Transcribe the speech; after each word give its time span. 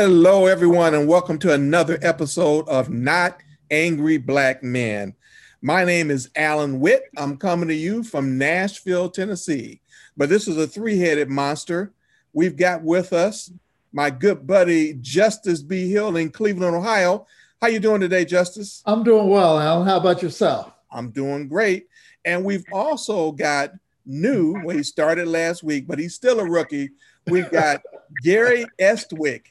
Hello, 0.00 0.46
everyone, 0.46 0.94
and 0.94 1.08
welcome 1.08 1.40
to 1.40 1.52
another 1.52 1.98
episode 2.02 2.68
of 2.68 2.88
Not 2.88 3.40
Angry 3.68 4.16
Black 4.16 4.62
Men. 4.62 5.12
My 5.60 5.84
name 5.84 6.12
is 6.12 6.30
Alan 6.36 6.78
Witt. 6.78 7.02
I'm 7.16 7.36
coming 7.36 7.68
to 7.68 7.74
you 7.74 8.04
from 8.04 8.38
Nashville, 8.38 9.10
Tennessee. 9.10 9.80
But 10.16 10.28
this 10.28 10.46
is 10.46 10.56
a 10.56 10.68
three 10.68 11.00
headed 11.00 11.28
monster. 11.28 11.92
We've 12.32 12.56
got 12.56 12.84
with 12.84 13.12
us 13.12 13.50
my 13.92 14.08
good 14.10 14.46
buddy 14.46 14.94
Justice 15.00 15.62
B. 15.62 15.90
Hill 15.90 16.16
in 16.16 16.30
Cleveland, 16.30 16.76
Ohio. 16.76 17.26
How 17.60 17.66
you 17.66 17.80
doing 17.80 18.00
today, 18.00 18.24
Justice? 18.24 18.84
I'm 18.86 19.02
doing 19.02 19.28
well, 19.28 19.58
Alan. 19.58 19.88
How 19.88 19.96
about 19.96 20.22
yourself? 20.22 20.72
I'm 20.92 21.10
doing 21.10 21.48
great. 21.48 21.88
And 22.24 22.44
we've 22.44 22.64
also 22.72 23.32
got 23.32 23.72
new, 24.06 24.60
well, 24.62 24.76
he 24.76 24.84
started 24.84 25.26
last 25.26 25.64
week, 25.64 25.88
but 25.88 25.98
he's 25.98 26.14
still 26.14 26.38
a 26.38 26.48
rookie. 26.48 26.90
We've 27.26 27.50
got 27.50 27.82
Gary 28.22 28.64
Estwick 28.78 29.46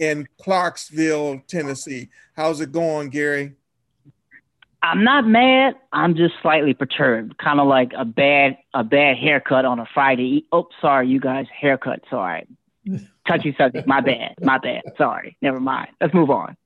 in 0.00 0.26
Clarksville, 0.40 1.42
Tennessee. 1.46 2.08
How's 2.34 2.60
it 2.60 2.72
going, 2.72 3.10
Gary? 3.10 3.52
I'm 4.82 5.04
not 5.04 5.26
mad. 5.26 5.74
I'm 5.92 6.16
just 6.16 6.34
slightly 6.40 6.72
perturbed, 6.72 7.36
kind 7.36 7.60
of 7.60 7.68
like 7.68 7.92
a 7.96 8.04
bad 8.06 8.56
a 8.72 8.82
bad 8.82 9.18
haircut 9.18 9.66
on 9.66 9.78
a 9.78 9.86
Friday. 9.92 10.46
Oh, 10.52 10.68
sorry, 10.80 11.06
you 11.06 11.20
guys, 11.20 11.46
haircut. 11.54 12.00
Sorry, 12.08 12.46
touchy 13.28 13.54
subject. 13.56 13.86
My 13.86 14.00
bad. 14.00 14.36
My 14.40 14.56
bad. 14.56 14.82
Sorry. 14.96 15.36
Never 15.42 15.60
mind. 15.60 15.90
Let's 16.00 16.14
move 16.14 16.30
on. 16.30 16.56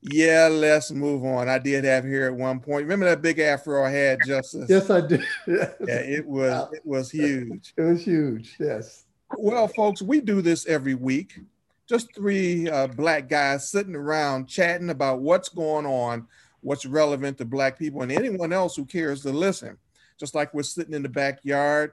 Yeah, 0.00 0.48
let's 0.48 0.92
move 0.92 1.24
on. 1.24 1.48
I 1.48 1.58
did 1.58 1.82
have 1.82 2.04
hair 2.04 2.28
at 2.28 2.34
one 2.34 2.60
point. 2.60 2.84
Remember 2.84 3.06
that 3.06 3.20
big 3.20 3.40
afro 3.40 3.84
I 3.84 3.90
had, 3.90 4.20
Justice? 4.24 4.66
Yes, 4.70 4.88
I 4.88 5.00
did. 5.00 5.24
yeah, 5.48 5.72
it 5.80 6.24
was 6.24 6.68
it 6.72 6.86
was 6.86 7.10
huge. 7.10 7.74
It 7.76 7.82
was 7.82 8.04
huge. 8.04 8.54
Yes. 8.60 9.06
Well, 9.36 9.66
folks, 9.66 10.00
we 10.00 10.20
do 10.20 10.40
this 10.40 10.66
every 10.66 10.94
week 10.94 11.40
just 11.88 12.14
three 12.14 12.68
uh, 12.68 12.86
black 12.86 13.28
guys 13.28 13.70
sitting 13.70 13.96
around 13.96 14.46
chatting 14.46 14.90
about 14.90 15.20
what's 15.20 15.48
going 15.48 15.86
on, 15.86 16.26
what's 16.60 16.84
relevant 16.84 17.38
to 17.38 17.44
black 17.44 17.78
people, 17.78 18.02
and 18.02 18.12
anyone 18.12 18.52
else 18.52 18.76
who 18.76 18.84
cares 18.84 19.22
to 19.22 19.32
listen. 19.32 19.78
Just 20.20 20.34
like 20.34 20.52
we're 20.52 20.62
sitting 20.64 20.94
in 20.94 21.02
the 21.02 21.08
backyard, 21.08 21.92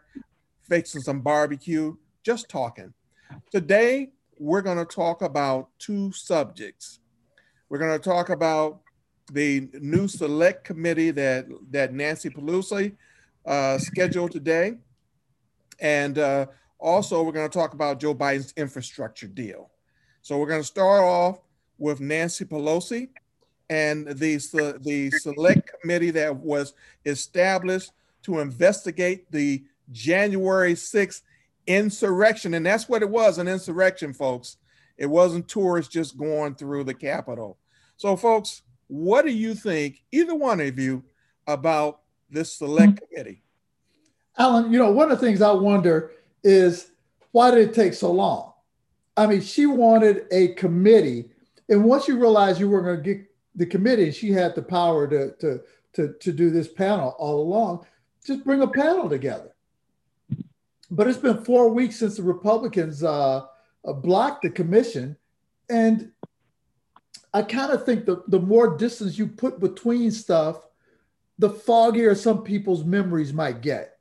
fixing 0.68 1.02
some 1.02 1.22
barbecue, 1.22 1.96
just 2.24 2.50
talking. 2.50 2.94
Today, 3.52 4.10
we're 4.38 4.62
going 4.62 4.78
to 4.78 4.86
talk 4.86 5.22
about 5.22 5.70
two 5.80 6.12
subjects. 6.12 7.00
We're 7.70 7.78
going 7.78 7.98
to 7.98 8.04
talk 8.04 8.30
about 8.30 8.82
the 9.32 9.70
new 9.80 10.08
select 10.08 10.66
committee 10.66 11.12
that, 11.12 11.46
that 11.72 11.94
Nancy 11.94 12.30
Pelosi 12.30 12.96
uh, 13.46 13.78
scheduled 13.78 14.32
today. 14.32 14.74
And 15.80 16.18
uh, 16.18 16.48
also, 16.80 17.24
we're 17.24 17.32
going 17.32 17.50
to 17.50 17.58
talk 17.58 17.74
about 17.74 18.00
Joe 18.00 18.14
Biden's 18.14 18.54
infrastructure 18.58 19.28
deal. 19.28 19.72
So 20.26 20.40
we're 20.40 20.48
going 20.48 20.62
to 20.62 20.68
start 20.68 21.04
off 21.04 21.38
with 21.78 22.00
Nancy 22.00 22.46
Pelosi 22.46 23.10
and 23.70 24.08
the, 24.08 24.38
the 24.82 25.12
select 25.12 25.70
committee 25.80 26.10
that 26.10 26.36
was 26.36 26.74
established 27.06 27.92
to 28.24 28.40
investigate 28.40 29.32
the 29.32 29.64
January 29.92 30.74
6th 30.74 31.22
insurrection. 31.68 32.56
And 32.56 32.66
that's 32.66 32.90
what 32.90 33.04
it 33.04 33.10
was 33.12 33.38
an 33.38 33.48
insurrection, 33.48 34.14
folks. 34.14 34.58
It 34.98 35.06
wasn't 35.06 35.48
tourists 35.48 35.94
just 35.94 36.18
going 36.18 36.56
through 36.56 36.86
the 36.86 36.96
Capitol. 36.96 37.60
So, 37.96 38.16
folks, 38.16 38.64
what 38.88 39.26
do 39.26 39.32
you 39.32 39.54
think, 39.54 40.02
either 40.12 40.34
one 40.34 40.60
of 40.60 40.80
you, 40.80 41.04
about 41.46 42.00
this 42.32 42.52
select 42.52 42.94
mm-hmm. 42.94 43.06
committee? 43.14 43.44
Alan, 44.40 44.74
you 44.74 44.80
know, 44.80 44.92
one 44.92 45.12
of 45.12 45.20
the 45.20 45.24
things 45.24 45.44
I 45.44 45.52
wonder 45.52 46.14
is 46.44 46.90
why 47.32 47.52
did 47.52 47.70
it 47.70 47.76
take 47.76 47.94
so 47.94 48.12
long? 48.12 48.54
I 49.18 49.28
mean, 49.28 49.42
she 49.42 49.66
wanted 49.66 50.26
a 50.32 50.50
committee, 50.50 51.30
and 51.70 51.86
once 51.86 52.08
you 52.08 52.20
realized 52.20 52.60
you 52.60 52.70
were 52.70 52.82
going 52.82 52.98
to 52.98 53.14
get 53.14 53.26
the 53.56 53.66
committee, 53.66 54.12
she 54.12 54.32
had 54.32 54.56
the 54.56 54.62
power 54.62 55.08
to 55.08 55.32
to 55.38 55.62
to 55.94 56.14
to 56.20 56.32
do 56.34 56.50
this 56.50 56.68
panel 56.68 57.16
all 57.18 57.42
along. 57.42 57.86
Just 58.26 58.44
bring 58.44 58.62
a 58.62 58.68
panel 58.68 59.10
together. 59.10 59.56
But 60.92 61.08
it's 61.08 61.20
been 61.20 61.44
four 61.44 61.70
weeks 61.70 61.98
since 61.98 62.18
the 62.18 62.24
Republicans 62.24 63.04
uh, 63.04 63.46
uh 63.88 63.94
blocked 63.94 64.44
the 64.44 64.50
commission, 64.50 65.16
and 65.70 66.12
I 67.34 67.42
kind 67.44 67.72
of 67.72 67.86
think 67.86 68.06
the 68.06 68.24
the 68.28 68.40
more 68.40 68.78
distance 68.78 69.18
you 69.18 69.28
put 69.28 69.62
between 69.62 70.12
stuff, 70.12 70.68
the 71.40 71.50
foggier 71.50 72.18
some 72.18 72.44
people's 72.44 72.84
memories 72.84 73.34
might 73.34 73.62
get. 73.62 73.98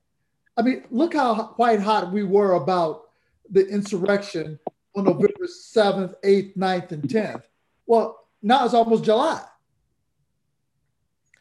I 0.56 0.62
mean, 0.62 0.84
look 0.90 1.14
how 1.14 1.54
white 1.56 1.80
hot 1.80 2.12
we 2.12 2.24
were 2.24 2.54
about 2.54 3.02
the 3.50 3.66
insurrection 3.66 4.58
on 4.94 5.04
November 5.04 5.46
7th, 5.46 6.14
8th, 6.24 6.56
9th, 6.56 6.92
and 6.92 7.02
10th. 7.02 7.42
Well, 7.86 8.26
now 8.42 8.64
it's 8.64 8.74
almost 8.74 9.04
July. 9.04 9.42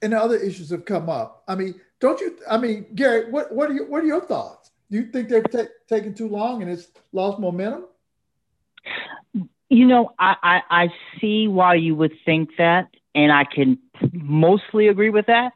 And 0.01 0.13
other 0.13 0.35
issues 0.35 0.69
have 0.71 0.85
come 0.85 1.09
up. 1.09 1.43
I 1.47 1.55
mean, 1.55 1.79
don't 1.99 2.19
you? 2.19 2.37
I 2.49 2.57
mean, 2.57 2.85
Gary, 2.95 3.31
what, 3.31 3.53
what 3.53 3.69
are 3.69 3.73
you, 3.73 3.85
what 3.85 4.03
are 4.03 4.07
your 4.07 4.21
thoughts? 4.21 4.71
Do 4.91 4.97
you 4.97 5.05
think 5.05 5.29
they've 5.29 5.49
t- 5.49 5.71
taken 5.87 6.13
too 6.13 6.27
long 6.27 6.61
and 6.61 6.69
it's 6.69 6.87
lost 7.13 7.39
momentum? 7.39 7.85
You 9.69 9.87
know, 9.87 10.11
I, 10.19 10.35
I, 10.43 10.61
I 10.69 10.87
see 11.19 11.47
why 11.47 11.75
you 11.75 11.95
would 11.95 12.13
think 12.25 12.51
that, 12.57 12.89
and 13.15 13.31
I 13.31 13.45
can 13.45 13.79
mostly 14.11 14.87
agree 14.87 15.09
with 15.09 15.27
that. 15.27 15.53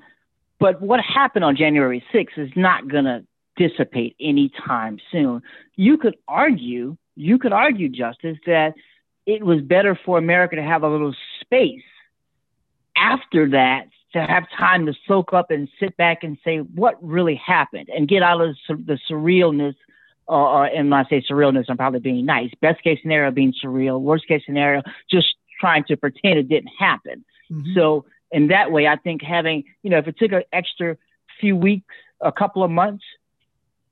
But 0.59 0.81
what 0.81 1.01
happened 1.01 1.45
on 1.45 1.55
January 1.55 2.03
6th 2.13 2.37
is 2.37 2.49
not 2.55 2.87
going 2.87 3.05
to 3.05 3.25
dissipate 3.57 4.15
anytime 4.19 4.99
soon. 5.11 5.41
You 5.75 5.97
could 5.97 6.15
argue 6.27 6.97
you 7.17 7.37
could 7.39 7.53
argue, 7.53 7.89
Justice, 7.89 8.37
that 8.45 8.75
it 9.25 9.43
was 9.43 9.61
better 9.61 9.99
for 10.05 10.17
America 10.17 10.55
to 10.55 10.63
have 10.63 10.83
a 10.83 10.89
little 10.89 11.13
space 11.41 11.81
after 12.95 13.49
that 13.49 13.87
to 14.13 14.21
have 14.25 14.45
time 14.57 14.85
to 14.85 14.93
soak 15.07 15.33
up 15.33 15.51
and 15.51 15.67
sit 15.79 15.97
back 15.97 16.23
and 16.23 16.37
say 16.43 16.59
what 16.59 16.95
really 17.03 17.35
happened 17.35 17.89
and 17.89 18.07
get 18.07 18.23
out 18.23 18.41
of 18.41 18.55
the 18.69 18.97
surrealness. 19.09 19.75
Uh, 20.29 20.63
and 20.63 20.89
when 20.89 20.99
I 20.99 21.09
say 21.09 21.23
surrealness, 21.29 21.65
I'm 21.69 21.77
probably 21.77 21.99
being 21.99 22.25
nice. 22.25 22.51
Best 22.61 22.81
case 22.83 22.99
scenario 23.01 23.31
being 23.31 23.53
surreal. 23.63 23.99
Worst 23.99 24.27
case 24.27 24.43
scenario, 24.45 24.81
just 25.09 25.27
trying 25.59 25.83
to 25.85 25.97
pretend 25.97 26.39
it 26.39 26.47
didn't 26.47 26.71
happen. 26.79 27.25
Mm-hmm. 27.51 27.73
So 27.75 28.05
in 28.31 28.47
that 28.47 28.71
way, 28.71 28.87
I 28.87 28.95
think 28.95 29.21
having, 29.21 29.63
you 29.83 29.89
know, 29.89 29.97
if 29.97 30.07
it 30.07 30.17
took 30.17 30.31
an 30.31 30.43
extra 30.53 30.97
few 31.39 31.55
weeks, 31.55 31.93
a 32.21 32.31
couple 32.31 32.63
of 32.63 32.71
months 32.71 33.03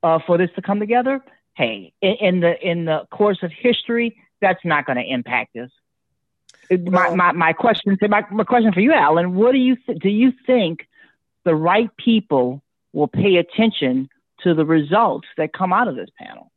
uh, 0.02 0.19
for 0.25 0.38
this 0.38 0.50
to 0.56 0.62
come 0.62 0.80
together, 0.80 1.24
hey, 1.55 1.93
in, 2.01 2.41
the 2.41 2.55
in 2.61 2.85
the 2.85 3.07
course 3.11 3.39
of 3.41 3.51
history, 3.51 4.17
that's 4.41 4.63
not 4.63 4.85
going 4.85 4.97
to 4.97 5.03
impact 5.03 5.55
us. 5.55 5.71
My, 6.69 7.13
my, 7.16 7.31
my 7.31 7.53
question 7.53 7.97
my, 8.09 8.23
my 8.31 8.43
question 8.43 8.73
for 8.73 8.79
you, 8.79 8.91
Alan, 8.91 9.35
what 9.35 9.51
do 9.51 9.59
you 9.59 9.75
th- 9.75 9.99
do 9.99 10.09
you 10.09 10.33
think 10.47 10.88
the 11.44 11.55
right 11.55 11.95
people 11.97 12.63
will 12.91 13.07
pay 13.07 13.35
attention 13.35 14.09
to 14.41 14.53
the 14.53 14.65
results 14.65 15.27
that 15.38 15.53
come 15.53 15.71
out 15.71 15.88
of 15.88 15.95
this 15.95 16.09
panel? 16.17 16.51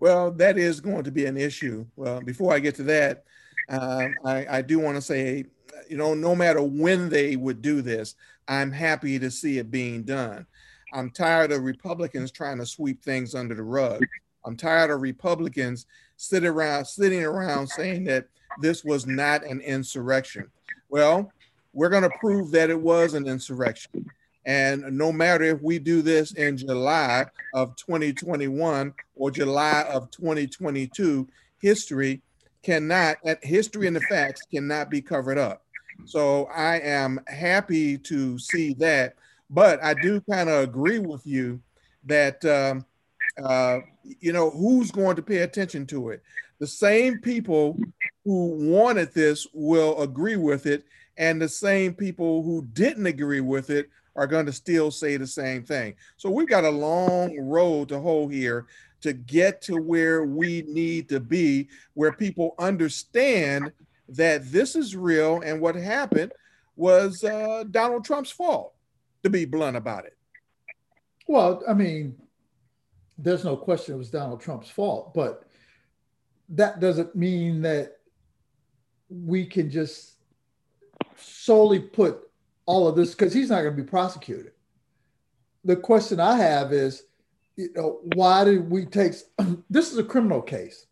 Well, 0.00 0.32
that 0.32 0.56
is 0.58 0.80
going 0.80 1.04
to 1.04 1.12
be 1.12 1.26
an 1.26 1.36
issue. 1.36 1.86
Well, 1.94 2.20
before 2.22 2.52
I 2.52 2.58
get 2.58 2.74
to 2.76 2.82
that, 2.84 3.24
um, 3.68 4.14
I, 4.24 4.46
I 4.58 4.62
do 4.62 4.78
want 4.78 4.96
to 4.96 5.02
say, 5.02 5.44
you 5.88 5.96
know, 5.96 6.14
no 6.14 6.34
matter 6.34 6.62
when 6.62 7.08
they 7.08 7.36
would 7.36 7.62
do 7.62 7.82
this, 7.82 8.14
I'm 8.48 8.72
happy 8.72 9.18
to 9.18 9.30
see 9.30 9.58
it 9.58 9.70
being 9.70 10.02
done. 10.02 10.46
I'm 10.92 11.10
tired 11.10 11.52
of 11.52 11.62
Republicans 11.62 12.30
trying 12.30 12.58
to 12.58 12.66
sweep 12.66 13.02
things 13.02 13.34
under 13.34 13.54
the 13.54 13.62
rug. 13.62 14.04
I'm 14.44 14.56
tired 14.56 14.90
of 14.90 15.00
Republicans 15.00 15.86
sitting 16.16 16.48
around 16.48 16.84
sitting 16.84 17.24
around 17.24 17.68
saying 17.68 18.04
that 18.04 18.26
this 18.60 18.84
was 18.84 19.06
not 19.06 19.44
an 19.44 19.60
insurrection. 19.60 20.50
Well, 20.88 21.32
we're 21.72 21.88
going 21.88 22.02
to 22.02 22.18
prove 22.20 22.50
that 22.50 22.70
it 22.70 22.80
was 22.80 23.14
an 23.14 23.26
insurrection. 23.26 24.06
And 24.44 24.82
no 24.98 25.12
matter 25.12 25.44
if 25.44 25.62
we 25.62 25.78
do 25.78 26.02
this 26.02 26.32
in 26.32 26.56
July 26.56 27.26
of 27.54 27.76
2021 27.76 28.92
or 29.14 29.30
July 29.30 29.86
of 29.88 30.10
2022, 30.10 31.28
history 31.60 32.20
cannot, 32.62 33.18
history 33.42 33.86
and 33.86 33.96
the 33.96 34.00
facts 34.02 34.42
cannot 34.52 34.90
be 34.90 35.00
covered 35.00 35.38
up. 35.38 35.64
So 36.04 36.46
I 36.46 36.80
am 36.80 37.20
happy 37.28 37.96
to 37.98 38.38
see 38.38 38.74
that 38.74 39.14
but 39.52 39.84
I 39.84 39.94
do 39.94 40.20
kind 40.22 40.48
of 40.48 40.62
agree 40.62 40.98
with 40.98 41.26
you 41.26 41.60
that 42.04 42.44
um, 42.44 42.86
uh, 43.44 43.80
you 44.20 44.32
know 44.32 44.50
who's 44.50 44.90
going 44.90 45.14
to 45.16 45.22
pay 45.22 45.38
attention 45.38 45.86
to 45.88 46.08
it. 46.08 46.22
The 46.58 46.66
same 46.66 47.18
people 47.20 47.78
who 48.24 48.70
wanted 48.70 49.12
this 49.12 49.46
will 49.52 50.00
agree 50.00 50.36
with 50.36 50.66
it, 50.66 50.84
and 51.18 51.40
the 51.40 51.48
same 51.48 51.94
people 51.94 52.42
who 52.42 52.66
didn't 52.72 53.06
agree 53.06 53.40
with 53.40 53.68
it 53.70 53.90
are 54.16 54.26
going 54.26 54.46
to 54.46 54.52
still 54.52 54.90
say 54.90 55.16
the 55.16 55.26
same 55.26 55.64
thing. 55.64 55.94
So 56.16 56.30
we've 56.30 56.48
got 56.48 56.64
a 56.64 56.70
long 56.70 57.38
road 57.38 57.88
to 57.90 58.00
hoe 58.00 58.28
here 58.28 58.66
to 59.02 59.12
get 59.12 59.60
to 59.62 59.76
where 59.76 60.24
we 60.24 60.62
need 60.68 61.08
to 61.08 61.20
be, 61.20 61.68
where 61.94 62.12
people 62.12 62.54
understand 62.58 63.72
that 64.08 64.50
this 64.50 64.76
is 64.76 64.94
real 64.94 65.40
and 65.40 65.60
what 65.60 65.74
happened 65.74 66.32
was 66.76 67.24
uh, 67.24 67.64
Donald 67.70 68.04
Trump's 68.04 68.30
fault 68.30 68.74
to 69.22 69.30
be 69.30 69.44
blunt 69.44 69.76
about 69.76 70.04
it. 70.04 70.16
Well, 71.28 71.62
I 71.68 71.74
mean, 71.74 72.16
there's 73.18 73.44
no 73.44 73.56
question 73.56 73.94
it 73.94 73.98
was 73.98 74.10
Donald 74.10 74.40
Trump's 74.40 74.70
fault, 74.70 75.14
but 75.14 75.44
that 76.48 76.80
doesn't 76.80 77.14
mean 77.14 77.62
that 77.62 77.98
we 79.08 79.46
can 79.46 79.70
just 79.70 80.16
solely 81.16 81.78
put 81.78 82.30
all 82.66 82.88
of 82.88 82.96
this 82.96 83.14
because 83.14 83.32
he's 83.32 83.50
not 83.50 83.62
going 83.62 83.76
to 83.76 83.82
be 83.82 83.88
prosecuted. 83.88 84.52
The 85.64 85.76
question 85.76 86.18
I 86.18 86.36
have 86.36 86.72
is, 86.72 87.04
you 87.56 87.68
know, 87.74 88.00
why 88.14 88.44
did 88.44 88.70
we 88.70 88.86
take 88.86 89.14
this 89.70 89.92
is 89.92 89.98
a 89.98 90.04
criminal 90.04 90.42
case, 90.42 90.86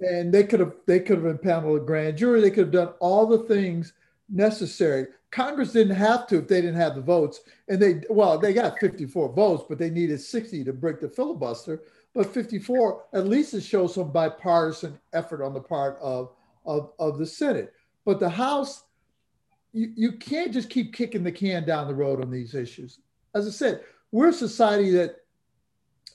and 0.00 0.32
they 0.32 0.44
could 0.44 0.60
have 0.60 0.74
they 0.86 1.00
could 1.00 1.18
have 1.18 1.26
impaneled 1.26 1.82
a 1.82 1.84
grand 1.84 2.18
jury. 2.18 2.40
They 2.40 2.50
could 2.50 2.66
have 2.66 2.72
done 2.72 2.94
all 3.00 3.26
the 3.26 3.38
things 3.40 3.94
necessary. 4.28 5.06
Congress 5.36 5.72
didn't 5.72 5.94
have 5.94 6.26
to 6.26 6.38
if 6.38 6.48
they 6.48 6.62
didn't 6.62 6.80
have 6.80 6.94
the 6.94 7.02
votes, 7.02 7.42
and 7.68 7.78
they 7.78 8.00
well 8.08 8.38
they 8.38 8.54
got 8.54 8.80
54 8.80 9.34
votes, 9.34 9.64
but 9.68 9.76
they 9.76 9.90
needed 9.90 10.18
60 10.18 10.64
to 10.64 10.72
break 10.72 10.98
the 10.98 11.10
filibuster. 11.10 11.82
But 12.14 12.32
54 12.32 13.04
at 13.12 13.26
least 13.26 13.52
it 13.52 13.60
shows 13.60 13.94
some 13.94 14.10
bipartisan 14.10 14.98
effort 15.12 15.44
on 15.44 15.52
the 15.52 15.60
part 15.60 15.98
of 16.00 16.32
of, 16.64 16.92
of 16.98 17.18
the 17.18 17.26
Senate. 17.26 17.74
But 18.06 18.18
the 18.18 18.30
House, 18.30 18.84
you, 19.74 19.92
you 19.94 20.12
can't 20.12 20.54
just 20.54 20.70
keep 20.70 20.94
kicking 20.94 21.22
the 21.22 21.30
can 21.30 21.66
down 21.66 21.86
the 21.86 21.94
road 21.94 22.22
on 22.22 22.30
these 22.30 22.54
issues. 22.54 23.00
As 23.34 23.46
I 23.46 23.50
said, 23.50 23.82
we're 24.12 24.28
a 24.28 24.32
society 24.32 24.90
that 24.92 25.16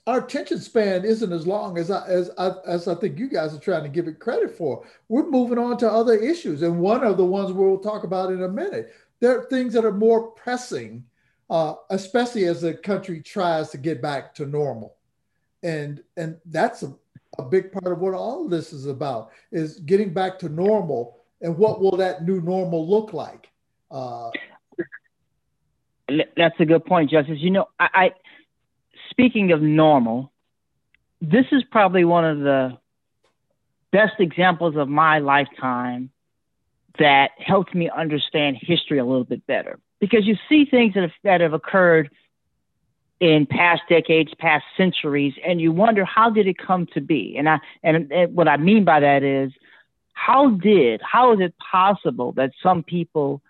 our 0.08 0.26
attention 0.26 0.60
span 0.60 1.06
isn't 1.06 1.32
as 1.32 1.46
long 1.46 1.78
as 1.78 1.92
I, 1.92 2.08
as 2.08 2.32
I, 2.40 2.54
as 2.66 2.88
I 2.88 2.96
think 2.96 3.20
you 3.20 3.30
guys 3.30 3.54
are 3.54 3.60
trying 3.60 3.84
to 3.84 3.90
give 3.90 4.08
it 4.08 4.20
credit 4.20 4.58
for. 4.58 4.84
We're 5.10 5.30
moving 5.30 5.60
on 5.60 5.78
to 5.78 5.92
other 5.92 6.16
issues, 6.16 6.64
and 6.64 6.80
one 6.80 7.04
of 7.04 7.18
the 7.18 7.26
ones 7.26 7.52
we'll 7.52 7.78
talk 7.78 8.04
about 8.04 8.32
in 8.32 8.42
a 8.42 8.50
minute. 8.50 8.92
There 9.22 9.40
are 9.40 9.46
things 9.46 9.74
that 9.74 9.86
are 9.86 9.94
more 9.94 10.32
pressing, 10.32 11.06
uh, 11.50 11.76
especially 11.90 12.46
as 12.46 12.62
the 12.62 12.74
country 12.74 13.22
tries 13.22 13.70
to 13.70 13.78
get 13.78 14.02
back 14.02 14.36
to 14.36 14.46
normal, 14.46 14.96
and 15.64 16.04
and 16.18 16.38
that's 16.46 16.84
a, 16.84 16.94
a 17.38 17.44
big 17.44 17.72
part 17.72 17.94
of 17.94 18.00
what 18.00 18.14
all 18.14 18.46
of 18.46 18.52
this 18.52 18.74
is 18.74 18.88
about 18.88 19.32
is 19.52 19.80
getting 19.80 20.12
back 20.14 20.40
to 20.40 20.50
normal, 20.50 21.18
and 21.42 21.58
what 21.58 21.80
will 21.80 21.96
that 21.98 22.24
new 22.24 22.42
normal 22.42 22.88
look 22.88 23.14
like? 23.14 23.50
Uh, 23.90 24.32
that's 26.36 26.60
a 26.60 26.66
good 26.66 26.86
point, 26.86 27.10
Justice. 27.10 27.38
You 27.40 27.52
know, 27.52 27.68
I, 27.80 27.88
I 27.94 28.12
speaking 29.12 29.52
of 29.52 29.62
normal, 29.62 30.32
this 31.22 31.46
is 31.52 31.64
probably 31.72 32.06
one 32.06 32.26
of 32.26 32.40
the 32.40 32.78
best 33.92 34.14
examples 34.20 34.76
of 34.78 34.88
my 34.88 35.20
lifetime 35.20 36.11
that 37.02 37.32
helped 37.38 37.74
me 37.74 37.90
understand 37.90 38.58
history 38.62 39.00
a 39.00 39.06
little 39.06 39.24
bit 39.24 39.46
better 39.48 39.80
because 40.00 40.26
you 40.26 40.36
see 40.48 40.66
things 40.66 40.94
that 40.94 41.02
have, 41.02 41.12
that 41.24 41.42
have 41.42 41.54
occurred 41.54 42.12
in 43.20 43.48
past 43.48 43.82
decades, 43.90 44.32
past 44.38 44.64
centuries, 44.78 45.34
and 45.46 45.60
you 45.60 45.72
wonder 45.72 46.06
how 46.06 46.30
did 46.30 46.48
it 46.48 46.58
come 46.58 46.88
to 46.94 47.02
be? 47.02 47.36
And 47.38 47.50
I 47.50 47.58
and, 47.84 48.12
and 48.12 48.36
what 48.36 48.48
I 48.48 48.58
mean 48.58 48.86
by 48.86 49.00
that 49.00 49.24
is 49.24 49.52
how 50.14 50.52
did 50.52 51.02
how 51.02 51.34
is 51.34 51.40
it 51.40 51.56
possible 51.72 52.34
that 52.34 52.52
some 52.62 52.84
people 52.84 53.42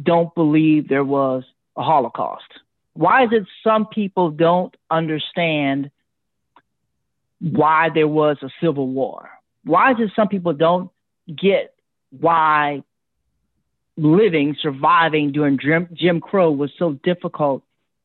don't 0.00 0.34
believe 0.34 0.88
there 0.88 1.04
was 1.04 1.44
a 1.76 1.82
Holocaust? 1.82 2.50
Why 2.94 3.24
is 3.24 3.30
it 3.32 3.44
some 3.62 3.86
people 3.86 4.30
don't 4.30 4.76
understand 4.90 5.92
why 7.40 7.90
there 7.94 8.08
was 8.08 8.38
a 8.42 8.50
civil 8.60 8.88
war? 8.88 9.30
Why 9.64 9.92
is 9.92 9.98
it 10.00 10.10
some 10.16 10.26
people 10.26 10.52
don't 10.52 10.90
get 11.28 11.74
why 12.10 12.82
living, 13.98 14.56
surviving 14.60 15.32
during 15.32 15.58
Jim, 15.58 15.88
Jim 15.92 16.20
Crow 16.20 16.50
was 16.50 16.70
so 16.78 16.92
difficult 17.02 17.62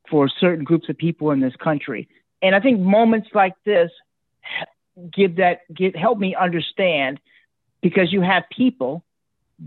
for 0.09 0.27
certain 0.27 0.65
groups 0.65 0.89
of 0.89 0.97
people 0.97 1.31
in 1.31 1.39
this 1.39 1.55
country? 1.55 2.09
And 2.41 2.55
I 2.55 2.59
think 2.59 2.79
moments 2.79 3.29
like 3.33 3.53
this 3.63 3.91
give 5.11 5.37
that 5.37 5.61
give 5.73 5.95
help 5.95 6.19
me 6.19 6.35
understand 6.35 7.19
because 7.81 8.11
you 8.11 8.21
have 8.21 8.43
people 8.55 9.03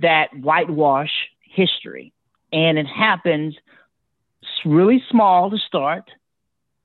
that 0.00 0.28
whitewash 0.38 1.10
history 1.42 2.12
and 2.52 2.78
it 2.78 2.86
happens 2.86 3.56
really 4.64 5.02
small 5.10 5.50
to 5.50 5.58
start, 5.58 6.10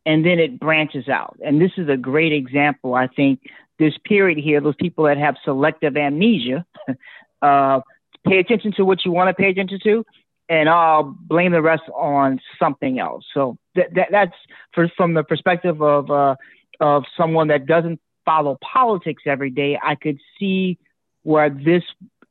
and 0.05 0.25
then 0.25 0.39
it 0.39 0.59
branches 0.59 1.07
out. 1.07 1.37
And 1.43 1.61
this 1.61 1.71
is 1.77 1.89
a 1.89 1.97
great 1.97 2.33
example, 2.33 2.95
I 2.95 3.07
think. 3.07 3.41
This 3.79 3.93
period 4.05 4.37
here, 4.37 4.61
those 4.61 4.75
people 4.75 5.05
that 5.05 5.17
have 5.17 5.35
selective 5.43 5.97
amnesia, 5.97 6.65
uh, 7.41 7.81
pay 8.25 8.39
attention 8.39 8.71
to 8.73 8.85
what 8.85 9.03
you 9.05 9.11
want 9.11 9.29
to 9.29 9.33
pay 9.33 9.49
attention 9.49 9.79
to, 9.83 10.05
and 10.49 10.69
I'll 10.69 11.03
blame 11.03 11.51
the 11.51 11.61
rest 11.61 11.83
on 11.95 12.39
something 12.59 12.99
else. 12.99 13.25
So 13.33 13.57
that, 13.75 13.93
that 13.95 14.07
that's 14.11 14.35
for, 14.73 14.89
from 14.95 15.13
the 15.13 15.23
perspective 15.23 15.81
of 15.81 16.11
uh, 16.11 16.35
of 16.79 17.03
someone 17.17 17.47
that 17.47 17.65
doesn't 17.65 17.99
follow 18.25 18.57
politics 18.61 19.23
every 19.25 19.49
day. 19.49 19.79
I 19.81 19.95
could 19.95 20.19
see 20.39 20.77
where 21.23 21.49
this 21.49 21.83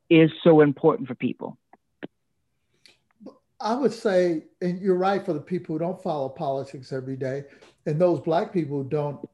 is 0.09 0.31
so 0.43 0.61
important 0.61 1.07
for 1.07 1.15
people. 1.15 1.57
I 3.59 3.75
would 3.75 3.93
say, 3.93 4.43
and 4.61 4.81
you're 4.81 4.97
right 4.97 5.23
for 5.23 5.33
the 5.33 5.39
people 5.39 5.75
who 5.75 5.79
don't 5.79 6.01
follow 6.01 6.29
politics 6.29 6.91
every 6.91 7.15
day, 7.15 7.45
and 7.85 7.99
those 7.99 8.19
black 8.19 8.51
people 8.51 8.83
who 8.83 8.89
don't, 8.89 9.27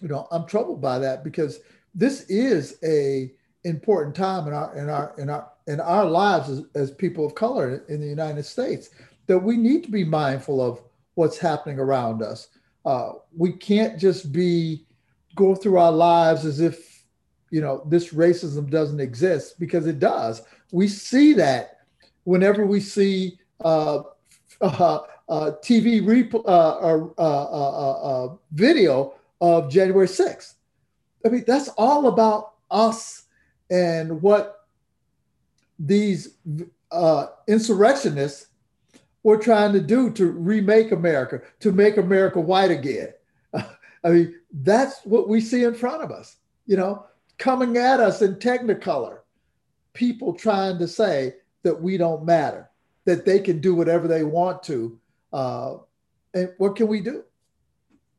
you 0.00 0.08
know, 0.08 0.26
I'm 0.30 0.46
troubled 0.46 0.80
by 0.80 0.98
that 0.98 1.22
because 1.22 1.60
this 1.94 2.22
is 2.28 2.78
a 2.82 3.32
important 3.64 4.14
time 4.14 4.46
in 4.46 4.54
our 4.54 4.76
in 4.76 4.88
our 4.88 5.14
in 5.18 5.30
our 5.30 5.50
in 5.68 5.80
our 5.80 6.06
lives 6.06 6.48
as, 6.48 6.62
as 6.74 6.90
people 6.90 7.24
of 7.24 7.34
color 7.34 7.84
in 7.88 8.00
the 8.00 8.06
United 8.06 8.44
States 8.44 8.90
that 9.26 9.38
we 9.38 9.56
need 9.56 9.84
to 9.84 9.90
be 9.90 10.02
mindful 10.02 10.60
of 10.60 10.82
what's 11.14 11.38
happening 11.38 11.78
around 11.78 12.22
us. 12.22 12.48
Uh, 12.84 13.12
we 13.36 13.52
can't 13.52 13.98
just 13.98 14.32
be 14.32 14.86
go 15.36 15.54
through 15.54 15.78
our 15.78 15.92
lives 15.92 16.44
as 16.44 16.60
if 16.60 17.04
you 17.50 17.60
know 17.60 17.84
this 17.88 18.12
racism 18.12 18.68
doesn't 18.68 18.98
exist 18.98 19.60
because 19.60 19.86
it 19.86 19.98
does. 19.98 20.42
We 20.72 20.88
see 20.88 21.34
that 21.34 21.80
whenever 22.24 22.66
we 22.66 22.80
see 22.80 23.38
uh, 23.62 24.02
uh, 24.60 25.00
TV 25.28 26.04
rep- 26.06 26.44
uh, 26.46 27.20
uh, 27.20 28.36
video 28.52 29.14
of 29.40 29.70
January 29.70 30.06
6th. 30.06 30.54
I 31.24 31.28
mean, 31.28 31.44
that's 31.46 31.68
all 31.76 32.06
about 32.08 32.54
us 32.70 33.24
and 33.70 34.22
what 34.22 34.57
these 35.78 36.36
insurrectionists 37.46 38.46
were 39.22 39.38
trying 39.38 39.72
to 39.72 39.80
do 39.80 40.10
to 40.10 40.30
remake 40.30 40.92
America, 40.92 41.42
to 41.60 41.72
make 41.72 41.96
America 41.96 42.40
white 42.40 42.70
again. 42.70 43.12
I 43.54 44.08
mean, 44.08 44.34
that's 44.52 45.00
what 45.04 45.28
we 45.28 45.40
see 45.40 45.64
in 45.64 45.74
front 45.74 46.02
of 46.02 46.10
us, 46.10 46.36
you 46.66 46.76
know, 46.76 47.04
coming 47.36 47.76
at 47.76 48.00
us 48.00 48.22
in 48.22 48.36
technicolor. 48.36 49.18
People 49.92 50.32
trying 50.34 50.78
to 50.78 50.86
say, 50.86 51.34
that 51.62 51.82
we 51.82 51.96
don't 51.96 52.24
matter, 52.24 52.70
that 53.04 53.24
they 53.24 53.38
can 53.38 53.60
do 53.60 53.74
whatever 53.74 54.08
they 54.08 54.22
want 54.22 54.62
to. 54.64 54.98
Uh, 55.32 55.76
and 56.34 56.52
what 56.58 56.76
can 56.76 56.86
we 56.86 57.00
do? 57.00 57.24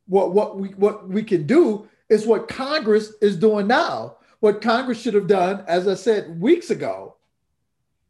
What, 0.08 0.34
what, 0.34 0.58
we, 0.58 0.70
what 0.70 1.08
we 1.08 1.24
can 1.24 1.46
do 1.46 1.88
is 2.10 2.26
what 2.26 2.48
Congress 2.48 3.14
is 3.22 3.38
doing 3.38 3.68
now, 3.68 4.18
what 4.40 4.62
Congress 4.62 5.02
should 5.02 5.14
have 5.14 5.28
done, 5.28 5.64
as 5.68 5.88
I 5.88 5.94
said 5.94 6.40
weeks 6.40 6.70
ago, 6.70 7.16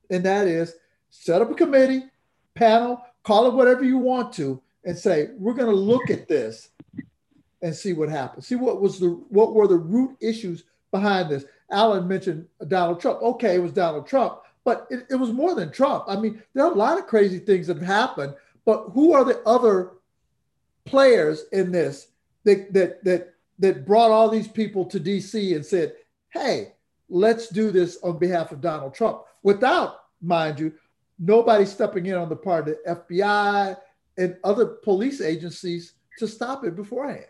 and 0.09 0.23
that 0.25 0.47
is 0.47 0.75
set 1.09 1.41
up 1.41 1.51
a 1.51 1.55
committee, 1.55 2.03
panel, 2.55 3.03
call 3.23 3.47
it 3.47 3.53
whatever 3.53 3.83
you 3.83 3.97
want 3.97 4.33
to, 4.33 4.61
and 4.85 4.97
say, 4.97 5.29
we're 5.37 5.53
going 5.53 5.69
to 5.69 5.75
look 5.75 6.09
at 6.09 6.27
this 6.27 6.69
and 7.61 7.75
see 7.75 7.93
what 7.93 8.09
happens. 8.09 8.47
See 8.47 8.55
what 8.55 8.81
was 8.81 8.99
the 8.99 9.09
what 9.29 9.53
were 9.53 9.67
the 9.67 9.75
root 9.75 10.15
issues 10.21 10.63
behind 10.91 11.29
this. 11.29 11.45
Alan 11.71 12.07
mentioned 12.07 12.47
Donald 12.67 12.99
Trump. 12.99 13.21
Okay, 13.21 13.55
it 13.55 13.61
was 13.61 13.73
Donald 13.73 14.07
Trump, 14.07 14.39
but 14.63 14.87
it, 14.89 15.05
it 15.09 15.15
was 15.15 15.31
more 15.31 15.55
than 15.55 15.71
Trump. 15.71 16.05
I 16.07 16.15
mean, 16.15 16.41
there 16.53 16.65
are 16.65 16.71
a 16.71 16.75
lot 16.75 16.97
of 16.97 17.07
crazy 17.07 17.39
things 17.39 17.67
that 17.67 17.77
have 17.77 17.85
happened, 17.85 18.33
but 18.65 18.89
who 18.93 19.13
are 19.13 19.23
the 19.23 19.39
other 19.41 19.91
players 20.85 21.45
in 21.51 21.71
this 21.71 22.07
that 22.45 22.73
that 22.73 23.03
that 23.03 23.33
that 23.59 23.85
brought 23.85 24.11
all 24.11 24.29
these 24.29 24.47
people 24.47 24.85
to 24.85 24.99
DC 24.99 25.55
and 25.55 25.65
said, 25.65 25.93
"Hey, 26.29 26.73
let's 27.09 27.49
do 27.49 27.71
this 27.71 27.99
on 28.03 28.17
behalf 28.17 28.51
of 28.51 28.61
Donald 28.61 28.93
Trump," 28.93 29.23
without, 29.43 29.95
mind 30.21 30.59
you, 30.59 30.73
nobody 31.17 31.65
stepping 31.65 32.05
in 32.05 32.15
on 32.15 32.29
the 32.29 32.35
part 32.35 32.67
of 32.67 32.75
the 32.83 32.95
FBI 32.95 33.77
and 34.17 34.37
other 34.43 34.65
police 34.65 35.21
agencies 35.21 35.93
to 36.17 36.27
stop 36.27 36.63
it 36.65 36.75
beforehand. 36.75 37.25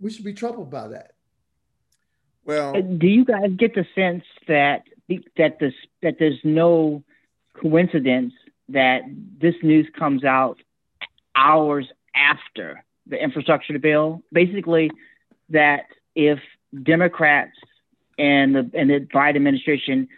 We 0.00 0.10
should 0.10 0.24
be 0.24 0.34
troubled 0.34 0.70
by 0.70 0.88
that. 0.88 1.12
Well, 2.44 2.76
uh, 2.76 2.80
do 2.80 3.06
you 3.06 3.24
guys 3.24 3.50
get 3.56 3.74
the 3.74 3.86
sense 3.94 4.24
that 4.48 4.82
that 5.36 5.58
this 5.60 5.74
that 6.02 6.16
there's 6.18 6.40
no 6.44 7.02
coincidence 7.54 8.32
that 8.68 9.02
this 9.40 9.54
news 9.62 9.86
comes 9.98 10.24
out 10.24 10.58
hours 11.34 11.86
after 12.14 12.84
the 13.06 13.22
infrastructure 13.22 13.78
bill. 13.78 14.22
Basically, 14.32 14.90
that 15.50 15.86
if 16.14 16.38
Democrats 16.82 17.56
and 18.18 18.54
the 18.54 18.70
and 18.74 18.90
the 18.90 19.00
Biden 19.00 19.36
administration 19.36 20.08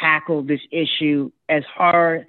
tackle 0.00 0.42
this 0.42 0.60
issue 0.70 1.30
as 1.48 1.64
hard 1.64 2.26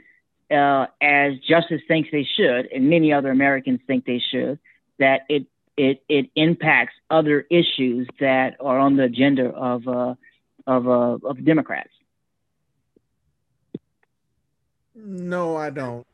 uh, 0.51 0.87
as 1.01 1.33
justice 1.39 1.81
thinks 1.87 2.09
they 2.11 2.27
should, 2.35 2.71
and 2.71 2.89
many 2.89 3.11
other 3.11 3.31
Americans 3.31 3.79
think 3.87 4.05
they 4.05 4.21
should, 4.31 4.59
that 4.99 5.21
it 5.29 5.47
it 5.77 6.03
it 6.07 6.29
impacts 6.35 6.93
other 7.09 7.45
issues 7.49 8.07
that 8.19 8.55
are 8.59 8.77
on 8.77 8.95
the 8.95 9.03
agenda 9.03 9.47
of 9.49 9.87
uh, 9.87 10.15
of 10.67 10.87
uh, 10.87 11.27
of 11.27 11.43
Democrats. 11.43 11.89
No, 14.95 15.55
I 15.55 15.69
don't. 15.69 16.05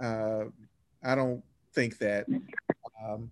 Uh, 0.00 0.44
I 1.02 1.14
don't 1.14 1.42
think 1.74 1.98
that. 1.98 2.26
Um, 3.04 3.30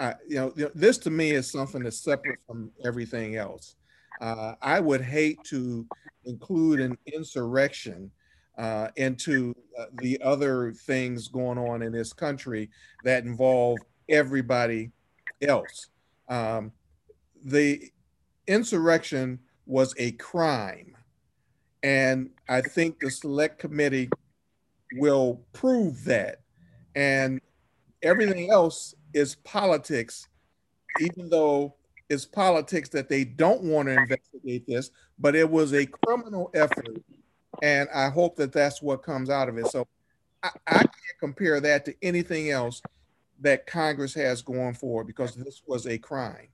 I, 0.00 0.14
you 0.28 0.36
know, 0.36 0.70
this 0.74 0.96
to 0.98 1.10
me 1.10 1.32
is 1.32 1.50
something 1.50 1.82
that's 1.82 1.98
separate 1.98 2.38
from 2.46 2.70
everything 2.84 3.36
else. 3.36 3.74
Uh, 4.20 4.54
I 4.60 4.80
would 4.80 5.00
hate 5.00 5.42
to 5.44 5.86
include 6.24 6.80
an 6.80 6.98
insurrection 7.06 8.10
uh, 8.56 8.88
into 8.96 9.54
uh, 9.78 9.86
the 10.00 10.20
other 10.20 10.72
things 10.72 11.28
going 11.28 11.58
on 11.58 11.82
in 11.82 11.92
this 11.92 12.12
country 12.12 12.70
that 13.04 13.24
involve 13.24 13.78
everybody 14.08 14.90
else. 15.42 15.88
Um, 16.28 16.72
the 17.44 17.90
insurrection 18.46 19.38
was 19.66 19.94
a 19.98 20.12
crime. 20.12 20.96
And 21.82 22.30
I 22.48 22.60
think 22.60 22.98
the 22.98 23.10
select 23.10 23.60
committee 23.60 24.10
will 24.94 25.42
prove 25.52 26.04
that. 26.04 26.40
And 26.96 27.40
everything 28.02 28.50
else 28.50 28.94
is 29.14 29.36
politics, 29.36 30.26
even 31.00 31.28
though 31.28 31.76
it's 32.08 32.24
politics 32.24 32.88
that 32.90 33.08
they 33.08 33.24
don't 33.24 33.62
want 33.62 33.88
to 33.88 33.94
investigate 33.94 34.66
this, 34.66 34.90
but 35.18 35.34
it 35.34 35.48
was 35.48 35.74
a 35.74 35.86
criminal 35.86 36.50
effort. 36.54 37.02
And 37.62 37.88
I 37.94 38.08
hope 38.08 38.36
that 38.36 38.52
that's 38.52 38.80
what 38.80 39.02
comes 39.02 39.30
out 39.30 39.48
of 39.48 39.58
it. 39.58 39.66
So 39.68 39.86
I, 40.42 40.50
I 40.66 40.78
can't 40.78 41.18
compare 41.20 41.60
that 41.60 41.84
to 41.86 41.94
anything 42.02 42.50
else 42.50 42.80
that 43.40 43.66
Congress 43.66 44.14
has 44.14 44.42
going 44.42 44.74
forward 44.74 45.06
because 45.06 45.34
this 45.34 45.62
was 45.66 45.86
a 45.86 45.98
crime. 45.98 46.48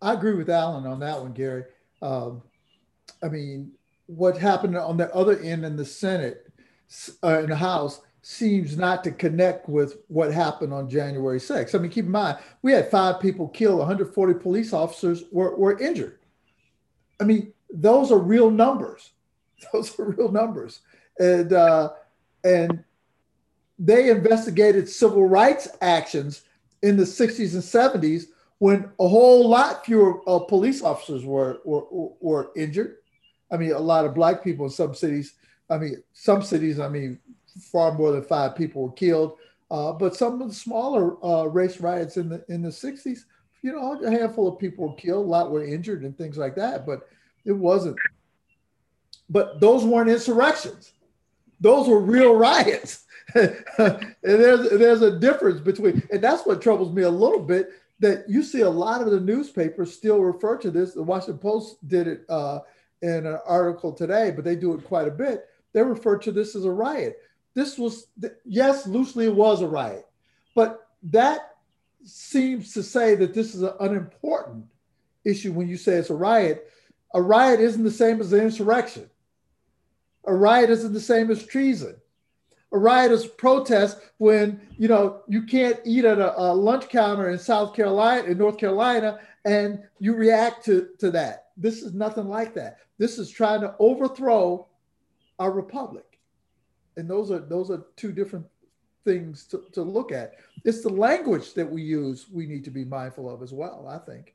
I 0.00 0.14
agree 0.14 0.34
with 0.34 0.50
Alan 0.50 0.86
on 0.86 1.00
that 1.00 1.20
one, 1.20 1.32
Gary. 1.32 1.64
Um, 2.00 2.42
I 3.22 3.28
mean, 3.28 3.72
what 4.06 4.36
happened 4.36 4.76
on 4.76 4.96
the 4.96 5.14
other 5.14 5.38
end 5.38 5.64
in 5.64 5.76
the 5.76 5.84
Senate, 5.84 6.50
uh, 7.22 7.40
in 7.40 7.50
the 7.50 7.56
House, 7.56 8.00
seems 8.22 8.76
not 8.76 9.02
to 9.02 9.10
connect 9.10 9.68
with 9.68 9.98
what 10.06 10.32
happened 10.32 10.72
on 10.72 10.88
January 10.88 11.40
6th. 11.40 11.74
I 11.74 11.78
mean, 11.78 11.90
keep 11.90 12.04
in 12.04 12.12
mind, 12.12 12.38
we 12.62 12.72
had 12.72 12.90
five 12.90 13.20
people 13.20 13.48
killed, 13.48 13.80
140 13.80 14.34
police 14.34 14.72
officers 14.72 15.24
were, 15.32 15.56
were 15.56 15.78
injured. 15.78 16.20
I 17.20 17.24
mean, 17.24 17.52
those 17.68 18.12
are 18.12 18.18
real 18.18 18.50
numbers. 18.50 19.10
Those 19.72 19.96
are 19.98 20.06
real 20.10 20.32
numbers. 20.32 20.80
And, 21.20 21.52
uh, 21.52 21.90
and 22.42 22.82
they 23.78 24.10
investigated 24.10 24.88
civil 24.88 25.28
rights 25.28 25.68
actions 25.80 26.42
in 26.82 26.96
the 26.96 27.04
60s 27.04 27.54
and 27.54 28.02
70s 28.02 28.24
when 28.58 28.90
a 28.98 29.06
whole 29.08 29.48
lot 29.48 29.84
fewer 29.84 30.20
uh, 30.28 30.40
police 30.40 30.82
officers 30.82 31.24
were, 31.24 31.60
were, 31.64 31.84
were 32.20 32.50
injured. 32.56 32.96
I 33.52 33.56
mean, 33.56 33.72
a 33.72 33.78
lot 33.78 34.04
of 34.04 34.14
black 34.14 34.42
people 34.42 34.66
in 34.66 34.70
some 34.70 34.94
cities. 34.94 35.34
I 35.70 35.78
mean, 35.78 36.02
some 36.12 36.42
cities, 36.42 36.80
I 36.80 36.88
mean, 36.88 37.18
far 37.60 37.92
more 37.92 38.12
than 38.12 38.22
five 38.22 38.56
people 38.56 38.82
were 38.82 38.92
killed. 38.92 39.36
Uh, 39.70 39.92
but 39.92 40.14
some 40.14 40.40
of 40.40 40.48
the 40.48 40.54
smaller 40.54 41.24
uh, 41.24 41.44
race 41.44 41.80
riots 41.80 42.18
in 42.18 42.28
the 42.28 42.44
in 42.48 42.60
the 42.60 42.68
60s, 42.68 43.20
you 43.62 43.72
know, 43.72 44.02
a 44.04 44.10
handful 44.10 44.46
of 44.46 44.58
people 44.58 44.88
were 44.88 44.94
killed, 44.96 45.24
a 45.24 45.28
lot 45.28 45.50
were 45.50 45.64
injured, 45.64 46.02
and 46.02 46.16
things 46.16 46.36
like 46.36 46.54
that. 46.56 46.84
But 46.84 47.08
it 47.46 47.52
wasn't. 47.52 47.96
But 49.30 49.60
those 49.60 49.84
weren't 49.84 50.10
insurrections; 50.10 50.92
those 51.58 51.88
were 51.88 52.00
real 52.00 52.34
riots. 52.34 53.04
and 53.34 53.56
there's 54.22 54.68
there's 54.70 55.00
a 55.00 55.18
difference 55.18 55.60
between, 55.60 56.02
and 56.12 56.22
that's 56.22 56.44
what 56.44 56.60
troubles 56.60 56.92
me 56.92 57.02
a 57.02 57.10
little 57.10 57.40
bit. 57.40 57.70
That 58.00 58.28
you 58.28 58.42
see 58.42 58.60
a 58.60 58.68
lot 58.68 59.00
of 59.00 59.10
the 59.10 59.20
newspapers 59.20 59.94
still 59.94 60.18
refer 60.20 60.58
to 60.58 60.70
this. 60.70 60.92
The 60.92 61.02
Washington 61.02 61.38
Post 61.38 61.88
did 61.88 62.08
it 62.08 62.24
uh, 62.28 62.58
in 63.00 63.26
an 63.26 63.38
article 63.46 63.92
today, 63.92 64.32
but 64.32 64.44
they 64.44 64.56
do 64.56 64.74
it 64.74 64.84
quite 64.84 65.08
a 65.08 65.12
bit. 65.12 65.46
They 65.72 65.82
refer 65.82 66.18
to 66.18 66.32
this 66.32 66.54
as 66.54 66.66
a 66.66 66.70
riot 66.70 67.16
this 67.54 67.78
was, 67.78 68.06
yes, 68.44 68.86
loosely 68.86 69.26
it 69.26 69.34
was 69.34 69.60
a 69.60 69.66
riot, 69.66 70.06
but 70.54 70.88
that 71.04 71.56
seems 72.04 72.72
to 72.74 72.82
say 72.82 73.14
that 73.14 73.34
this 73.34 73.54
is 73.54 73.62
an 73.62 73.74
unimportant 73.80 74.66
issue 75.24 75.52
when 75.52 75.68
you 75.68 75.76
say 75.76 75.94
it's 75.94 76.10
a 76.10 76.14
riot. 76.14 76.68
A 77.14 77.22
riot 77.22 77.60
isn't 77.60 77.84
the 77.84 77.90
same 77.90 78.20
as 78.20 78.32
an 78.32 78.40
insurrection. 78.40 79.08
A 80.24 80.34
riot 80.34 80.70
isn't 80.70 80.92
the 80.92 81.00
same 81.00 81.30
as 81.30 81.44
treason. 81.44 81.96
A 82.72 82.78
riot 82.78 83.12
is 83.12 83.26
protest 83.26 83.98
when 84.16 84.60
you 84.78 84.88
know 84.88 85.20
you 85.28 85.42
can't 85.42 85.78
eat 85.84 86.06
at 86.06 86.18
a, 86.18 86.40
a 86.40 86.54
lunch 86.54 86.88
counter 86.88 87.28
in 87.28 87.38
South 87.38 87.74
Carolina, 87.74 88.28
in 88.28 88.38
North 88.38 88.56
Carolina, 88.56 89.18
and 89.44 89.82
you 89.98 90.14
react 90.14 90.64
to, 90.64 90.88
to 90.98 91.10
that. 91.10 91.48
This 91.56 91.82
is 91.82 91.92
nothing 91.92 92.28
like 92.28 92.54
that. 92.54 92.78
This 92.96 93.18
is 93.18 93.30
trying 93.30 93.60
to 93.60 93.74
overthrow 93.78 94.66
our 95.38 95.50
republic 95.50 96.11
and 96.96 97.08
those 97.08 97.30
are 97.30 97.40
those 97.40 97.70
are 97.70 97.84
two 97.96 98.12
different 98.12 98.46
things 99.04 99.44
to, 99.46 99.64
to 99.72 99.82
look 99.82 100.12
at. 100.12 100.34
It's 100.64 100.82
the 100.82 100.88
language 100.88 101.54
that 101.54 101.70
we 101.70 101.82
use 101.82 102.26
we 102.30 102.46
need 102.46 102.64
to 102.64 102.70
be 102.70 102.84
mindful 102.84 103.28
of 103.32 103.42
as 103.42 103.52
well, 103.52 103.86
I 103.88 103.98
think. 103.98 104.34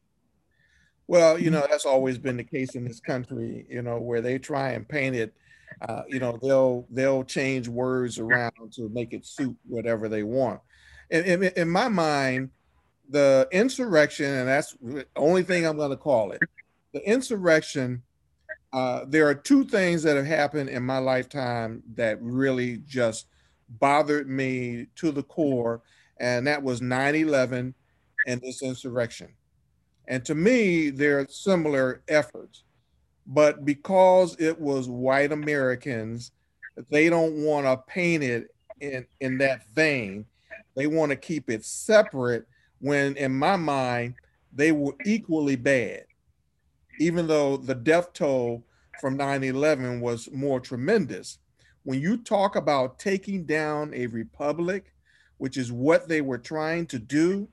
Well, 1.08 1.40
you 1.40 1.52
know, 1.52 1.66
that's 1.70 1.86
always 1.86 2.18
been 2.18 2.36
the 2.36 2.44
case 2.44 2.76
in 2.76 2.84
this 2.84 3.00
country, 3.00 3.66
you 3.70 3.82
know, 3.82 3.98
where 3.98 4.20
they 4.20 4.38
try 4.38 4.72
and 4.72 4.88
paint 4.88 5.16
it, 5.16 5.34
uh, 5.88 6.02
you 6.08 6.20
know, 6.20 6.38
they'll 6.42 6.86
they'll 6.92 7.24
change 7.24 7.68
words 7.68 8.20
around 8.20 8.52
to 8.74 8.90
make 8.90 9.14
it 9.14 9.26
suit 9.26 9.56
whatever 9.68 10.10
they 10.10 10.24
want. 10.24 10.60
And 11.10 11.26
in, 11.26 11.44
in 11.44 11.70
my 11.70 11.88
mind, 11.88 12.50
the 13.10 13.48
insurrection, 13.52 14.26
and 14.26 14.48
that's 14.48 14.76
the 14.82 15.06
only 15.16 15.44
thing 15.44 15.66
I'm 15.66 15.78
going 15.78 15.92
to 15.92 15.98
call 15.98 16.32
it, 16.32 16.42
the 16.94 17.08
insurrection 17.08 18.04
uh, 18.74 19.06
there 19.08 19.28
are 19.28 19.36
two 19.36 19.64
things 19.64 20.04
that 20.04 20.18
have 20.18 20.26
happened 20.26 20.70
in 20.70 20.84
my 20.84 20.98
lifetime 20.98 21.82
that 21.96 22.22
really 22.22 22.78
just 22.86 23.28
bothered 23.80 24.30
me 24.30 24.88
to 24.96 25.12
the 25.12 25.24
core, 25.24 25.82
and 26.20 26.46
that 26.48 26.62
was 26.62 26.82
9 26.82 27.16
11 27.16 27.74
and 28.26 28.42
this 28.42 28.62
insurrection. 28.62 29.30
And 30.08 30.24
to 30.26 30.36
me, 30.36 30.90
they're 30.90 31.28
similar 31.28 32.02
efforts. 32.08 32.64
But 33.26 33.66
because 33.66 34.38
it 34.40 34.60
was 34.60 34.88
white 34.88 35.32
Americans, 35.32 36.32
they 36.90 37.10
don't 37.10 37.44
want 37.44 37.66
to 37.66 37.78
paint 37.92 38.24
it 38.24 38.48
in, 38.80 39.06
in 39.20 39.38
that 39.40 39.68
vein. 39.74 40.26
They 40.76 40.88
want 40.88 41.10
to 41.10 41.18
keep 41.18 41.50
it 41.50 41.66
separate 41.66 42.46
when, 42.80 43.18
in 43.18 43.34
my 43.34 43.56
mind, 43.58 44.16
they 44.54 44.72
were 44.72 44.96
equally 45.06 45.56
bad 45.56 46.07
even 47.00 47.28
though 47.28 47.58
the 47.58 47.76
death 47.76 48.14
toll 48.14 48.64
from 49.00 49.18
9 49.18 49.44
11 49.44 50.02
was 50.02 50.30
more 50.32 50.60
tremendous. 50.60 51.40
When 51.84 52.02
you 52.02 52.18
talk 52.18 52.56
about 52.56 53.00
taking 53.00 53.46
down 53.46 53.94
a 53.94 54.08
republic, 54.08 54.94
which 55.38 55.58
is 55.58 55.72
what 55.72 56.08
they 56.08 56.22
were 56.22 56.38
trying 56.38 56.88
to 56.88 57.00
do, 57.00 57.48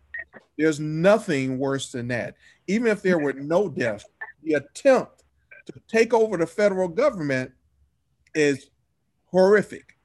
there's 0.59 0.81
nothing 0.81 1.59
worse 1.59 1.93
than 1.93 2.09
that. 2.09 2.37
Even 2.67 2.89
if 2.89 3.03
there 3.03 3.19
were 3.19 3.33
no 3.33 3.69
deaths, 3.69 4.07
the 4.43 4.55
attempt 4.55 5.25
to 5.67 5.73
take 5.89 6.13
over 6.13 6.37
the 6.37 6.47
federal 6.47 6.89
government 6.89 7.53
is 8.35 8.71
horrific. 9.27 9.97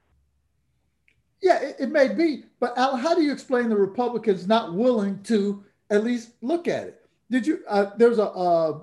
Yeah, 1.42 1.60
it, 1.60 1.76
it 1.80 1.90
may 1.90 2.08
be, 2.08 2.44
but 2.58 2.76
Al, 2.76 2.96
how 2.96 3.14
do 3.14 3.22
you 3.22 3.32
explain 3.32 3.68
the 3.70 3.76
Republicans 3.76 4.46
not 4.46 4.74
willing 4.74 5.22
to 5.24 5.64
at 5.88 6.04
least 6.04 6.32
look 6.42 6.68
at 6.68 6.88
it? 6.88 7.08
Did 7.30 7.46
you? 7.46 7.60
Uh, 7.66 7.90
there's 7.96 8.18
a 8.18 8.28
uh, 8.30 8.80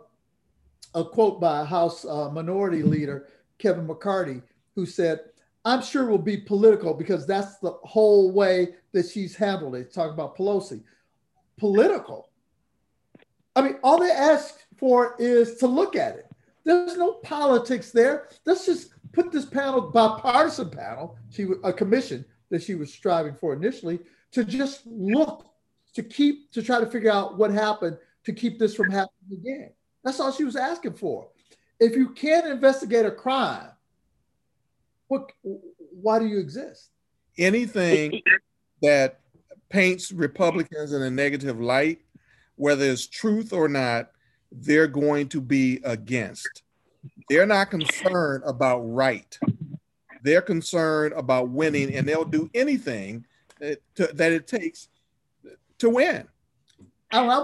a 0.96 1.04
quote 1.04 1.40
by 1.40 1.64
House 1.64 2.06
uh, 2.06 2.30
Minority 2.30 2.84
Leader 2.84 3.28
Kevin 3.58 3.88
McCarthy, 3.88 4.42
who 4.76 4.86
said, 4.86 5.22
I'm 5.66 5.82
sure 5.82 6.08
it 6.08 6.12
will 6.12 6.18
be 6.18 6.38
political 6.38 6.94
because 6.94 7.28
that's 7.28 7.58
the 7.58 7.72
whole 7.84 8.32
way 8.32 8.76
that 8.94 9.10
she's 9.10 9.36
handled 9.36 9.76
it. 9.76 9.94
Talking 9.94 10.14
about 10.14 10.38
Pelosi. 10.38 10.82
Political. 11.58 12.30
I 13.56 13.62
mean, 13.64 13.76
all 13.84 14.00
they 14.00 14.12
ask 14.12 14.60
for 14.78 15.16
is 15.20 15.56
to 15.56 15.68
look 15.68 15.96
at 15.96 16.16
it. 16.16 16.32
There's 16.64 16.96
no 16.98 17.14
politics 17.14 17.92
there. 17.92 18.30
Let's 18.46 18.66
just 18.66 18.92
put 19.12 19.32
this 19.32 19.46
panel, 19.46 19.82
bipartisan 19.82 20.70
panel, 20.70 21.18
she 21.32 21.48
a 21.64 21.74
commission 21.74 22.24
that 22.50 22.62
she 22.62 22.76
was 22.76 22.94
striving 22.94 23.34
for 23.34 23.54
initially, 23.54 24.00
to 24.32 24.44
just 24.44 24.86
look, 24.86 25.48
to 25.94 26.04
keep, 26.04 26.52
to 26.52 26.62
try 26.62 26.80
to 26.80 26.86
figure 26.86 27.12
out 27.12 27.38
what 27.38 27.52
happened 27.52 27.98
to 28.26 28.34
keep 28.34 28.60
this 28.60 28.76
from 28.76 28.92
happening 28.92 29.40
again. 29.40 29.72
That's 30.08 30.22
all 30.22 30.32
she 30.32 30.46
was 30.46 30.56
asking 30.56 30.94
for. 30.94 31.28
If 31.82 31.98
you 31.98 32.12
can't 32.12 32.48
investigate 32.48 33.06
a 33.06 33.12
crime, 33.12 33.68
what, 35.10 35.34
why 35.44 36.18
do 36.18 36.26
you 36.26 36.40
exist? 36.40 36.92
Anything 37.38 38.22
that 38.82 39.20
paints 39.68 40.14
Republicans 40.14 40.94
in 40.94 41.02
a 41.02 41.12
negative 41.12 41.60
light, 41.60 42.00
whether 42.56 42.86
it's 42.86 43.06
truth 43.06 43.52
or 43.52 43.68
not, 43.68 44.12
they're 44.50 44.88
going 44.88 45.28
to 45.28 45.42
be 45.42 45.82
against. 45.84 46.64
They're 47.30 47.46
not 47.46 47.70
concerned 47.70 48.44
about 48.46 48.80
right. 48.80 49.38
They're 50.24 50.42
concerned 50.42 51.16
about 51.18 51.50
winning, 51.50 51.94
and 51.94 52.08
they'll 52.08 52.24
do 52.24 52.50
anything 52.54 53.26
that, 53.60 53.82
to, 53.96 54.08
that 54.14 54.32
it 54.32 54.48
takes 54.48 54.88
to 55.80 55.90
win. 55.90 56.30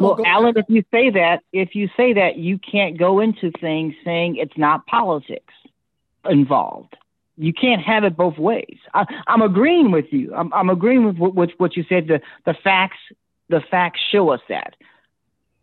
Well, 0.01 0.17
Alan, 0.25 0.57
if 0.57 0.65
you 0.67 0.83
say 0.91 1.09
that, 1.11 1.39
if 1.53 1.73
you 1.73 1.89
say 1.95 2.13
that, 2.13 2.37
you 2.37 2.59
can't 2.59 2.97
go 2.97 3.19
into 3.19 3.51
things 3.51 3.93
saying 4.03 4.35
it's 4.35 4.57
not 4.57 4.85
politics 4.87 5.53
involved. 6.29 6.95
You 7.37 7.53
can't 7.53 7.81
have 7.81 8.03
it 8.03 8.15
both 8.15 8.37
ways. 8.37 8.77
I, 8.93 9.05
am 9.27 9.41
agreeing 9.41 9.91
with 9.91 10.11
you. 10.11 10.33
I'm, 10.35 10.53
I'm 10.53 10.69
agreeing 10.69 11.05
with, 11.05 11.17
with 11.17 11.51
what 11.57 11.75
you 11.75 11.83
said. 11.87 12.07
The 12.07 12.21
the 12.45 12.53
facts 12.53 12.97
the 13.49 13.61
facts 13.71 14.01
show 14.11 14.29
us 14.29 14.41
that. 14.49 14.75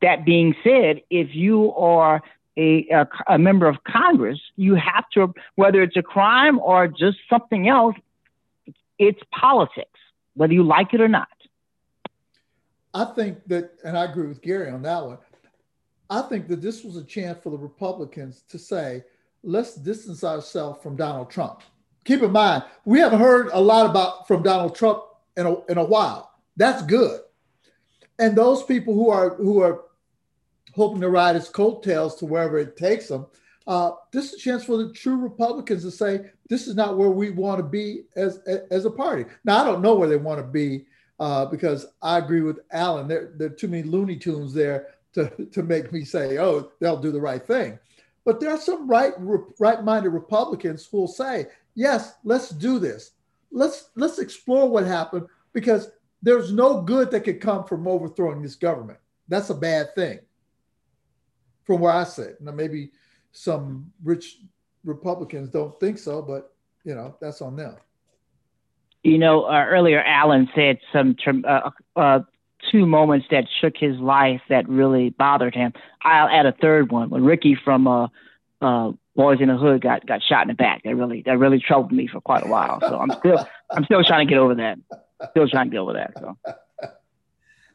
That 0.02 0.24
being 0.24 0.54
said, 0.64 1.02
if 1.10 1.34
you 1.34 1.72
are 1.74 2.22
a, 2.56 2.86
a, 2.90 3.08
a 3.28 3.38
member 3.38 3.68
of 3.68 3.84
Congress, 3.84 4.38
you 4.56 4.74
have 4.74 5.08
to, 5.14 5.34
whether 5.56 5.82
it's 5.82 5.96
a 5.96 6.02
crime 6.02 6.58
or 6.58 6.88
just 6.88 7.18
something 7.28 7.68
else, 7.68 7.96
it's 8.98 9.20
politics, 9.30 9.98
whether 10.34 10.52
you 10.52 10.62
like 10.62 10.94
it 10.94 11.00
or 11.00 11.08
not. 11.08 11.28
I 12.92 13.04
think 13.04 13.46
that, 13.46 13.72
and 13.84 13.96
I 13.96 14.04
agree 14.04 14.26
with 14.26 14.42
Gary 14.42 14.70
on 14.70 14.82
that 14.82 15.04
one. 15.04 15.18
I 16.08 16.22
think 16.22 16.48
that 16.48 16.60
this 16.60 16.82
was 16.82 16.96
a 16.96 17.04
chance 17.04 17.38
for 17.42 17.50
the 17.50 17.58
Republicans 17.58 18.42
to 18.48 18.58
say, 18.58 19.04
let's 19.42 19.76
distance 19.76 20.24
ourselves 20.24 20.82
from 20.82 20.96
Donald 20.96 21.30
Trump. 21.30 21.60
Keep 22.04 22.22
in 22.22 22.32
mind, 22.32 22.64
we 22.84 22.98
haven't 22.98 23.20
heard 23.20 23.48
a 23.52 23.60
lot 23.60 23.88
about 23.88 24.26
from 24.26 24.42
Donald 24.42 24.74
Trump 24.74 25.04
in 25.36 25.46
a, 25.46 25.64
in 25.66 25.78
a 25.78 25.84
while. 25.84 26.32
That's 26.56 26.82
good. 26.82 27.20
And 28.18 28.36
those 28.36 28.62
people 28.64 28.92
who 28.94 29.08
are 29.08 29.36
who 29.36 29.62
are 29.62 29.84
hoping 30.74 31.00
to 31.00 31.08
ride 31.08 31.36
his 31.36 31.48
coattails 31.48 32.16
to 32.16 32.26
wherever 32.26 32.58
it 32.58 32.76
takes 32.76 33.08
them, 33.08 33.26
uh, 33.66 33.92
this 34.12 34.32
is 34.32 34.34
a 34.34 34.38
chance 34.38 34.64
for 34.64 34.76
the 34.76 34.92
true 34.92 35.16
Republicans 35.16 35.82
to 35.82 35.90
say 35.90 36.30
this 36.48 36.66
is 36.66 36.74
not 36.74 36.98
where 36.98 37.10
we 37.10 37.30
want 37.30 37.58
to 37.58 37.62
be 37.62 38.02
as 38.16 38.40
as 38.70 38.84
a 38.84 38.90
party. 38.90 39.24
Now 39.44 39.62
I 39.62 39.64
don't 39.64 39.82
know 39.82 39.94
where 39.94 40.08
they 40.08 40.16
want 40.16 40.38
to 40.40 40.46
be 40.46 40.86
uh, 41.20 41.44
because 41.44 41.86
I 42.00 42.18
agree 42.18 42.40
with 42.40 42.60
Alan. 42.72 43.06
There, 43.06 43.32
there 43.36 43.48
are 43.48 43.54
too 43.54 43.68
many 43.68 43.82
Looney 43.82 44.16
Tunes 44.16 44.54
there 44.54 44.88
to, 45.12 45.28
to 45.52 45.62
make 45.62 45.92
me 45.92 46.02
say, 46.04 46.38
oh, 46.38 46.72
they'll 46.80 46.96
do 46.96 47.12
the 47.12 47.20
right 47.20 47.46
thing. 47.46 47.78
But 48.24 48.40
there 48.40 48.50
are 48.50 48.60
some 48.60 48.88
right 48.88 49.12
right-minded 49.58 50.10
Republicans 50.10 50.86
who 50.86 50.98
will 50.98 51.08
say, 51.08 51.46
yes, 51.74 52.14
let's 52.24 52.50
do 52.50 52.78
this. 52.78 53.12
Let's 53.52 53.90
let's 53.96 54.18
explore 54.18 54.68
what 54.68 54.86
happened 54.86 55.26
because 55.52 55.90
there's 56.22 56.52
no 56.52 56.82
good 56.82 57.10
that 57.10 57.24
could 57.24 57.40
come 57.40 57.64
from 57.64 57.88
overthrowing 57.88 58.42
this 58.42 58.54
government. 58.54 58.98
That's 59.28 59.50
a 59.50 59.54
bad 59.54 59.94
thing. 59.94 60.20
From 61.64 61.80
where 61.80 61.92
I 61.92 62.04
sit. 62.04 62.40
Now 62.40 62.52
maybe 62.52 62.92
some 63.32 63.90
rich 64.02 64.38
Republicans 64.84 65.50
don't 65.50 65.78
think 65.80 65.98
so, 65.98 66.22
but 66.22 66.54
you 66.84 66.94
know, 66.94 67.16
that's 67.20 67.42
on 67.42 67.56
them. 67.56 67.76
You 69.02 69.18
know, 69.18 69.44
uh, 69.44 69.64
earlier 69.68 70.02
Alan 70.02 70.48
said 70.54 70.78
some 70.92 71.16
uh, 71.46 71.70
uh, 71.96 72.20
two 72.70 72.86
moments 72.86 73.26
that 73.30 73.44
shook 73.60 73.74
his 73.76 73.98
life 73.98 74.42
that 74.48 74.68
really 74.68 75.10
bothered 75.10 75.54
him. 75.54 75.72
I'll 76.02 76.28
add 76.28 76.46
a 76.46 76.52
third 76.52 76.92
one 76.92 77.10
when 77.10 77.24
Ricky 77.24 77.56
from 77.64 77.86
uh, 77.86 78.08
uh, 78.60 78.92
Boys 79.16 79.38
in 79.40 79.48
the 79.48 79.56
Hood 79.56 79.80
got 79.80 80.06
got 80.06 80.22
shot 80.22 80.42
in 80.42 80.48
the 80.48 80.54
back. 80.54 80.82
That 80.84 80.94
really 80.96 81.22
that 81.26 81.38
really 81.38 81.60
troubled 81.60 81.92
me 81.92 82.06
for 82.06 82.20
quite 82.20 82.44
a 82.44 82.48
while. 82.48 82.80
So 82.80 82.98
I'm 82.98 83.10
still 83.18 83.46
I'm 83.70 83.84
still 83.84 84.04
trying 84.04 84.26
to 84.26 84.30
get 84.30 84.38
over 84.38 84.54
that. 84.56 84.78
Still 85.30 85.48
trying 85.48 85.66
to 85.66 85.70
get 85.70 85.78
over 85.80 85.94
that. 85.94 86.12
So. 86.18 86.36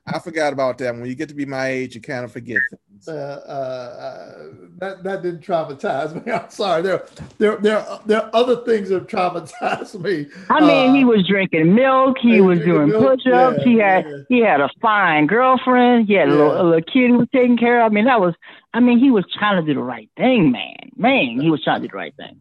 I 0.08 0.20
forgot 0.20 0.54
about 0.54 0.78
that. 0.78 0.94
When 0.94 1.06
you 1.06 1.16
get 1.16 1.30
to 1.30 1.36
be 1.36 1.46
my 1.46 1.68
age, 1.68 1.96
you 1.96 2.02
kind 2.02 2.24
of 2.24 2.32
forget 2.32 2.62
things. 2.70 3.08
Uh, 3.08 3.42
uh, 3.48 4.02
uh, 4.02 4.44
that 4.78 5.04
that 5.04 5.24
didn't 5.24 5.42
traumatize 5.42 6.14
me. 6.14 6.32
I'm 6.32 6.50
sorry. 6.50 6.84
There, 6.84 7.06
there, 7.40 7.58
there, 7.58 7.86
there 8.06 8.24
are 8.24 8.30
other 8.34 8.58
things 8.58 8.90
that 8.90 9.08
traumatized 9.08 10.00
me. 10.00 10.28
I 10.50 10.60
mean, 10.62 10.96
he 10.96 11.04
uh, 11.04 11.08
was 11.08 11.28
drinking 11.28 11.74
milk. 11.74 12.18
He, 12.22 12.36
he 12.36 12.42
was 12.42 12.60
doing 12.60 12.92
push-ups. 12.92 13.58
Yeah, 13.60 13.64
he 13.64 13.78
had 13.80 14.06
yeah. 14.06 14.18
he 14.30 14.40
had 14.42 14.62
a 14.62 14.70
fine 14.80 15.26
girlfriend. 15.26 16.08
He 16.08 16.14
had 16.14 16.28
yeah. 16.28 16.36
a, 16.36 16.38
little, 16.38 16.62
a 16.62 16.64
little 16.64 16.82
kid 16.82 17.10
he 17.10 17.12
was 17.12 17.28
taking 17.34 17.58
care 17.58 17.84
of. 17.84 17.92
I 17.92 17.94
mean, 17.94 18.06
that 18.06 18.22
was. 18.22 18.36
I 18.76 18.82
mean, 18.82 19.00
he 19.00 19.10
was 19.10 19.26
trying 19.34 19.60
to 19.60 19.66
do 19.66 19.74
the 19.74 19.84
right 19.84 20.10
thing, 20.18 20.52
man. 20.52 20.92
Man, 20.96 21.40
he 21.42 21.50
was 21.50 21.64
trying 21.64 21.82
to 21.82 21.88
do 21.88 21.92
the 21.92 21.98
right 21.98 22.16
thing. 22.16 22.40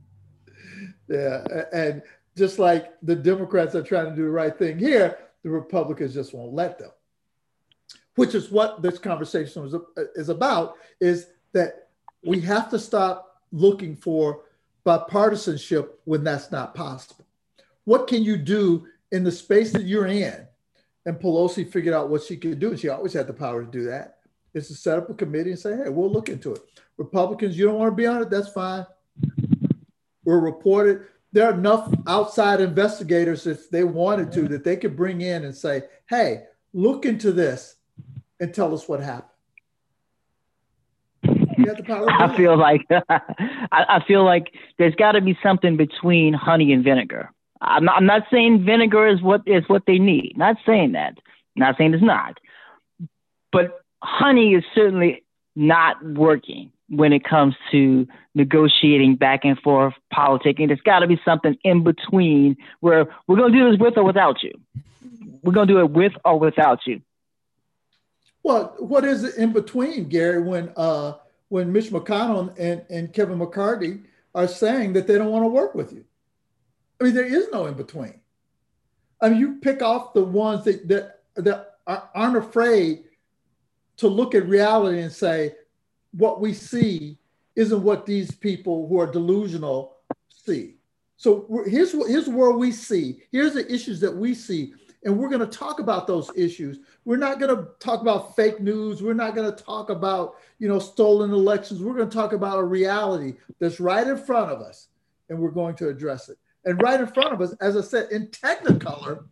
Yeah, 1.08 1.44
and 1.72 2.02
just 2.36 2.58
like 2.58 2.92
the 3.02 3.16
Democrats 3.16 3.74
are 3.74 3.82
trying 3.82 4.10
to 4.10 4.16
do 4.16 4.24
the 4.24 4.30
right 4.30 4.56
thing 4.56 4.78
here, 4.78 5.16
the 5.42 5.50
Republicans 5.50 6.12
just 6.12 6.34
won't 6.34 6.52
let 6.52 6.78
them 6.78 6.90
which 8.16 8.34
is 8.34 8.50
what 8.50 8.82
this 8.82 8.98
conversation 8.98 9.64
is, 9.64 9.74
uh, 9.74 9.78
is 10.14 10.28
about, 10.28 10.76
is 11.00 11.28
that 11.52 11.88
we 12.24 12.40
have 12.40 12.70
to 12.70 12.78
stop 12.78 13.42
looking 13.52 13.96
for 13.96 14.42
bipartisanship 14.86 15.88
when 16.04 16.24
that's 16.24 16.50
not 16.50 16.74
possible. 16.74 17.24
What 17.84 18.06
can 18.06 18.22
you 18.22 18.36
do 18.36 18.86
in 19.12 19.24
the 19.24 19.32
space 19.32 19.72
that 19.72 19.84
you're 19.84 20.06
in? 20.06 20.46
And 21.06 21.18
Pelosi 21.18 21.70
figured 21.70 21.94
out 21.94 22.08
what 22.08 22.22
she 22.22 22.36
could 22.36 22.58
do, 22.58 22.70
and 22.70 22.80
she 22.80 22.88
always 22.88 23.12
had 23.12 23.26
the 23.26 23.32
power 23.32 23.64
to 23.64 23.70
do 23.70 23.84
that. 23.84 24.18
Is 24.54 24.68
to 24.68 24.74
set 24.74 24.98
up 24.98 25.10
a 25.10 25.14
committee 25.14 25.50
and 25.50 25.58
say, 25.58 25.76
"Hey, 25.76 25.88
we'll 25.88 26.10
look 26.10 26.28
into 26.28 26.54
it." 26.54 26.62
Republicans, 26.96 27.58
you 27.58 27.66
don't 27.66 27.78
want 27.78 27.90
to 27.90 27.96
be 27.96 28.06
on 28.06 28.22
it, 28.22 28.30
that's 28.30 28.48
fine. 28.48 28.86
We're 30.24 30.38
reported. 30.38 31.06
There 31.32 31.46
are 31.46 31.54
enough 31.54 31.92
outside 32.06 32.60
investigators, 32.60 33.48
if 33.48 33.68
they 33.68 33.82
wanted 33.82 34.30
to, 34.32 34.48
that 34.48 34.62
they 34.62 34.76
could 34.76 34.96
bring 34.96 35.22
in 35.22 35.44
and 35.44 35.54
say, 35.54 35.82
"Hey, 36.08 36.44
look 36.72 37.04
into 37.04 37.32
this 37.32 37.76
and 38.40 38.52
tell 38.54 38.74
us 38.74 38.88
what 38.88 39.00
happened. 39.00 39.30
I 42.08 42.36
feel 42.36 42.58
like 42.58 42.86
I, 43.70 44.02
feel 44.06 44.24
like 44.24 44.52
there's 44.78 44.94
got 44.94 45.12
to 45.12 45.20
be 45.20 45.38
something 45.42 45.76
between 45.76 46.34
honey 46.34 46.72
and 46.72 46.84
vinegar. 46.84 47.30
I'm 47.60 47.84
not, 47.84 47.96
I'm 47.96 48.06
not 48.06 48.24
saying 48.30 48.64
vinegar 48.64 49.06
is 49.06 49.22
what 49.22 49.42
is 49.46 49.64
what 49.68 49.84
they 49.86 49.98
need. 49.98 50.34
Not 50.36 50.56
saying 50.66 50.92
that. 50.92 51.18
Not 51.56 51.76
saying 51.78 51.94
it's 51.94 52.02
not. 52.02 52.38
But 53.52 53.80
honey 54.02 54.54
is 54.54 54.64
certainly 54.74 55.24
not 55.56 56.04
working 56.04 56.72
when 56.88 57.12
it 57.12 57.24
comes 57.24 57.54
to 57.70 58.06
negotiating 58.34 59.16
back 59.16 59.44
and 59.44 59.58
forth 59.58 59.94
politicking. 60.12 60.66
There's 60.66 60.80
got 60.80 61.00
to 61.00 61.06
be 61.06 61.20
something 61.24 61.56
in 61.64 61.84
between 61.84 62.56
where 62.80 63.06
we're 63.26 63.36
going 63.36 63.52
to 63.52 63.58
do 63.58 63.70
this 63.70 63.80
with 63.80 63.96
or 63.96 64.04
without 64.04 64.42
you. 64.42 64.52
We're 65.42 65.52
going 65.52 65.68
to 65.68 65.74
do 65.74 65.80
it 65.80 65.90
with 65.90 66.12
or 66.24 66.38
without 66.38 66.80
you. 66.86 67.00
Well, 68.44 68.74
what 68.78 69.04
is 69.04 69.24
it 69.24 69.36
in 69.36 69.52
between, 69.52 70.08
Gary, 70.08 70.40
when 70.40 70.70
uh, 70.76 71.14
when 71.48 71.72
Mitch 71.72 71.90
McConnell 71.90 72.54
and, 72.58 72.84
and 72.90 73.12
Kevin 73.12 73.38
McCarthy 73.38 74.00
are 74.34 74.46
saying 74.46 74.92
that 74.92 75.06
they 75.06 75.16
don't 75.16 75.32
want 75.32 75.44
to 75.44 75.48
work 75.48 75.74
with 75.74 75.92
you? 75.92 76.04
I 77.00 77.04
mean, 77.04 77.14
there 77.14 77.24
is 77.24 77.48
no 77.50 77.66
in 77.66 77.74
between. 77.74 78.20
I 79.20 79.30
mean, 79.30 79.40
you 79.40 79.54
pick 79.56 79.80
off 79.80 80.12
the 80.12 80.22
ones 80.22 80.64
that 80.64 80.86
that, 80.88 81.22
that 81.36 81.78
aren't 81.86 82.36
afraid 82.36 83.04
to 83.96 84.08
look 84.08 84.34
at 84.34 84.46
reality 84.46 85.00
and 85.00 85.12
say, 85.12 85.54
what 86.12 86.40
we 86.40 86.52
see 86.52 87.16
isn't 87.56 87.82
what 87.82 88.04
these 88.04 88.30
people 88.30 88.86
who 88.88 89.00
are 89.00 89.10
delusional 89.10 89.96
see. 90.28 90.74
So 91.16 91.64
here's 91.66 91.92
here's 91.92 92.28
where 92.28 92.50
we 92.50 92.72
see. 92.72 93.22
Here's 93.32 93.54
the 93.54 93.72
issues 93.72 94.00
that 94.00 94.14
we 94.14 94.34
see 94.34 94.74
and 95.04 95.18
we're 95.18 95.28
going 95.28 95.40
to 95.40 95.58
talk 95.58 95.80
about 95.80 96.06
those 96.06 96.30
issues. 96.34 96.78
We're 97.04 97.16
not 97.16 97.38
going 97.38 97.54
to 97.54 97.68
talk 97.78 98.00
about 98.00 98.34
fake 98.34 98.60
news. 98.60 99.02
We're 99.02 99.12
not 99.12 99.34
going 99.34 99.54
to 99.54 99.64
talk 99.64 99.90
about, 99.90 100.36
you 100.58 100.66
know, 100.66 100.78
stolen 100.78 101.30
elections. 101.30 101.82
We're 101.82 101.94
going 101.94 102.08
to 102.08 102.16
talk 102.16 102.32
about 102.32 102.58
a 102.58 102.64
reality 102.64 103.34
that's 103.60 103.80
right 103.80 104.06
in 104.06 104.16
front 104.16 104.50
of 104.50 104.60
us, 104.60 104.88
and 105.28 105.38
we're 105.38 105.50
going 105.50 105.76
to 105.76 105.88
address 105.88 106.30
it. 106.30 106.38
And 106.64 106.80
right 106.82 106.98
in 106.98 107.06
front 107.06 107.34
of 107.34 107.40
us, 107.42 107.54
as 107.60 107.76
I 107.76 107.82
said, 107.82 108.10
in 108.10 108.28
Technicolor, 108.28 109.24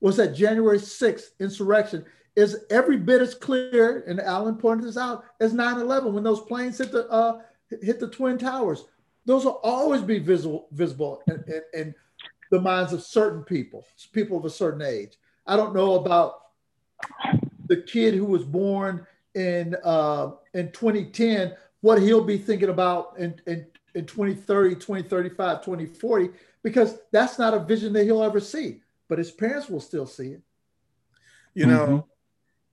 was 0.00 0.16
that 0.18 0.34
January 0.34 0.78
6th 0.78 1.30
insurrection 1.40 2.04
is 2.36 2.64
every 2.70 2.98
bit 2.98 3.22
as 3.22 3.34
clear, 3.34 4.04
and 4.06 4.20
Alan 4.20 4.56
pointed 4.56 4.86
this 4.86 4.96
out, 4.96 5.24
as 5.40 5.54
9-11 5.54 6.12
when 6.12 6.24
those 6.24 6.40
planes 6.40 6.78
hit 6.78 6.90
the 6.92 7.08
uh, 7.08 7.40
hit 7.82 8.00
the 8.00 8.08
twin 8.08 8.36
towers. 8.36 8.84
Those 9.24 9.44
will 9.44 9.60
always 9.62 10.02
be 10.02 10.18
visible, 10.18 10.66
visible, 10.72 11.22
and, 11.28 11.44
and, 11.46 11.62
and 11.74 11.94
the 12.52 12.60
minds 12.60 12.92
of 12.92 13.02
certain 13.02 13.42
people, 13.42 13.86
people 14.12 14.36
of 14.36 14.44
a 14.44 14.50
certain 14.50 14.82
age. 14.82 15.16
I 15.46 15.56
don't 15.56 15.74
know 15.74 15.94
about 15.94 16.34
the 17.66 17.78
kid 17.78 18.12
who 18.12 18.26
was 18.26 18.44
born 18.44 19.06
in 19.34 19.74
uh, 19.82 20.32
in 20.52 20.70
2010, 20.70 21.56
what 21.80 22.02
he'll 22.02 22.22
be 22.22 22.36
thinking 22.36 22.68
about 22.68 23.14
in, 23.18 23.40
in, 23.46 23.66
in 23.94 24.04
2030, 24.04 24.74
2035, 24.74 25.64
2040, 25.64 26.28
because 26.62 26.98
that's 27.10 27.38
not 27.38 27.54
a 27.54 27.58
vision 27.58 27.94
that 27.94 28.04
he'll 28.04 28.22
ever 28.22 28.38
see. 28.38 28.82
But 29.08 29.16
his 29.16 29.30
parents 29.30 29.70
will 29.70 29.80
still 29.80 30.06
see 30.06 30.28
it. 30.28 30.42
You 31.54 31.66
know, 31.66 32.06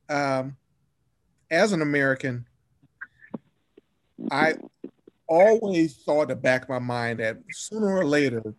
mm-hmm. 0.09 0.15
um, 0.15 0.57
as 1.49 1.71
an 1.71 1.81
American, 1.81 2.45
I 4.29 4.55
always 5.25 5.95
thought 6.03 6.23
in 6.23 6.27
the 6.29 6.35
back 6.35 6.63
of 6.63 6.69
my 6.69 6.79
mind 6.79 7.19
that 7.19 7.37
sooner 7.49 7.97
or 7.97 8.05
later 8.05 8.53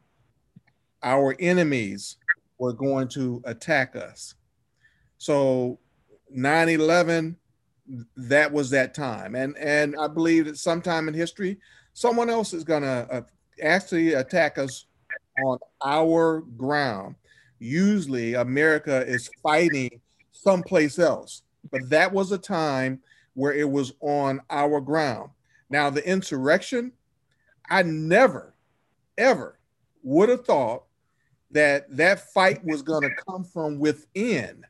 our 1.02 1.36
enemies 1.40 2.16
were 2.58 2.72
going 2.72 3.08
to 3.08 3.42
attack 3.44 3.96
us. 3.96 4.34
So 5.18 5.78
9-11, 6.36 7.36
that 8.16 8.52
was 8.52 8.70
that 8.70 8.94
time. 8.94 9.34
And, 9.34 9.56
and 9.58 9.96
I 9.98 10.08
believe 10.08 10.46
that 10.46 10.58
sometime 10.58 11.08
in 11.08 11.14
history, 11.14 11.58
someone 11.92 12.30
else 12.30 12.52
is 12.52 12.64
going 12.64 12.82
to 12.82 13.08
uh, 13.10 13.22
actually 13.62 14.14
attack 14.14 14.58
us 14.58 14.86
on 15.44 15.58
our 15.84 16.40
ground. 16.56 17.16
Usually 17.58 18.34
America 18.34 19.04
is 19.06 19.30
fighting 19.42 20.00
someplace 20.32 20.98
else. 20.98 21.42
but 21.70 21.88
that 21.90 22.10
was 22.10 22.32
a 22.32 22.38
time 22.38 23.00
where 23.34 23.52
it 23.52 23.68
was 23.68 23.92
on 24.00 24.40
our 24.50 24.80
ground. 24.80 25.30
Now, 25.68 25.90
the 25.90 26.06
insurrection, 26.06 26.92
I 27.68 27.82
never, 27.82 28.54
ever 29.18 29.58
would 30.02 30.28
have 30.30 30.44
thought 30.44 30.84
that 31.50 31.94
that 31.96 32.32
fight 32.32 32.64
was 32.64 32.82
going 32.82 33.02
to 33.02 33.10
come 33.28 33.44
from 33.44 33.78
within. 33.78 34.64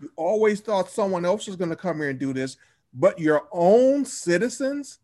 You 0.00 0.10
always 0.16 0.60
thought 0.60 0.90
someone 0.90 1.24
else 1.24 1.46
was 1.46 1.56
going 1.56 1.70
to 1.70 1.76
come 1.76 1.98
here 1.98 2.10
and 2.10 2.18
do 2.18 2.32
this, 2.32 2.56
but 2.92 3.18
your 3.18 3.48
own 3.52 4.04
citizens 4.04 4.98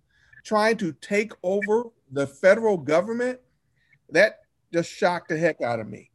trying 0.44 0.76
to 0.78 0.92
take 0.92 1.32
over 1.42 1.84
the 2.10 2.26
federal 2.26 2.76
government, 2.76 3.38
that 4.10 4.40
just 4.72 4.90
shocked 4.90 5.28
the 5.28 5.36
heck 5.36 5.60
out 5.60 5.80
of 5.80 5.88
me. 5.88 6.10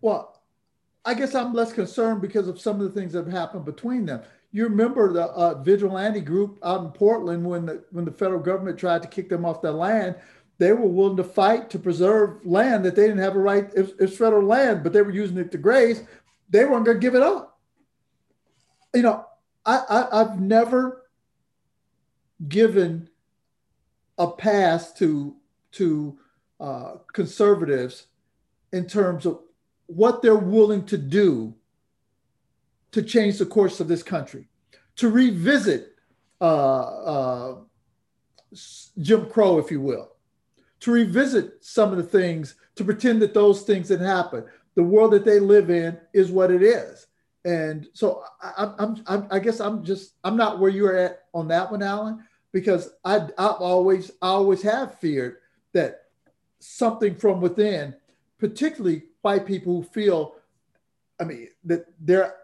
Well, 0.00 0.42
I 1.04 1.14
guess 1.14 1.34
I'm 1.34 1.54
less 1.54 1.72
concerned 1.72 2.20
because 2.20 2.48
of 2.48 2.60
some 2.60 2.80
of 2.80 2.92
the 2.92 3.00
things 3.00 3.12
that 3.12 3.24
have 3.24 3.32
happened 3.32 3.64
between 3.64 4.06
them. 4.06 4.22
You 4.50 4.64
remember 4.64 5.12
the 5.12 5.24
uh, 5.24 5.62
vigilante 5.62 6.20
group 6.20 6.58
out 6.64 6.84
in 6.84 6.90
Portland 6.90 7.44
when 7.44 7.66
the 7.66 7.84
when 7.90 8.04
the 8.04 8.10
federal 8.10 8.40
government 8.40 8.78
tried 8.78 9.02
to 9.02 9.08
kick 9.08 9.28
them 9.28 9.44
off 9.44 9.62
their 9.62 9.72
land. 9.72 10.16
They 10.58 10.72
were 10.72 10.86
willing 10.86 11.18
to 11.18 11.24
fight 11.24 11.70
to 11.70 11.78
preserve 11.78 12.44
land 12.44 12.84
that 12.84 12.96
they 12.96 13.02
didn't 13.02 13.18
have 13.18 13.36
a 13.36 13.40
right. 13.40 13.70
It's, 13.74 13.92
it's 13.98 14.16
federal 14.16 14.46
land, 14.46 14.82
but 14.82 14.92
they 14.92 15.02
were 15.02 15.10
using 15.10 15.36
it 15.38 15.50
to 15.52 15.58
graze. 15.58 16.02
They 16.48 16.64
weren't 16.64 16.86
going 16.86 16.96
to 16.96 17.00
give 17.00 17.14
it 17.14 17.22
up. 17.22 17.58
You 18.94 19.02
know, 19.02 19.26
I, 19.64 19.82
I 19.88 20.20
I've 20.20 20.40
never 20.40 21.06
given 22.48 23.10
a 24.16 24.30
pass 24.30 24.92
to 24.94 25.36
to 25.72 26.18
uh, 26.58 26.94
conservatives 27.12 28.06
in 28.72 28.86
terms 28.86 29.26
of 29.26 29.40
what 29.86 30.22
they're 30.22 30.34
willing 30.36 30.84
to 30.86 30.98
do 30.98 31.54
to 32.92 33.02
change 33.02 33.38
the 33.38 33.46
course 33.46 33.78
of 33.80 33.88
this 33.88 34.02
country, 34.02 34.48
to 34.96 35.10
revisit 35.10 35.92
uh, 36.40 36.84
uh, 36.84 37.56
Jim 38.98 39.26
Crow, 39.26 39.58
if 39.58 39.70
you 39.70 39.80
will, 39.80 40.15
to 40.80 40.90
revisit 40.92 41.64
some 41.64 41.90
of 41.90 41.96
the 41.96 42.02
things, 42.02 42.54
to 42.74 42.84
pretend 42.84 43.22
that 43.22 43.34
those 43.34 43.62
things 43.62 43.88
didn't 43.88 44.06
happen. 44.06 44.44
The 44.74 44.82
world 44.82 45.12
that 45.12 45.24
they 45.24 45.40
live 45.40 45.70
in 45.70 45.98
is 46.12 46.30
what 46.30 46.50
it 46.50 46.62
is. 46.62 47.06
And 47.44 47.86
so 47.92 48.24
I, 48.42 48.72
I'm, 48.78 49.26
I 49.30 49.38
guess 49.38 49.60
I'm 49.60 49.84
just, 49.84 50.14
I'm 50.24 50.36
not 50.36 50.58
where 50.58 50.70
you're 50.70 50.96
at 50.96 51.24
on 51.32 51.48
that 51.48 51.70
one, 51.70 51.82
Alan, 51.82 52.24
because 52.52 52.90
I, 53.04 53.16
I've 53.16 53.60
always, 53.60 54.10
I 54.20 54.28
always 54.28 54.62
have 54.62 54.98
feared 54.98 55.36
that 55.72 56.06
something 56.58 57.14
from 57.14 57.40
within, 57.40 57.94
particularly 58.38 59.04
white 59.22 59.46
people 59.46 59.76
who 59.76 59.82
feel, 59.82 60.34
I 61.20 61.24
mean, 61.24 61.48
that 61.64 61.86
their 62.00 62.34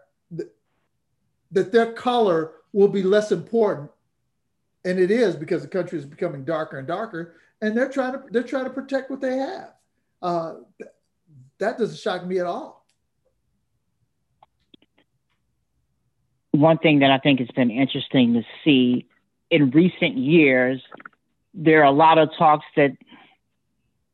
that 1.51 1.71
their 1.71 1.93
color 1.93 2.53
will 2.71 2.87
be 2.87 3.03
less 3.03 3.31
important, 3.31 3.91
and 4.85 4.97
it 4.97 5.11
is 5.11 5.35
because 5.35 5.61
the 5.61 5.67
country 5.67 5.99
is 5.99 6.05
becoming 6.05 6.43
darker 6.43 6.79
and 6.79 6.87
darker, 6.87 7.35
and 7.63 7.77
they're 7.77 7.89
trying 7.89 8.11
to 8.11 8.23
they're 8.29 8.43
trying 8.43 8.65
to 8.65 8.69
protect 8.69 9.09
what 9.09 9.21
they 9.21 9.37
have. 9.37 9.69
Uh, 10.21 10.55
that 11.59 11.77
doesn't 11.77 11.97
shock 11.97 12.25
me 12.25 12.39
at 12.39 12.45
all. 12.45 12.85
One 16.51 16.77
thing 16.77 16.99
that 16.99 17.09
I 17.09 17.19
think 17.19 17.39
has 17.39 17.47
been 17.55 17.71
interesting 17.71 18.33
to 18.33 18.43
see 18.63 19.07
in 19.49 19.71
recent 19.71 20.17
years, 20.17 20.81
there 21.53 21.81
are 21.81 21.85
a 21.85 21.91
lot 21.91 22.17
of 22.17 22.29
talks 22.37 22.65
that 22.75 22.97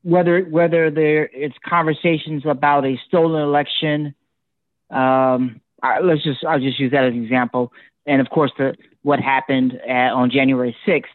whether 0.03 0.41
whether 0.41 0.91
there 0.91 1.27
it's 1.33 1.57
conversations 1.67 2.43
about 2.45 2.85
a 2.85 2.99
stolen 3.07 3.41
election. 3.41 4.13
Um, 4.91 5.59
let's 6.03 6.23
just 6.23 6.45
I'll 6.45 6.59
just 6.59 6.79
use 6.79 6.91
that 6.91 7.03
as 7.03 7.13
an 7.13 7.23
example, 7.23 7.73
and 8.05 8.21
of 8.21 8.29
course 8.29 8.51
the 8.59 8.75
what 9.01 9.19
happened 9.19 9.73
at, 9.88 10.12
on 10.12 10.29
January 10.29 10.75
sixth 10.85 11.13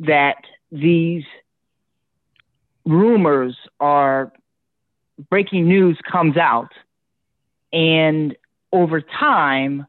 that 0.00 0.36
these 0.72 1.24
rumors 2.84 3.56
are 3.80 4.32
breaking 5.30 5.68
news 5.68 5.98
comes 6.10 6.36
out, 6.36 6.72
and 7.72 8.36
over 8.72 9.00
time, 9.00 9.86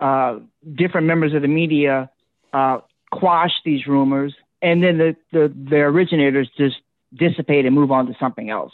uh, 0.00 0.38
different 0.74 1.06
members 1.06 1.34
of 1.34 1.42
the 1.42 1.48
media 1.48 2.10
uh, 2.52 2.78
quash 3.10 3.52
these 3.64 3.86
rumors, 3.86 4.34
and 4.60 4.82
then 4.82 4.98
the, 4.98 5.16
the 5.32 5.54
the 5.70 5.76
originators 5.76 6.50
just 6.56 6.76
dissipate 7.14 7.66
and 7.66 7.74
move 7.74 7.90
on 7.90 8.06
to 8.06 8.14
something 8.18 8.50
else. 8.50 8.72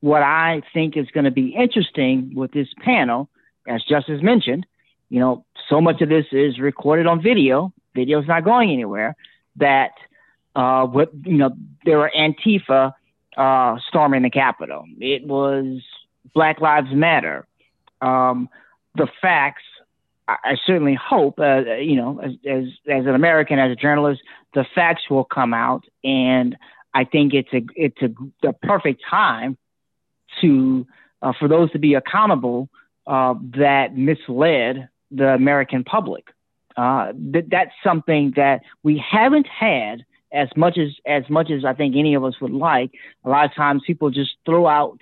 What 0.00 0.22
I 0.22 0.62
think 0.72 0.96
is 0.96 1.06
going 1.12 1.24
to 1.24 1.30
be 1.30 1.54
interesting 1.54 2.32
with 2.34 2.52
this 2.52 2.68
panel, 2.82 3.28
as 3.66 3.82
Justice 3.88 4.20
mentioned, 4.22 4.66
you 5.08 5.20
know, 5.20 5.44
so 5.68 5.80
much 5.80 6.00
of 6.02 6.08
this 6.08 6.26
is 6.32 6.58
recorded 6.58 7.06
on 7.06 7.22
video. 7.22 7.72
Video 7.94 8.20
is 8.20 8.28
not 8.28 8.44
going 8.44 8.70
anywhere. 8.70 9.16
That 9.56 9.92
uh, 10.56 10.86
what 10.86 11.10
you 11.24 11.38
know, 11.38 11.50
there 11.84 12.00
are 12.00 12.10
Antifa 12.16 12.92
uh, 13.36 13.78
storming 13.88 14.22
the 14.22 14.30
Capitol. 14.30 14.84
It 14.98 15.26
was 15.26 15.82
Black 16.34 16.60
Lives 16.60 16.88
Matter. 16.92 17.46
Um, 18.00 18.48
the 18.94 19.08
facts. 19.20 19.62
I, 20.28 20.36
I 20.44 20.56
certainly 20.66 20.94
hope, 21.00 21.38
uh, 21.38 21.76
you 21.76 21.96
know, 21.96 22.20
as, 22.20 22.32
as 22.46 22.64
as 22.88 23.06
an 23.06 23.14
American, 23.14 23.58
as 23.58 23.70
a 23.70 23.76
journalist, 23.76 24.22
the 24.54 24.64
facts 24.74 25.02
will 25.10 25.24
come 25.24 25.52
out, 25.52 25.84
and 26.02 26.56
I 26.92 27.04
think 27.04 27.34
it's 27.34 27.52
a 27.52 27.62
it's 27.74 28.00
a 28.02 28.08
the 28.42 28.52
perfect 28.52 29.02
time 29.08 29.56
to 30.40 30.86
uh, 31.22 31.32
for 31.38 31.48
those 31.48 31.70
to 31.72 31.78
be 31.78 31.94
accountable 31.94 32.68
uh, 33.06 33.34
that 33.56 33.96
misled 33.96 34.88
the 35.10 35.28
American 35.28 35.84
public. 35.84 36.28
Uh, 36.76 37.12
that 37.14 37.48
that's 37.50 37.70
something 37.84 38.32
that 38.36 38.62
we 38.82 39.02
haven't 39.10 39.46
had 39.46 40.04
as 40.34 40.48
much 40.56 40.76
as 40.76 40.90
as 41.06 41.28
much 41.30 41.50
as 41.50 41.64
I 41.64 41.72
think 41.72 41.96
any 41.96 42.14
of 42.14 42.24
us 42.24 42.34
would 42.40 42.50
like. 42.50 42.90
A 43.24 43.28
lot 43.30 43.44
of 43.46 43.54
times, 43.54 43.82
people 43.86 44.10
just 44.10 44.32
throw 44.44 44.66
out 44.66 44.98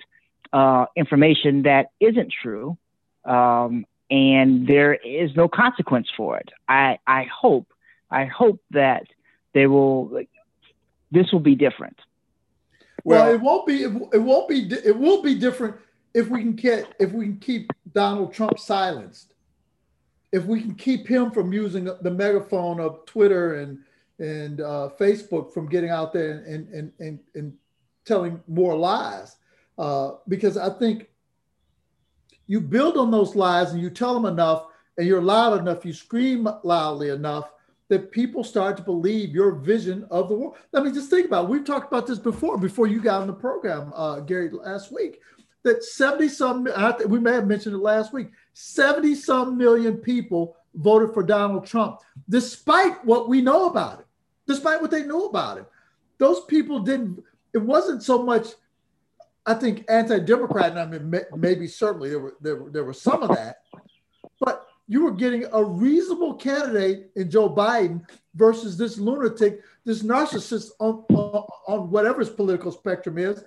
uh, 0.53 0.85
information 0.95 1.63
that 1.63 1.87
isn't 1.99 2.31
true, 2.41 2.77
um, 3.25 3.85
and 4.09 4.67
there 4.67 4.93
is 4.93 5.35
no 5.35 5.47
consequence 5.47 6.07
for 6.15 6.37
it. 6.37 6.49
I 6.69 6.99
I 7.07 7.23
hope 7.23 7.67
I 8.09 8.25
hope 8.25 8.61
that 8.71 9.07
they 9.53 9.67
will 9.67 10.23
this 11.11 11.31
will 11.31 11.39
be 11.39 11.55
different. 11.55 11.97
Well, 13.03 13.25
well 13.25 13.33
it 13.33 13.41
won't 13.41 13.67
be. 13.67 13.83
It, 13.83 14.21
won't 14.21 14.47
be. 14.47 14.67
It 14.85 14.97
will 14.97 15.21
be 15.21 15.35
different 15.35 15.75
if 16.13 16.29
we 16.29 16.39
can 16.39 16.53
get 16.53 16.93
if 16.99 17.11
we 17.11 17.25
can 17.25 17.37
keep 17.37 17.71
Donald 17.93 18.33
Trump 18.33 18.59
silenced. 18.59 19.33
If 20.31 20.45
we 20.45 20.61
can 20.61 20.73
keep 20.73 21.07
him 21.07 21.29
from 21.29 21.53
using 21.53 21.85
the 21.85 22.09
megaphone 22.09 22.79
of 22.79 23.05
Twitter 23.05 23.55
and 23.55 23.79
and 24.19 24.61
uh, 24.61 24.89
Facebook 24.99 25.53
from 25.53 25.67
getting 25.67 25.89
out 25.89 26.13
there 26.13 26.43
and 26.47 26.67
and 26.69 26.91
and, 26.99 27.19
and 27.35 27.53
telling 28.05 28.41
more 28.47 28.75
lies, 28.75 29.37
uh, 29.77 30.11
because 30.27 30.57
I 30.57 30.69
think 30.69 31.09
you 32.47 32.59
build 32.59 32.97
on 32.97 33.11
those 33.11 33.35
lies 33.35 33.71
and 33.71 33.81
you 33.81 33.89
tell 33.89 34.13
them 34.13 34.25
enough 34.25 34.67
and 34.97 35.07
you're 35.07 35.21
loud 35.21 35.59
enough, 35.59 35.85
you 35.85 35.93
scream 35.93 36.47
loudly 36.63 37.09
enough 37.09 37.51
that 37.89 38.11
people 38.11 38.43
start 38.43 38.77
to 38.77 38.83
believe 38.83 39.35
your 39.35 39.53
vision 39.55 40.07
of 40.09 40.29
the 40.29 40.35
world. 40.35 40.55
I 40.73 40.81
mean, 40.81 40.93
just 40.93 41.09
think 41.09 41.27
about 41.27 41.45
it. 41.45 41.49
We've 41.49 41.65
talked 41.65 41.91
about 41.91 42.07
this 42.07 42.19
before, 42.19 42.57
before 42.57 42.87
you 42.87 43.01
got 43.01 43.21
on 43.21 43.27
the 43.27 43.33
program, 43.33 43.91
uh, 43.95 44.19
Gary, 44.21 44.49
last 44.49 44.91
week, 44.91 45.19
that 45.63 45.83
70 45.83 46.29
some, 46.29 46.67
we 47.07 47.19
may 47.19 47.33
have 47.33 47.47
mentioned 47.47 47.75
it 47.75 47.79
last 47.79 48.13
week, 48.13 48.29
70 48.53 49.15
some 49.15 49.57
million 49.57 49.97
people 49.97 50.57
voted 50.75 51.13
for 51.13 51.23
Donald 51.23 51.65
Trump, 51.65 51.99
despite 52.29 53.03
what 53.05 53.29
we 53.29 53.41
know 53.41 53.67
about 53.67 53.99
it, 53.99 54.05
despite 54.47 54.81
what 54.81 54.91
they 54.91 55.03
knew 55.03 55.25
about 55.25 55.57
it. 55.57 55.65
Those 56.17 56.43
people 56.45 56.79
didn't, 56.79 57.23
it 57.53 57.59
wasn't 57.59 58.03
so 58.03 58.23
much, 58.23 58.47
I 59.45 59.53
think, 59.53 59.85
anti 59.89 60.19
Democrat. 60.19 60.71
And 60.71 60.79
I 60.79 60.85
mean, 60.85 61.21
maybe 61.35 61.67
certainly 61.67 62.09
there 62.09 62.19
were, 62.19 62.35
there 62.41 62.55
were, 62.55 62.69
there 62.69 62.83
was 62.83 63.01
some 63.01 63.23
of 63.23 63.29
that, 63.29 63.57
but 64.39 64.67
you 64.87 65.03
were 65.03 65.11
getting 65.11 65.45
a 65.51 65.63
reasonable 65.63 66.35
candidate 66.35 67.11
in 67.15 67.29
Joe 67.29 67.49
Biden 67.49 68.05
versus 68.35 68.77
this 68.77 68.97
lunatic, 68.97 69.61
this 69.85 70.03
narcissist 70.03 70.71
on, 70.79 71.05
on, 71.09 71.47
on 71.67 71.89
whatever 71.89 72.19
his 72.19 72.29
political 72.29 72.71
spectrum 72.71 73.17
is, 73.17 73.43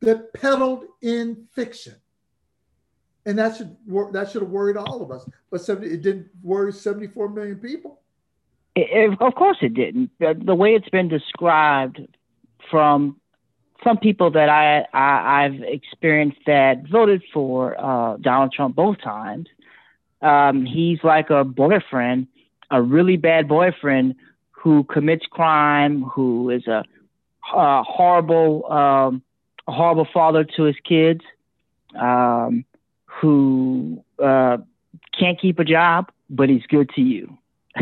that 0.00 0.32
peddled 0.34 0.84
in 1.02 1.46
fiction. 1.52 1.94
And 3.26 3.38
that 3.38 3.56
should 3.56 3.76
that 4.12 4.30
should 4.30 4.42
have 4.42 4.50
worried 4.50 4.76
all 4.76 5.02
of 5.02 5.10
us. 5.10 5.28
But 5.50 5.62
70, 5.62 5.92
it 5.92 6.02
didn't 6.02 6.28
worry 6.42 6.72
74 6.72 7.30
million 7.30 7.56
people. 7.56 8.00
It, 8.76 9.16
of 9.20 9.34
course 9.34 9.58
it 9.62 9.74
didn't. 9.74 10.10
The, 10.18 10.54
way 10.54 10.74
it's 10.74 10.88
been 10.88 11.08
described 11.08 12.00
from 12.70 13.20
some 13.82 13.98
people 13.98 14.32
that 14.32 14.48
I, 14.48 14.84
I 14.92 15.44
have 15.44 15.62
experienced 15.62 16.38
that 16.46 16.88
voted 16.90 17.22
for 17.32 17.78
uh, 17.78 18.16
Donald 18.18 18.52
Trump 18.52 18.74
both 18.74 19.00
times 19.00 19.46
um, 20.24 20.64
he's 20.64 20.98
like 21.04 21.28
a 21.28 21.44
boyfriend, 21.44 22.28
a 22.70 22.80
really 22.80 23.16
bad 23.16 23.46
boyfriend 23.46 24.16
who 24.50 24.84
commits 24.84 25.26
crime, 25.26 26.02
who 26.02 26.48
is 26.48 26.66
a, 26.66 26.82
a 27.54 27.82
horrible, 27.82 28.72
um, 28.72 29.22
a 29.68 29.72
horrible 29.72 30.08
father 30.12 30.44
to 30.56 30.62
his 30.62 30.76
kids, 30.82 31.20
um, 31.94 32.64
who 33.24 34.04
uh, 34.22 34.58
can't 35.18 35.40
keep 35.40 35.58
a 35.58 35.64
job, 35.64 36.12
but 36.28 36.50
he's 36.50 36.66
good 36.68 36.90
to 36.90 37.00
you. 37.00 37.38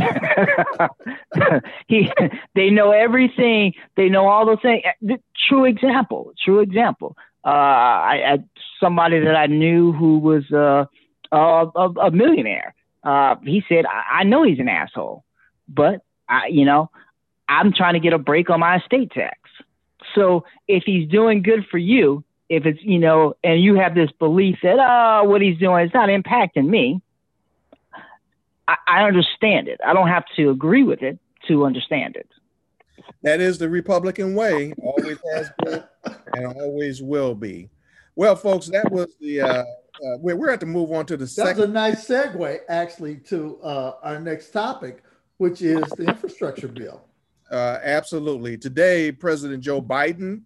he, 1.88 2.08
they 2.54 2.70
know 2.70 2.92
everything. 2.92 3.74
They 3.96 4.08
know 4.08 4.28
all 4.28 4.46
those 4.46 4.62
things. 4.62 4.84
True 5.48 5.64
example. 5.64 6.32
True 6.42 6.60
example. 6.60 7.16
Uh, 7.44 7.48
I, 7.48 8.22
I 8.24 8.38
somebody 8.80 9.18
that 9.18 9.34
I 9.34 9.46
knew 9.46 9.92
who 9.92 10.20
was 10.20 10.44
uh, 10.52 10.84
a, 11.32 11.88
a, 12.00 12.10
millionaire. 12.12 12.72
Uh, 13.02 13.34
he 13.42 13.64
said, 13.68 13.84
I, 13.84 14.20
I 14.20 14.22
know 14.22 14.44
he's 14.44 14.60
an 14.60 14.68
asshole, 14.68 15.24
but 15.68 16.02
I, 16.28 16.46
you 16.46 16.64
know, 16.64 16.88
I'm 17.48 17.72
trying 17.72 17.94
to 17.94 18.00
get 18.00 18.12
a 18.12 18.18
break 18.18 18.48
on 18.48 18.60
my 18.60 18.76
estate 18.76 19.10
tax. 19.10 19.38
So 20.14 20.44
if 20.68 20.84
he's 20.86 21.08
doing 21.08 21.42
good 21.42 21.66
for 21.68 21.78
you, 21.78 22.22
if 22.52 22.66
it's 22.66 22.82
you 22.82 22.98
know, 22.98 23.34
and 23.42 23.62
you 23.62 23.76
have 23.76 23.94
this 23.94 24.10
belief 24.18 24.58
that 24.62 24.76
oh, 24.78 25.24
what 25.24 25.40
he's 25.40 25.56
doing 25.56 25.86
is 25.86 25.94
not 25.94 26.10
impacting 26.10 26.68
me, 26.68 27.00
I, 28.68 28.76
I 28.86 29.02
understand 29.04 29.68
it. 29.68 29.80
I 29.84 29.94
don't 29.94 30.08
have 30.08 30.24
to 30.36 30.50
agree 30.50 30.82
with 30.82 31.02
it 31.02 31.18
to 31.48 31.64
understand 31.64 32.16
it. 32.16 32.28
That 33.22 33.40
is 33.40 33.56
the 33.56 33.70
Republican 33.70 34.34
way. 34.34 34.74
Always 34.82 35.16
has 35.34 35.50
been, 35.64 35.82
and 36.34 36.46
always 36.60 37.00
will 37.00 37.34
be. 37.34 37.70
Well, 38.16 38.36
folks, 38.36 38.66
that 38.68 38.92
was 38.92 39.16
the. 39.18 39.40
Uh, 39.40 39.64
uh, 40.04 40.18
we're, 40.18 40.36
we're 40.36 40.50
at 40.50 40.60
to 40.60 40.66
move 40.66 40.92
on 40.92 41.06
to 41.06 41.16
the. 41.16 41.26
second. 41.26 41.56
That's 41.56 41.68
a 41.68 41.72
nice 41.72 42.06
segue, 42.06 42.58
actually, 42.68 43.16
to 43.28 43.58
uh, 43.62 43.94
our 44.02 44.20
next 44.20 44.50
topic, 44.50 45.02
which 45.38 45.62
is 45.62 45.82
the 45.96 46.04
infrastructure 46.04 46.68
bill. 46.68 47.00
Uh, 47.50 47.78
absolutely. 47.82 48.58
Today, 48.58 49.10
President 49.10 49.62
Joe 49.62 49.80
Biden 49.80 50.42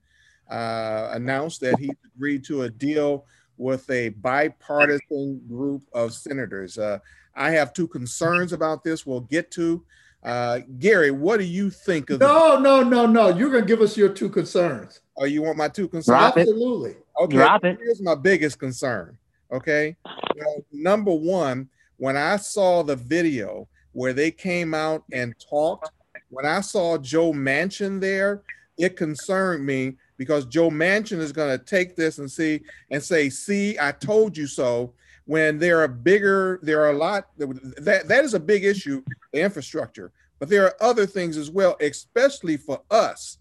uh, 0.51 1.11
announced 1.13 1.61
that 1.61 1.79
he 1.79 1.91
agreed 2.15 2.45
to 2.45 2.63
a 2.63 2.71
deal 2.71 3.27
with 3.59 3.89
a 3.91 4.11
bipartisan 4.11 5.41
group 5.49 5.83
of 5.93 6.13
senators. 6.13 6.79
Uh, 6.79 6.99
I 7.35 7.51
have 7.51 7.73
two 7.73 7.89
concerns 7.89 8.53
about 8.53 8.85
this. 8.85 9.07
We'll 9.07 9.21
get 9.21 9.51
to. 9.53 9.85
Uh, 10.23 10.61
Gary, 10.79 11.11
what 11.11 11.39
do 11.39 11.45
you 11.45 11.71
think 11.71 12.11
of? 12.11 12.21
No, 12.21 12.57
the- 12.57 12.61
no, 12.61 12.83
no, 12.83 13.07
no. 13.07 13.29
You're 13.29 13.51
gonna 13.51 13.67
give 13.67 13.81
us 13.81 13.97
your 13.97 14.09
two 14.09 14.29
concerns. 14.29 15.01
Oh, 15.17 15.25
you 15.25 15.43
want 15.43 15.57
my 15.57 15.69
two 15.69 15.89
concerns? 15.89 16.19
Drop 16.19 16.37
Absolutely. 16.37 16.91
It. 16.93 17.07
Okay. 17.21 17.37
Drop 17.37 17.65
it. 17.65 17.79
Here's 17.81 18.03
my 18.03 18.15
biggest 18.15 18.59
concern. 18.59 19.17
Okay. 19.53 19.97
Well, 20.05 20.65
number 20.73 21.13
one, 21.13 21.69
when 21.97 22.17
I 22.17 22.37
saw 22.37 22.83
the 22.83 22.97
video 22.97 23.69
where 23.93 24.13
they 24.13 24.31
came 24.31 24.75
out 24.75 25.05
and 25.13 25.35
talked, 25.39 25.91
when 26.29 26.45
I 26.45 26.61
saw 26.61 26.99
Joe 26.99 27.33
Manchin 27.33 28.01
there, 28.01 28.43
it 28.77 28.97
concerned 28.97 29.65
me 29.65 29.97
because 30.16 30.46
Joe 30.46 30.70
Manchin 30.70 31.18
is 31.18 31.33
going 31.33 31.57
to 31.57 31.64
take 31.64 31.96
this 31.96 32.18
and 32.18 32.31
see 32.31 32.62
and 32.90 33.02
say, 33.02 33.31
"See, 33.31 33.79
I 33.79 33.92
told 33.92 34.37
you 34.37 34.46
so." 34.46 34.94
When 35.29 35.59
there 35.59 35.83
are 35.83 35.88
bigger, 35.88 36.61
there 36.62 36.83
are 36.83 36.90
a 36.90 36.96
lot 36.96 37.37
that 37.38 38.05
that 38.07 38.24
is 38.24 38.35
a 38.35 38.40
big 38.40 38.64
issue, 38.64 39.02
the 39.33 39.40
infrastructure. 39.40 40.12
But 40.38 40.48
there 40.48 40.64
are 40.64 40.76
other 40.81 41.05
things 41.05 41.37
as 41.37 41.50
well, 41.50 41.76
especially 41.81 42.57
for 42.57 42.81
us. 42.92 43.38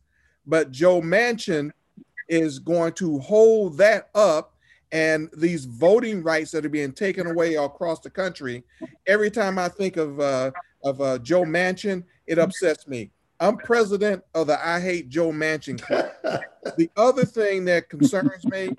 But 0.48 0.72
Joe 0.72 1.02
Manchin 1.02 1.72
is 2.28 2.60
going 2.60 2.94
to 2.94 3.20
hold 3.20 3.78
that 3.78 4.10
up 4.16 4.56
and 4.92 5.30
these 5.36 5.66
voting 5.66 6.24
rights 6.24 6.52
that 6.52 6.66
are 6.66 6.70
being 6.70 6.94
taken 6.94 7.28
away 7.28 7.56
across 7.56 8.00
the 8.00 8.10
country. 8.10 8.64
Every 9.08 9.30
time 9.30 9.60
I 9.60 9.68
think 9.68 9.98
of 9.98 10.20
uh, 10.20 10.52
of 10.84 11.02
uh, 11.02 11.18
Joe 11.20 11.44
Manchin, 11.44 12.04
it 12.28 12.40
upsets 12.40 12.88
me. 12.88 13.12
I'm 13.40 13.58
president 13.58 14.24
of 14.34 14.48
the 14.48 14.66
I 14.66 14.80
Hate 14.80 15.10
Joe 15.10 15.32
Manchin 15.32 15.82
Club. 15.82 16.10
the 16.78 16.90
other 16.96 17.26
thing 17.26 17.66
that 17.66 17.90
concerns 17.90 18.46
me, 18.46 18.70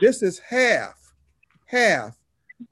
this 0.00 0.22
is 0.22 0.38
half, 0.38 0.94
half 1.66 2.16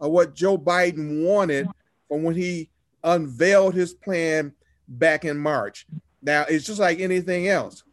of 0.01 0.11
what 0.11 0.35
Joe 0.35 0.57
Biden 0.57 1.25
wanted 1.27 1.69
from 2.09 2.23
when 2.23 2.37
he 2.37 2.71
unveiled 3.05 3.75
his 3.75 3.93
plan 3.93 4.53
back 4.89 5.25
in 5.25 5.39
March. 5.39 5.87
Now, 6.23 6.45
it's 6.49 6.65
just 6.65 6.81
like 6.81 7.01
anything 7.01 7.49
else. 7.49 7.85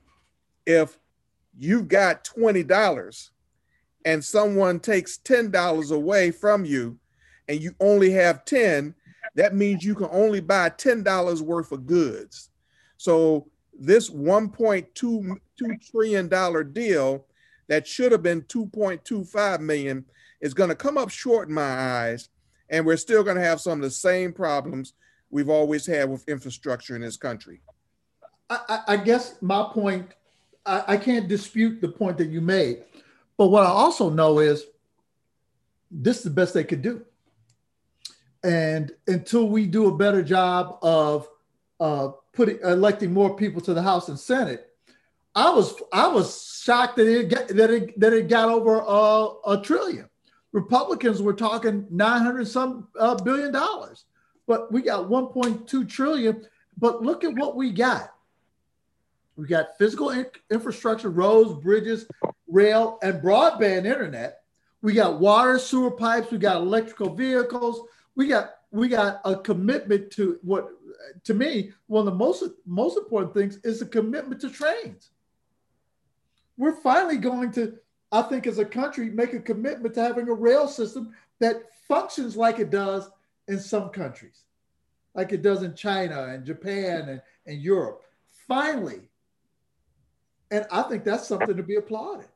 If 0.65 0.97
you've 1.57 1.87
got 1.87 2.23
$20 2.23 3.29
and 4.05 4.23
someone 4.23 4.79
takes 4.79 5.17
$10 5.17 5.91
away 5.91 6.31
from 6.31 6.65
you 6.65 6.97
and 7.47 7.61
you 7.61 7.75
only 7.79 8.11
have 8.11 8.45
10, 8.45 8.95
that 9.35 9.53
means 9.53 9.83
you 9.83 9.95
can 9.95 10.09
only 10.11 10.39
buy 10.39 10.69
$10 10.69 11.41
worth 11.41 11.71
of 11.71 11.85
goods. 11.85 12.49
So 13.03 13.47
this 13.77 14.09
1.2 14.09 15.37
trillion 15.91 16.27
dollar 16.29 16.63
deal 16.63 17.25
that 17.67 17.85
should 17.85 18.13
have 18.13 18.23
been 18.23 18.43
2.25 18.43 19.59
million 19.59 20.05
is 20.39 20.53
going 20.53 20.69
to 20.69 20.75
come 20.75 20.97
up 20.97 21.09
short 21.09 21.49
in 21.49 21.53
my 21.53 21.63
eyes 21.63 22.29
and 22.69 22.85
we're 22.85 22.95
still 22.95 23.21
going 23.21 23.35
to 23.35 23.43
have 23.43 23.59
some 23.59 23.79
of 23.79 23.81
the 23.81 23.91
same 23.91 24.31
problems 24.31 24.93
we've 25.29 25.49
always 25.49 25.85
had 25.85 26.09
with 26.09 26.29
infrastructure 26.29 26.95
in 26.95 27.01
this 27.01 27.17
country. 27.17 27.59
I, 28.49 28.79
I 28.87 28.95
guess 28.95 29.35
my 29.41 29.67
point, 29.73 30.07
I, 30.65 30.83
I 30.87 30.97
can't 30.97 31.27
dispute 31.27 31.81
the 31.81 31.89
point 31.89 32.17
that 32.19 32.29
you 32.29 32.39
made, 32.39 32.85
but 33.37 33.47
what 33.47 33.63
I 33.63 33.69
also 33.69 34.09
know 34.09 34.39
is 34.39 34.63
this 35.91 36.19
is 36.19 36.23
the 36.23 36.29
best 36.29 36.53
they 36.53 36.63
could 36.63 36.81
do. 36.81 37.03
And 38.45 38.93
until 39.07 39.49
we 39.49 39.65
do 39.65 39.89
a 39.89 39.97
better 39.97 40.23
job 40.23 40.77
of 40.81 41.27
uh, 41.81 42.11
putting 42.33 42.59
electing 42.63 43.13
more 43.13 43.35
people 43.35 43.61
to 43.61 43.73
the 43.73 43.81
House 43.81 44.09
and 44.09 44.19
Senate, 44.19 44.69
I 45.35 45.49
was 45.49 45.73
I 45.91 46.07
was 46.07 46.59
shocked 46.63 46.97
that 46.97 47.07
it 47.07 47.29
got, 47.29 47.47
that 47.49 47.69
it 47.71 47.99
that 47.99 48.13
it 48.13 48.27
got 48.27 48.49
over 48.49 48.83
a 49.45 49.61
trillion. 49.61 50.09
Republicans 50.51 51.21
were 51.21 51.33
talking 51.33 51.87
900 51.89 52.47
some 52.47 52.87
uh, 52.99 53.15
billion 53.15 53.51
dollars, 53.51 54.05
but 54.45 54.71
we 54.71 54.81
got 54.81 55.09
1.2 55.09 55.89
trillion. 55.89 56.45
But 56.77 57.01
look 57.01 57.23
at 57.23 57.33
what 57.33 57.55
we 57.55 57.71
got. 57.71 58.13
We 59.35 59.47
got 59.47 59.77
physical 59.79 60.11
in- 60.11 60.27
infrastructure, 60.51 61.09
roads, 61.09 61.59
bridges, 61.63 62.07
rail, 62.47 62.99
and 63.01 63.21
broadband 63.21 63.85
internet. 63.85 64.41
We 64.83 64.93
got 64.93 65.19
water, 65.19 65.57
sewer 65.57 65.91
pipes. 65.91 66.31
We 66.31 66.37
got 66.37 66.57
electrical 66.57 67.15
vehicles. 67.15 67.87
We 68.15 68.27
got 68.27 68.51
we 68.73 68.87
got 68.87 69.21
a 69.23 69.35
commitment 69.35 70.11
to 70.11 70.39
what 70.41 70.67
to 71.23 71.33
me 71.33 71.71
one 71.87 72.07
of 72.07 72.11
the 72.11 72.17
most 72.17 72.43
most 72.65 72.97
important 72.97 73.33
things 73.33 73.59
is 73.63 73.81
a 73.81 73.85
commitment 73.85 74.41
to 74.41 74.49
trains. 74.49 75.11
We're 76.57 76.75
finally 76.75 77.17
going 77.17 77.51
to, 77.53 77.77
I 78.11 78.23
think, 78.23 78.45
as 78.45 78.59
a 78.59 78.65
country, 78.65 79.09
make 79.09 79.33
a 79.33 79.39
commitment 79.39 79.93
to 79.95 80.01
having 80.01 80.27
a 80.27 80.33
rail 80.33 80.67
system 80.67 81.13
that 81.39 81.63
functions 81.87 82.35
like 82.35 82.59
it 82.59 82.69
does 82.69 83.09
in 83.47 83.59
some 83.59 83.89
countries, 83.89 84.43
like 85.15 85.31
it 85.31 85.41
does 85.41 85.63
in 85.63 85.75
China 85.75 86.25
and 86.25 86.45
Japan 86.45 87.09
and, 87.09 87.21
and 87.47 87.61
Europe. 87.61 88.03
Finally. 88.47 89.01
And 90.51 90.67
I 90.71 90.83
think 90.83 91.03
that's 91.03 91.27
something 91.27 91.57
to 91.57 91.63
be 91.63 91.75
applauded. 91.75 92.27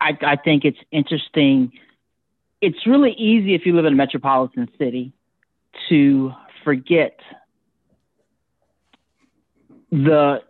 I, 0.00 0.16
I 0.22 0.36
think 0.36 0.64
it's 0.64 0.78
interesting. 0.92 1.72
It's 2.62 2.86
really 2.86 3.10
easy 3.12 3.54
if 3.54 3.66
you 3.66 3.74
live 3.74 3.84
in 3.84 3.92
a 3.92 3.96
metropolitan 3.96 4.68
city 4.78 5.12
to 5.88 6.32
forget 6.64 7.18
the 9.90 10.42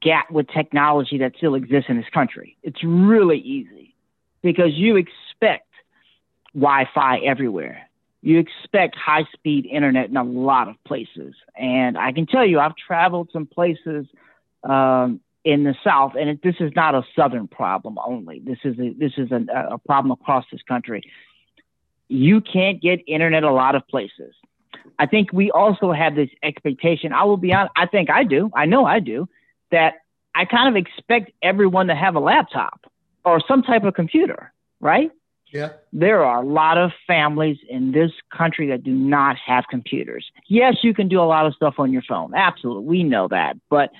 gap 0.00 0.30
with 0.30 0.46
technology 0.48 1.18
that 1.18 1.32
still 1.36 1.56
exists 1.56 1.90
in 1.90 1.96
this 1.96 2.08
country. 2.14 2.56
It's 2.62 2.82
really 2.84 3.38
easy 3.38 3.96
because 4.40 4.70
you 4.74 4.96
expect 4.96 5.66
Wi 6.54 6.88
Fi 6.94 7.18
everywhere. 7.18 7.88
You 8.22 8.38
expect 8.38 8.96
high 8.96 9.24
speed 9.32 9.66
internet 9.66 10.10
in 10.10 10.16
a 10.16 10.22
lot 10.22 10.68
of 10.68 10.76
places. 10.84 11.34
And 11.56 11.98
I 11.98 12.12
can 12.12 12.26
tell 12.26 12.46
you, 12.46 12.60
I've 12.60 12.76
traveled 12.76 13.30
some 13.32 13.46
places 13.46 14.06
um, 14.62 15.20
in 15.44 15.64
the 15.64 15.74
South, 15.84 16.12
and 16.18 16.28
it, 16.30 16.42
this 16.42 16.56
is 16.60 16.72
not 16.76 16.94
a 16.94 17.02
Southern 17.16 17.48
problem 17.48 17.98
only. 18.04 18.40
This 18.40 18.58
is 18.64 18.78
a, 18.78 18.92
this 18.92 19.12
is 19.16 19.30
a, 19.32 19.44
a 19.72 19.78
problem 19.78 20.12
across 20.12 20.44
this 20.52 20.62
country. 20.62 21.02
You 22.08 22.40
can't 22.40 22.80
get 22.80 23.00
internet 23.06 23.44
a 23.44 23.52
lot 23.52 23.74
of 23.74 23.86
places. 23.86 24.34
I 24.98 25.06
think 25.06 25.32
we 25.32 25.50
also 25.50 25.92
have 25.92 26.14
this 26.14 26.30
expectation. 26.42 27.12
I 27.12 27.24
will 27.24 27.36
be 27.36 27.52
honest, 27.52 27.72
I 27.76 27.86
think 27.86 28.10
I 28.10 28.24
do. 28.24 28.50
I 28.54 28.66
know 28.66 28.84
I 28.84 29.00
do 29.00 29.28
that 29.70 29.94
I 30.34 30.44
kind 30.44 30.68
of 30.68 30.76
expect 30.76 31.32
everyone 31.42 31.88
to 31.88 31.94
have 31.94 32.14
a 32.14 32.20
laptop 32.20 32.90
or 33.24 33.40
some 33.46 33.62
type 33.62 33.84
of 33.84 33.94
computer, 33.94 34.52
right? 34.80 35.10
Yeah. 35.52 35.72
There 35.92 36.24
are 36.24 36.42
a 36.42 36.46
lot 36.46 36.78
of 36.78 36.92
families 37.06 37.58
in 37.68 37.92
this 37.92 38.12
country 38.36 38.68
that 38.68 38.84
do 38.84 38.92
not 38.92 39.36
have 39.44 39.64
computers. 39.70 40.30
Yes, 40.46 40.76
you 40.82 40.94
can 40.94 41.08
do 41.08 41.20
a 41.20 41.24
lot 41.24 41.46
of 41.46 41.54
stuff 41.54 41.74
on 41.78 41.92
your 41.92 42.02
phone. 42.02 42.34
Absolutely. 42.34 42.84
We 42.84 43.02
know 43.02 43.28
that. 43.28 43.56
But 43.70 43.90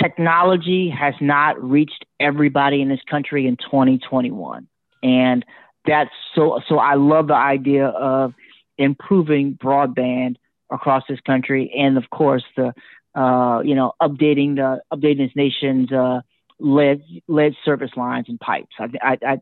technology 0.00 0.90
has 0.90 1.14
not 1.20 1.62
reached 1.62 2.04
everybody 2.20 2.82
in 2.82 2.88
this 2.88 3.00
country 3.08 3.46
in 3.46 3.56
2021. 3.56 4.68
And 5.02 5.44
that's 5.86 6.10
so 6.34 6.60
so 6.68 6.78
I 6.78 6.94
love 6.94 7.28
the 7.28 7.34
idea 7.34 7.86
of 7.86 8.34
improving 8.78 9.54
broadband 9.54 10.36
across 10.70 11.04
this 11.08 11.20
country, 11.20 11.72
and 11.76 11.96
of 11.96 12.10
course 12.10 12.44
the 12.56 12.74
uh, 13.14 13.60
you 13.64 13.74
know 13.74 13.92
updating 14.02 14.56
the 14.56 14.80
updating 14.92 15.18
this 15.18 15.36
nation's 15.36 15.92
uh, 15.92 16.20
lead 16.58 17.02
lead 17.28 17.54
service 17.64 17.90
lines 17.96 18.26
and 18.28 18.40
pipes. 18.40 18.74
I, 18.78 18.88
I, 19.02 19.18
I 19.26 19.38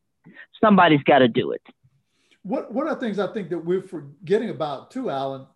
somebody's 0.62 1.02
got 1.02 1.20
to 1.20 1.28
do 1.28 1.52
it. 1.52 1.62
what 2.42 2.72
one 2.72 2.88
of 2.88 2.98
the 2.98 3.04
things 3.04 3.18
I 3.18 3.32
think 3.32 3.50
that 3.50 3.64
we're 3.64 3.82
forgetting 3.82 4.50
about 4.50 4.90
too, 4.90 5.10
Alan, 5.10 5.46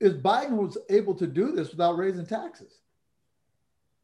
is 0.00 0.14
Biden 0.14 0.52
was 0.52 0.76
able 0.90 1.14
to 1.14 1.26
do 1.26 1.52
this 1.52 1.70
without 1.70 1.96
raising 1.96 2.26
taxes. 2.26 2.72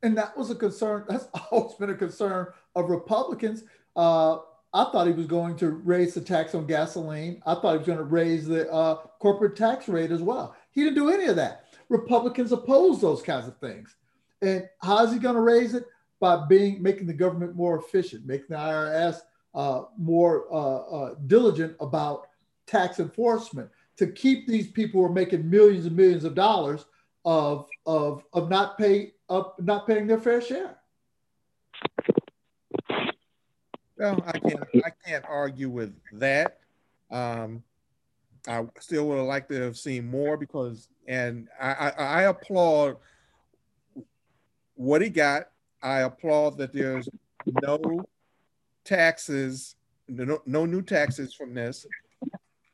And 0.03 0.17
that 0.19 0.37
was 0.37 0.51
a 0.51 0.55
concern. 0.55 1.05
That's 1.09 1.29
always 1.51 1.75
been 1.75 1.91
a 1.91 1.95
concern 1.95 2.49
of 2.75 2.91
Republicans. 2.91 3.65
Uh, 3.95 4.39
I 4.75 4.85
thought 4.85 5.07
he 5.07 5.13
was 5.13 5.27
going 5.27 5.57
to 5.57 5.71
raise 5.71 6.15
the 6.15 6.21
tax 6.21 6.55
on 6.55 6.67
gasoline. 6.67 7.43
I 7.45 7.55
thought 7.55 7.73
he 7.73 7.79
was 7.79 7.87
going 7.87 7.99
to 7.99 8.05
raise 8.05 8.47
the 8.47 8.71
uh, 8.73 8.97
corporate 9.19 9.55
tax 9.57 9.89
rate 9.89 10.11
as 10.11 10.23
well. 10.23 10.57
He 10.71 10.83
didn't 10.83 10.97
do 10.97 11.11
any 11.11 11.27
of 11.27 11.37
that. 11.37 11.67
Republicans 11.91 12.53
oppose 12.53 13.01
those 13.01 13.21
kinds 13.21 13.47
of 13.47 13.59
things. 13.59 13.95
And 14.41 14.69
how 14.83 15.05
is 15.05 15.13
he 15.13 15.19
going 15.19 15.35
to 15.35 15.43
raise 15.43 15.75
it? 15.75 15.85
By 16.21 16.47
being 16.47 16.81
making 16.81 17.09
the 17.09 17.13
government 17.13 17.57
more 17.57 17.79
efficient, 17.79 18.27
making 18.27 18.47
the 18.51 18.55
IRS 18.55 19.19
uh, 19.55 19.83
more 19.99 20.47
uh, 20.53 20.77
uh, 20.79 21.15
diligent 21.27 21.77
about 21.81 22.29
tax 22.67 23.01
enforcement 23.01 23.69
to 23.97 24.07
keep 24.07 24.47
these 24.47 24.71
people 24.71 25.01
who 25.01 25.07
are 25.07 25.13
making 25.13 25.51
millions 25.51 25.85
and 25.85 25.97
millions 25.97 26.25
of 26.25 26.35
dollars 26.35 26.85
of 27.25 27.69
of 27.87 28.25
of 28.33 28.49
not 28.49 28.79
pay 28.79 29.13
up 29.29 29.57
not 29.61 29.87
paying 29.87 30.07
their 30.07 30.21
fair 30.21 30.41
share. 30.41 30.79
Well, 34.03 34.25
I 34.27 34.39
can't 34.41 34.65
I 34.85 34.91
can't 35.07 35.25
argue 35.29 35.69
with 35.69 35.95
that. 36.15 36.59
Um, 37.13 37.63
I 38.49 38.65
still 38.81 39.07
would 39.07 39.19
have 39.19 39.27
liked 39.27 39.49
to 39.51 39.61
have 39.61 39.77
seen 39.77 40.09
more 40.09 40.37
because, 40.37 40.89
and 41.07 41.47
I, 41.61 41.73
I, 41.73 41.91
I 41.91 42.23
applaud 42.23 42.97
what 44.75 45.03
he 45.03 45.09
got. 45.09 45.51
I 45.81 46.01
applaud 46.01 46.59
that 46.59 46.73
there's 46.73 47.09
no 47.63 48.05
taxes, 48.85 49.77
no, 50.09 50.41
no 50.47 50.67
new 50.67 50.83
taxes 50.83 51.33
from 51.33 51.55
this. 51.55 51.87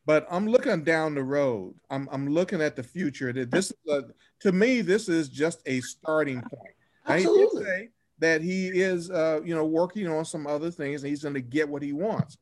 But 0.06 0.26
I'm 0.30 0.48
looking 0.48 0.82
down 0.82 1.14
the 1.14 1.24
road. 1.24 1.74
I'm, 1.90 2.08
I'm 2.10 2.30
looking 2.30 2.62
at 2.62 2.74
the 2.74 2.82
future. 2.82 3.34
That 3.34 3.50
this 3.50 3.66
is 3.70 3.92
a, 3.92 4.04
to 4.40 4.52
me, 4.52 4.80
this 4.80 5.10
is 5.10 5.28
just 5.28 5.60
a 5.66 5.82
starting 5.82 6.40
point. 6.40 6.74
Absolutely. 7.06 7.64
say 7.64 7.88
that 8.18 8.42
he 8.42 8.68
is, 8.68 9.11
uh, 9.11 9.40
you 9.44 9.54
know, 9.54 9.64
working 9.64 10.09
on 10.09 10.24
some 10.24 10.46
other 10.46 10.70
things, 10.70 11.02
and 11.02 11.11
he's 11.11 11.22
going 11.22 11.35
to 11.35 11.40
get 11.40 11.68
what 11.68 11.83
he 11.83 11.92
wants. 11.92 12.38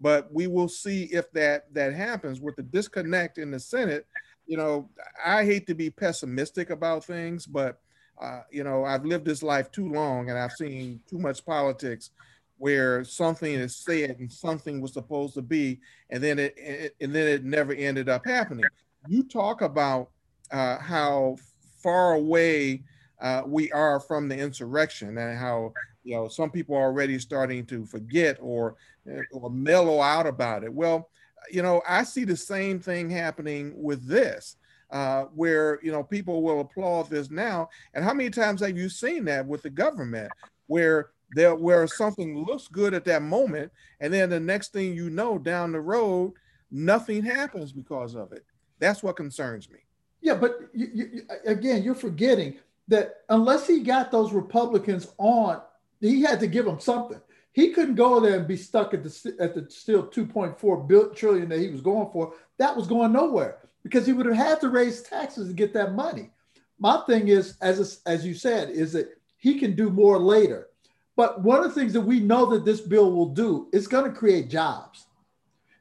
But 0.00 0.32
we 0.32 0.46
will 0.46 0.68
see 0.68 1.04
if 1.04 1.30
that 1.32 1.72
that 1.74 1.94
happens 1.94 2.40
with 2.40 2.56
the 2.56 2.62
disconnect 2.62 3.38
in 3.38 3.50
the 3.50 3.60
Senate. 3.60 4.06
You 4.46 4.56
know, 4.56 4.90
I 5.24 5.44
hate 5.44 5.66
to 5.68 5.74
be 5.74 5.90
pessimistic 5.90 6.70
about 6.70 7.04
things, 7.04 7.46
but 7.46 7.80
uh, 8.20 8.42
you 8.50 8.64
know, 8.64 8.84
I've 8.84 9.04
lived 9.04 9.24
this 9.24 9.42
life 9.42 9.70
too 9.70 9.88
long, 9.88 10.30
and 10.30 10.38
I've 10.38 10.52
seen 10.52 11.00
too 11.08 11.18
much 11.18 11.44
politics 11.44 12.10
where 12.58 13.04
something 13.04 13.52
is 13.52 13.76
said 13.76 14.16
and 14.20 14.32
something 14.32 14.80
was 14.80 14.92
supposed 14.92 15.34
to 15.34 15.42
be, 15.42 15.80
and 16.10 16.22
then 16.22 16.38
it, 16.38 16.54
it 16.56 16.96
and 17.00 17.14
then 17.14 17.26
it 17.26 17.44
never 17.44 17.72
ended 17.72 18.08
up 18.08 18.24
happening. 18.26 18.64
You 19.08 19.24
talk 19.24 19.62
about 19.62 20.10
uh, 20.50 20.78
how 20.78 21.36
far 21.82 22.14
away 22.14 22.82
uh, 23.20 23.42
we 23.46 23.70
are 23.72 24.00
from 24.00 24.28
the 24.28 24.36
insurrection, 24.36 25.16
and 25.18 25.38
how 25.38 25.72
you 26.02 26.14
know 26.14 26.28
some 26.28 26.50
people 26.50 26.76
are 26.76 26.84
already 26.84 27.18
starting 27.18 27.64
to 27.66 27.84
forget 27.86 28.38
or 28.40 28.76
uh, 29.10 29.22
or 29.32 29.50
mellow 29.50 30.00
out 30.00 30.26
about 30.26 30.64
it. 30.64 30.72
Well, 30.72 31.10
you 31.50 31.62
know, 31.62 31.82
I 31.88 32.04
see 32.04 32.24
the 32.24 32.36
same 32.36 32.80
thing 32.80 33.10
happening 33.10 33.72
with 33.76 34.06
this. 34.06 34.56
Uh, 34.90 35.24
where 35.34 35.80
you 35.82 35.90
know 35.90 36.04
people 36.04 36.42
will 36.42 36.60
applaud 36.60 37.08
this 37.10 37.30
now, 37.30 37.68
and 37.94 38.04
how 38.04 38.14
many 38.14 38.30
times 38.30 38.60
have 38.60 38.76
you 38.76 38.88
seen 38.88 39.24
that 39.24 39.44
with 39.44 39.62
the 39.62 39.70
government, 39.70 40.30
where 40.66 41.10
there 41.34 41.54
where 41.54 41.86
something 41.86 42.44
looks 42.44 42.68
good 42.68 42.94
at 42.94 43.04
that 43.04 43.22
moment 43.22 43.70
and 44.00 44.12
then 44.12 44.30
the 44.30 44.40
next 44.40 44.72
thing 44.72 44.94
you 44.94 45.10
know 45.10 45.38
down 45.38 45.72
the 45.72 45.80
road 45.80 46.32
nothing 46.70 47.22
happens 47.22 47.72
because 47.72 48.14
of 48.14 48.32
it 48.32 48.44
that's 48.78 49.02
what 49.02 49.16
concerns 49.16 49.68
me 49.70 49.78
yeah 50.20 50.34
but 50.34 50.58
you, 50.72 50.88
you, 50.94 51.22
again 51.46 51.82
you're 51.82 51.94
forgetting 51.94 52.56
that 52.88 53.22
unless 53.28 53.66
he 53.66 53.80
got 53.80 54.10
those 54.10 54.32
republicans 54.32 55.08
on 55.18 55.60
he 56.04 56.22
had 56.22 56.40
to 56.40 56.46
give 56.46 56.66
them 56.66 56.80
something. 56.80 57.20
He 57.52 57.70
couldn't 57.70 57.94
go 57.94 58.20
there 58.20 58.38
and 58.38 58.48
be 58.48 58.56
stuck 58.56 58.94
at 58.94 59.02
the 59.02 59.36
at 59.38 59.54
the 59.54 59.70
still 59.70 60.06
2.4 60.06 61.16
trillion 61.16 61.48
that 61.48 61.60
he 61.60 61.68
was 61.68 61.80
going 61.80 62.10
for. 62.12 62.34
That 62.58 62.76
was 62.76 62.86
going 62.86 63.12
nowhere 63.12 63.58
because 63.82 64.06
he 64.06 64.12
would 64.12 64.26
have 64.26 64.36
had 64.36 64.60
to 64.60 64.68
raise 64.68 65.02
taxes 65.02 65.48
to 65.48 65.54
get 65.54 65.72
that 65.74 65.94
money. 65.94 66.30
My 66.78 67.02
thing 67.06 67.28
is 67.28 67.56
as 67.60 68.00
as 68.06 68.26
you 68.26 68.34
said 68.34 68.70
is 68.70 68.92
that 68.92 69.08
he 69.36 69.58
can 69.58 69.76
do 69.76 69.90
more 69.90 70.18
later. 70.18 70.68
But 71.16 71.42
one 71.42 71.58
of 71.58 71.64
the 71.72 71.80
things 71.80 71.92
that 71.92 72.00
we 72.00 72.18
know 72.18 72.46
that 72.46 72.64
this 72.64 72.80
bill 72.80 73.12
will 73.12 73.28
do 73.28 73.68
is 73.72 73.86
going 73.86 74.10
to 74.10 74.18
create 74.18 74.50
jobs. 74.50 75.06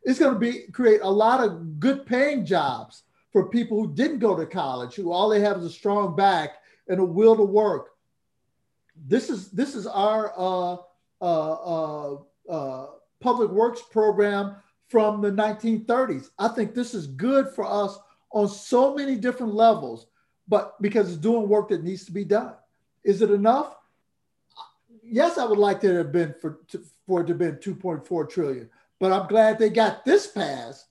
It's 0.03 0.19
going 0.19 0.33
to 0.33 0.39
be 0.39 0.67
create 0.71 1.01
a 1.01 1.09
lot 1.09 1.43
of 1.43 1.79
good 1.79 2.05
paying 2.05 2.45
jobs 2.45 3.03
for 3.31 3.49
people 3.49 3.79
who 3.79 3.95
didn't 3.95 4.19
go 4.19 4.35
to 4.35 4.45
college, 4.45 4.93
who 4.93 5.11
all 5.11 5.27
they 5.27 5.39
have 5.39 5.57
is 5.57 5.65
a 5.65 5.69
strong 5.71 6.15
back 6.15 6.57
and 6.87 6.99
a 6.99 7.05
will 7.05 7.35
to 7.35 7.43
work. 7.43 7.91
This 8.95 9.29
is 9.29 9.49
this 9.51 9.75
is 9.75 9.87
our 9.87 10.33
uh, 10.37 10.77
uh, 11.21 11.53
uh, 11.53 12.17
uh 12.49 12.87
public 13.19 13.49
works 13.49 13.81
program 13.91 14.55
from 14.87 15.21
the 15.21 15.31
1930s. 15.31 16.29
I 16.37 16.49
think 16.49 16.75
this 16.75 16.93
is 16.93 17.07
good 17.07 17.49
for 17.49 17.65
us 17.65 17.97
on 18.31 18.47
so 18.47 18.93
many 18.93 19.15
different 19.15 19.53
levels, 19.53 20.07
but 20.47 20.79
because 20.81 21.09
it's 21.09 21.17
doing 21.17 21.47
work 21.47 21.69
that 21.69 21.83
needs 21.83 22.05
to 22.05 22.11
be 22.11 22.25
done. 22.25 22.53
Is 23.03 23.21
it 23.21 23.31
enough? 23.31 23.75
yes, 25.03 25.37
I 25.37 25.45
would 25.45 25.59
like 25.59 25.81
to 25.81 25.93
have 25.95 26.11
been 26.11 26.33
for 26.39 26.59
to, 26.69 26.81
for 27.05 27.21
it 27.21 27.25
to 27.25 27.33
have 27.33 27.37
been 27.37 27.55
2.4 27.57 28.29
trillion, 28.29 28.69
but 28.99 29.11
I'm 29.11 29.27
glad 29.27 29.59
they 29.59 29.69
got 29.69 30.05
this 30.05 30.27
passed, 30.27 30.87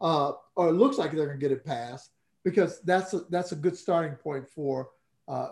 uh, 0.00 0.32
or 0.54 0.68
it 0.68 0.72
looks 0.72 0.98
like 0.98 1.10
they're 1.10 1.26
going 1.26 1.38
to 1.38 1.48
get 1.48 1.52
it 1.52 1.64
passed 1.64 2.10
because 2.44 2.80
that's 2.82 3.14
a, 3.14 3.20
that's 3.30 3.52
a 3.52 3.56
good 3.56 3.76
starting 3.76 4.14
point 4.14 4.48
for 4.48 4.90
uh, 5.28 5.50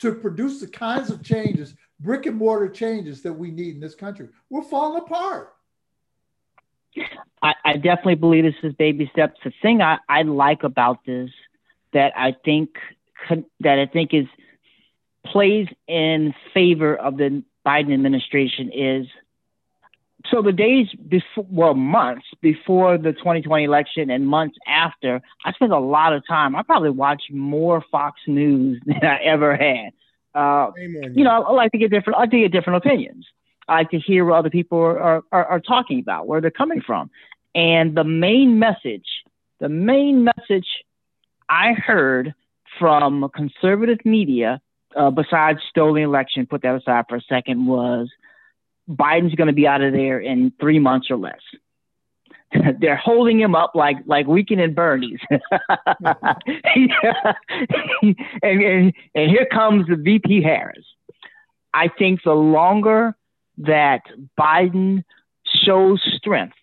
to 0.00 0.14
produce 0.14 0.60
the 0.60 0.68
kinds 0.68 1.10
of 1.10 1.22
changes, 1.22 1.74
brick 2.00 2.26
and 2.26 2.36
mortar 2.36 2.68
changes 2.68 3.22
that 3.22 3.32
we 3.32 3.50
need 3.50 3.74
in 3.74 3.80
this 3.80 3.94
country. 3.94 4.28
We're 4.48 4.62
falling 4.62 5.02
apart. 5.02 5.54
I, 7.42 7.54
I 7.64 7.72
definitely 7.74 8.16
believe 8.16 8.44
this 8.44 8.54
is 8.62 8.72
baby 8.74 9.08
steps. 9.12 9.40
The 9.44 9.52
thing 9.62 9.82
I, 9.82 9.98
I 10.08 10.22
like 10.22 10.62
about 10.62 11.04
this 11.04 11.30
that 11.92 12.12
I 12.16 12.34
think 12.44 12.70
that 13.60 13.78
I 13.78 13.86
think 13.86 14.14
is 14.14 14.26
plays 15.26 15.66
in 15.86 16.34
favor 16.54 16.96
of 16.96 17.16
the 17.16 17.42
Biden 17.66 17.92
administration 17.92 18.70
is 18.72 19.06
so 20.26 20.42
the 20.42 20.52
days 20.52 20.88
before, 21.08 21.46
well, 21.48 21.74
months 21.74 22.26
before 22.40 22.98
the 22.98 23.12
2020 23.12 23.64
election 23.64 24.10
and 24.10 24.26
months 24.26 24.56
after, 24.66 25.20
I 25.44 25.52
spent 25.52 25.72
a 25.72 25.78
lot 25.78 26.12
of 26.12 26.26
time. 26.26 26.56
I 26.56 26.62
probably 26.62 26.90
watched 26.90 27.32
more 27.32 27.84
Fox 27.90 28.20
News 28.26 28.82
than 28.86 29.04
I 29.04 29.18
ever 29.22 29.56
had. 29.56 29.92
Uh, 30.34 30.70
you 30.76 31.24
know, 31.24 31.42
I 31.42 31.52
like 31.52 31.72
to 31.72 31.78
get 31.78 31.90
different. 31.90 32.16
I 32.16 32.20
like 32.20 32.30
to 32.30 32.38
get 32.38 32.52
different 32.52 32.84
opinions. 32.84 33.26
I 33.68 33.78
like 33.78 33.90
to 33.90 33.98
hear 33.98 34.24
what 34.24 34.38
other 34.38 34.50
people 34.50 34.78
are, 34.78 35.22
are, 35.32 35.44
are 35.44 35.60
talking 35.60 36.00
about, 36.00 36.26
where 36.26 36.40
they're 36.40 36.50
coming 36.50 36.80
from, 36.80 37.10
and 37.54 37.96
the 37.96 38.04
main 38.04 38.58
message, 38.58 39.06
the 39.60 39.68
main 39.68 40.24
message 40.24 40.66
I 41.48 41.72
heard 41.72 42.34
from 42.78 43.28
conservative 43.34 43.98
media 44.04 44.60
uh, 44.96 45.10
besides 45.10 45.60
stolen 45.68 46.02
election, 46.02 46.46
put 46.46 46.62
that 46.62 46.74
aside 46.74 47.04
for 47.08 47.16
a 47.16 47.22
second, 47.22 47.66
was 47.66 48.08
Biden's 48.88 49.34
going 49.34 49.48
to 49.48 49.52
be 49.52 49.66
out 49.66 49.82
of 49.82 49.92
there 49.92 50.18
in 50.18 50.52
three 50.60 50.78
months 50.78 51.10
or 51.10 51.16
less. 51.16 51.40
They're 52.80 52.96
holding 52.96 53.38
him 53.38 53.54
up 53.54 53.72
like 53.74 53.98
like 54.06 54.26
Weekend 54.26 54.62
at 54.62 54.74
Bernie's, 54.74 55.20
and, 55.30 55.40
and 58.42 58.92
and 59.14 59.30
here 59.30 59.46
comes 59.52 59.86
the 59.86 59.96
VP 59.96 60.42
Harris. 60.42 60.86
I 61.74 61.88
think 61.88 62.22
the 62.24 62.32
longer 62.32 63.14
that 63.58 64.00
Biden 64.40 65.04
shows 65.64 66.00
strength, 66.16 66.56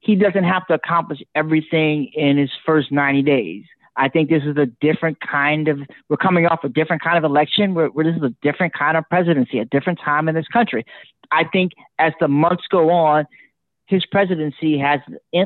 he 0.00 0.16
doesn't 0.16 0.44
have 0.44 0.66
to 0.68 0.74
accomplish 0.74 1.20
everything 1.34 2.10
in 2.14 2.38
his 2.38 2.50
first 2.64 2.90
90 2.90 3.22
days. 3.22 3.64
I 3.96 4.08
think 4.08 4.30
this 4.30 4.42
is 4.44 4.56
a 4.56 4.66
different 4.80 5.18
kind 5.20 5.68
of, 5.68 5.78
we're 6.08 6.16
coming 6.16 6.46
off 6.46 6.64
a 6.64 6.68
different 6.68 7.02
kind 7.02 7.18
of 7.18 7.24
election 7.24 7.74
where, 7.74 7.88
where 7.88 8.04
this 8.04 8.16
is 8.16 8.22
a 8.22 8.34
different 8.42 8.72
kind 8.72 8.96
of 8.96 9.04
presidency, 9.08 9.58
a 9.58 9.64
different 9.66 10.00
time 10.02 10.28
in 10.28 10.34
this 10.34 10.48
country. 10.48 10.84
I 11.30 11.44
think 11.44 11.72
as 11.98 12.12
the 12.20 12.28
months 12.28 12.64
go 12.70 12.90
on, 12.90 13.26
his 13.86 14.06
presidency 14.06 14.78
has 14.78 15.00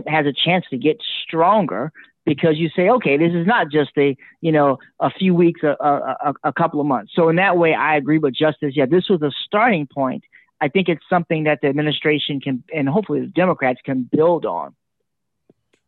has 0.06 0.26
a 0.26 0.32
chance 0.32 0.64
to 0.70 0.76
get 0.76 0.98
stronger 1.24 1.90
because 2.24 2.56
you 2.56 2.68
say, 2.76 2.88
okay, 2.88 3.16
this 3.16 3.32
is 3.32 3.46
not 3.46 3.70
just 3.70 3.90
a 3.98 4.16
you 4.40 4.52
know 4.52 4.78
a 5.00 5.10
few 5.10 5.34
weeks, 5.34 5.62
a, 5.62 5.76
a, 5.80 6.34
a 6.44 6.52
couple 6.52 6.80
of 6.80 6.86
months. 6.86 7.12
So 7.14 7.28
in 7.28 7.36
that 7.36 7.56
way, 7.56 7.74
I 7.74 7.96
agree 7.96 8.18
with 8.18 8.34
Justice. 8.34 8.74
Yeah, 8.76 8.86
this 8.86 9.08
was 9.08 9.22
a 9.22 9.30
starting 9.46 9.88
point. 9.92 10.24
I 10.60 10.68
think 10.68 10.88
it's 10.88 11.04
something 11.08 11.44
that 11.44 11.60
the 11.62 11.68
administration 11.68 12.40
can 12.40 12.62
and 12.74 12.88
hopefully 12.88 13.20
the 13.20 13.26
Democrats 13.26 13.80
can 13.84 14.08
build 14.10 14.46
on 14.46 14.74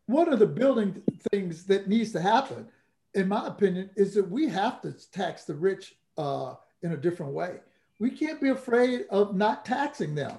one 0.09 0.33
of 0.33 0.39
the 0.39 0.47
building 0.47 1.03
things 1.31 1.65
that 1.65 1.87
needs 1.87 2.13
to 2.13 2.21
happen, 2.21 2.67
in 3.13 3.29
my 3.29 3.47
opinion, 3.47 3.91
is 3.95 4.15
that 4.15 4.29
we 4.29 4.49
have 4.49 4.81
to 4.81 4.95
tax 5.11 5.45
the 5.45 5.55
rich 5.55 5.97
uh, 6.17 6.55
in 6.83 6.93
a 6.93 6.97
different 6.97 7.33
way. 7.33 7.57
We 7.99 8.11
can't 8.11 8.41
be 8.41 8.49
afraid 8.49 9.05
of 9.11 9.37
not 9.37 9.67
taxing 9.67 10.15
them. 10.15 10.39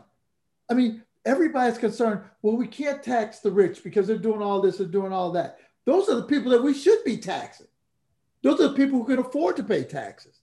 I 0.72 0.74
mean, 0.74 1.03
everybody's 1.24 1.78
concerned, 1.78 2.22
well, 2.41 2.57
we 2.57 2.67
can't 2.67 3.03
tax 3.03 3.39
the 3.39 3.51
rich 3.51 3.84
because 3.84 4.07
they're 4.07 4.17
doing 4.17 4.41
all 4.41 4.59
this 4.59 4.80
and 4.80 4.91
doing 4.91 5.13
all 5.13 5.32
that. 5.34 5.59
Those 5.86 6.09
are 6.09 6.15
the 6.15 6.24
people 6.24 6.51
that 6.51 6.63
we 6.63 6.74
should 6.74 7.03
be 7.03 7.17
taxing. 7.17 7.67
Those 8.41 8.59
are 8.59 8.70
the 8.70 8.76
people 8.76 8.97
who 8.97 9.05
can 9.05 9.20
afford 9.20 9.55
to 9.57 9.63
pay 9.63 9.84
taxes. 9.84 10.39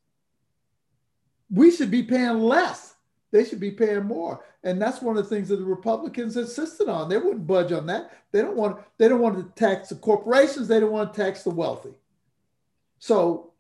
We 1.51 1.73
should 1.73 1.91
be 1.91 2.05
paying 2.05 2.39
less. 2.39 2.95
They 3.33 3.45
should 3.45 3.61
be 3.61 3.73
paying 3.73 4.05
more. 4.05 4.45
And 4.63 4.81
that's 4.81 5.03
one 5.03 5.17
of 5.17 5.25
the 5.25 5.31
things 5.31 5.49
that 5.49 5.57
the 5.57 5.65
Republicans 5.65 6.37
insisted 6.37 6.89
on. 6.89 7.09
They 7.09 7.19
wouldn't 7.19 7.47
budge 7.47 7.73
on 7.73 7.87
that. 7.87 8.13
They 8.33 8.43
don't 8.43 8.57
want 8.57 8.81
they 8.99 9.09
don't 9.09 9.21
want 9.21 9.37
to 9.37 9.61
tax 9.61 9.89
the 9.89 9.97
corporations, 9.97 10.69
they 10.69 10.81
don't 10.81 10.93
want 10.93 11.13
to 11.13 11.23
tax 11.23 11.43
the 11.43 11.51
wealthy. 11.51 11.95
So 12.99 13.53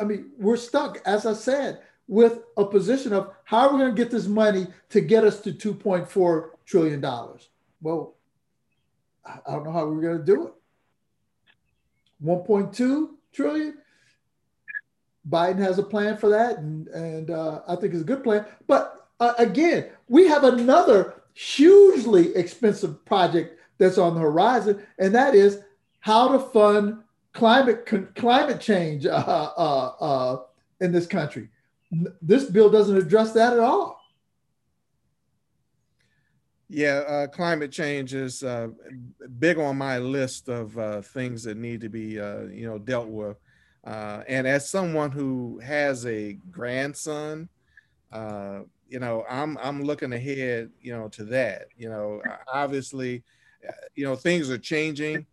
I 0.00 0.04
mean, 0.04 0.30
we're 0.38 0.56
stuck, 0.56 1.00
as 1.06 1.26
I 1.26 1.34
said, 1.34 1.80
with 2.08 2.40
a 2.56 2.64
position 2.64 3.12
of 3.12 3.32
how 3.44 3.68
are 3.68 3.72
we 3.72 3.78
going 3.78 3.94
to 3.94 4.02
get 4.02 4.10
this 4.10 4.26
money 4.26 4.66
to 4.90 5.00
get 5.00 5.24
us 5.24 5.40
to 5.42 5.52
$2.4 5.52 6.50
trillion? 6.66 7.00
Well, 7.80 8.16
I 9.24 9.52
don't 9.52 9.64
know 9.64 9.72
how 9.72 9.86
we're 9.86 10.02
going 10.02 10.18
to 10.18 10.24
do 10.24 10.48
it. 10.48 10.54
1.2 12.24 13.08
trillion. 13.32 13.78
Biden 15.28 15.58
has 15.58 15.78
a 15.78 15.82
plan 15.82 16.16
for 16.16 16.28
that, 16.28 16.58
and, 16.58 16.88
and 16.88 17.30
uh, 17.30 17.62
I 17.66 17.76
think 17.76 17.94
it's 17.94 18.02
a 18.02 18.06
good 18.06 18.22
plan. 18.22 18.44
But 18.66 19.08
uh, 19.20 19.34
again, 19.38 19.90
we 20.08 20.28
have 20.28 20.44
another 20.44 21.22
hugely 21.34 22.34
expensive 22.34 23.04
project 23.04 23.58
that's 23.78 23.98
on 23.98 24.14
the 24.14 24.20
horizon, 24.20 24.82
and 24.98 25.14
that 25.14 25.34
is 25.34 25.60
how 26.00 26.28
to 26.28 26.38
fund 26.38 26.98
climate 27.32 27.86
climate 28.14 28.60
change 28.60 29.06
uh, 29.06 29.10
uh, 29.10 29.92
uh, 30.00 30.42
in 30.80 30.92
this 30.92 31.06
country. 31.06 31.48
This 32.20 32.44
bill 32.44 32.70
doesn't 32.70 32.96
address 32.96 33.32
that 33.32 33.52
at 33.52 33.58
all. 33.58 34.00
Yeah, 36.68 37.04
uh, 37.06 37.26
climate 37.28 37.70
change 37.70 38.14
is 38.14 38.42
big 39.38 39.58
on 39.58 39.76
my 39.76 39.98
list 39.98 40.48
of 40.48 41.06
things 41.06 41.44
that 41.44 41.56
need 41.56 41.82
to 41.82 41.88
be, 41.88 42.14
you 42.14 42.66
know, 42.66 42.78
dealt 42.78 43.08
with. 43.08 43.36
And 43.84 44.46
as 44.46 44.68
someone 44.68 45.10
who 45.10 45.60
has 45.64 46.06
a 46.06 46.34
grandson, 46.50 47.48
you 48.12 49.00
know, 49.00 49.24
I'm 49.28 49.58
I'm 49.58 49.82
looking 49.82 50.12
ahead, 50.12 50.70
you 50.80 50.96
know, 50.96 51.08
to 51.08 51.24
that. 51.26 51.68
You 51.76 51.88
know, 51.88 52.22
obviously, 52.52 53.22
you 53.94 54.04
know, 54.04 54.16
things 54.16 54.50
are 54.50 54.58
changing 54.58 55.26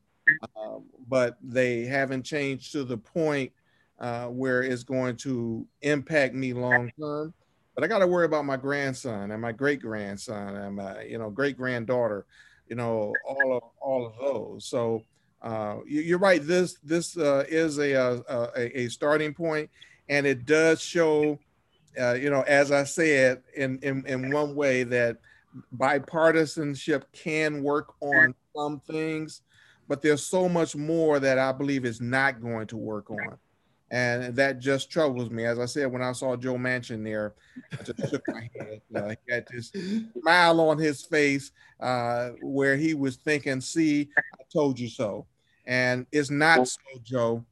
um, 0.56 0.86
but 1.08 1.38
they 1.42 1.84
haven't 1.84 2.24
changed 2.24 2.72
to 2.74 2.84
the 2.84 2.98
point 2.98 3.52
uh, 4.00 4.28
where 4.28 4.64
it's 4.64 4.84
going 4.84 5.16
to 5.18 5.66
impact 5.82 6.34
me 6.34 6.54
long 6.54 6.92
term. 7.00 7.34
But 7.76 7.84
I 7.84 7.88
got 7.88 8.00
to 8.00 8.08
worry 8.08 8.26
about 8.26 8.46
my 8.46 8.58
grandson 8.58 9.32
and 9.32 9.42
my 9.42 9.52
great 9.52 9.82
grandson 9.82 10.56
and 10.56 10.76
my 10.76 11.04
you 11.04 11.18
know 11.18 11.30
great 11.30 11.58
granddaughter, 11.58 12.26
you 12.68 12.76
know 12.76 13.14
all 13.26 13.58
of 13.58 13.64
all 13.80 14.06
of 14.06 14.14
those. 14.20 14.66
So 14.66 15.04
uh, 15.42 15.78
you, 15.86 16.16
are 16.16 16.20
right. 16.20 16.46
This 16.46 16.78
this 16.84 17.18
uh, 17.18 17.46
is 17.48 17.80
a, 17.80 17.94
a, 17.94 18.82
a 18.82 18.90
starting 18.90 19.34
point, 19.34 19.70
and 20.10 20.26
it 20.26 20.46
does 20.46 20.82
show, 20.82 21.40
uh, 22.00 22.14
you 22.14 22.30
know, 22.30 22.42
as 22.42 22.72
I 22.72 22.84
said 22.84 23.42
in, 23.56 23.80
in 23.82 24.06
in 24.06 24.32
one 24.32 24.56
way 24.56 24.84
that 24.84 25.18
bipartisanship 25.78 27.04
can 27.14 27.64
work 27.64 27.94
on 28.02 28.34
some 28.56 28.80
things 28.80 29.42
but 29.92 30.02
there's 30.02 30.26
so 30.26 30.48
much 30.48 30.74
more 30.74 31.20
that 31.20 31.38
I 31.38 31.52
believe 31.52 31.84
is 31.84 32.00
not 32.00 32.42
going 32.42 32.66
to 32.68 32.78
work 32.78 33.12
on. 33.12 33.38
And 33.92 34.34
that 34.38 34.60
just 34.60 34.90
troubles 34.90 35.30
me. 35.30 35.44
As 35.44 35.60
I 35.60 35.66
said, 35.66 35.92
when 35.92 36.02
I 36.02 36.14
saw 36.14 36.38
Joe 36.38 36.56
Manchin 36.56 37.04
there, 37.04 37.34
I 37.74 37.84
just 37.84 38.10
shook 38.10 38.24
my 38.30 38.50
head. 38.58 38.82
Uh, 38.96 39.10
he 39.10 39.34
had 39.34 39.46
this 39.52 39.74
smile 40.14 40.62
on 40.62 40.78
his 40.78 41.02
face 41.02 41.52
uh, 41.82 42.30
where 42.42 42.78
he 42.78 42.94
was 42.94 43.18
thinking, 43.18 43.60
see, 43.60 44.08
I 44.18 44.44
told 44.54 44.80
you 44.80 44.88
so. 44.88 45.26
And 45.66 46.06
it's 46.12 46.30
not 46.30 46.68
so, 46.68 46.80
Joe. 47.04 47.46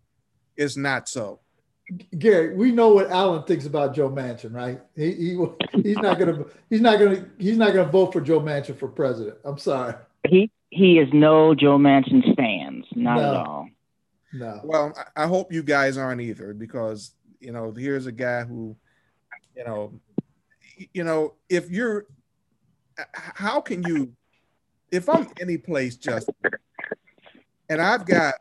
It's 0.57 0.77
not 0.77 1.07
so. 1.07 1.39
Gary, 2.17 2.55
we 2.55 2.71
know 2.71 2.89
what 2.89 3.09
Alan 3.09 3.43
thinks 3.43 3.65
about 3.65 3.95
Joe 3.95 4.09
Manchin, 4.09 4.53
right? 4.53 4.79
He, 4.95 5.13
he 5.13 5.37
he's 5.81 5.97
not 5.97 6.19
gonna 6.19 6.45
he's 6.69 6.81
not 6.81 6.99
gonna 6.99 7.25
he's 7.39 7.57
not 7.57 7.73
gonna 7.73 7.89
vote 7.89 8.13
for 8.13 8.21
Joe 8.21 8.39
Manchin 8.39 8.77
for 8.77 8.87
president. 8.87 9.37
I'm 9.43 9.57
sorry. 9.57 9.95
He 10.27 10.51
he 10.69 10.99
is 10.99 11.09
no 11.13 11.55
Joe 11.55 11.77
Manchin 11.79 12.21
stands, 12.33 12.85
not 12.95 13.15
no. 13.15 13.21
at 13.21 13.35
all. 13.35 13.69
No. 14.33 14.61
Well, 14.63 14.93
I 15.15 15.25
hope 15.25 15.51
you 15.51 15.63
guys 15.63 15.97
aren't 15.97 16.21
either, 16.21 16.53
because 16.53 17.15
you 17.39 17.51
know, 17.51 17.71
here's 17.71 18.05
a 18.05 18.11
guy 18.11 18.43
who, 18.43 18.75
you 19.55 19.63
know, 19.63 19.99
you 20.93 21.03
know, 21.03 21.35
if 21.47 21.69
you're, 21.71 22.05
how 23.13 23.61
can 23.61 23.81
you, 23.83 24.13
if 24.91 25.09
I'm 25.09 25.27
any 25.39 25.57
place, 25.57 25.95
just, 25.95 26.29
and 27.69 27.81
I've 27.81 28.05
got 28.05 28.35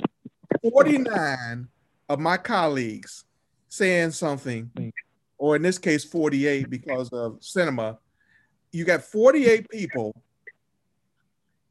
49 0.63 1.69
of 2.09 2.19
my 2.19 2.37
colleagues 2.37 3.25
saying 3.69 4.13
something, 4.13 4.93
or 5.37 5.57
in 5.57 5.63
this 5.63 5.79
case, 5.79 6.05
48 6.05 6.71
because 6.71 7.11
of 7.11 7.39
Sinema. 7.41 7.99
you 8.73 8.85
got 8.85 9.03
48 9.03 9.69
people 9.71 10.15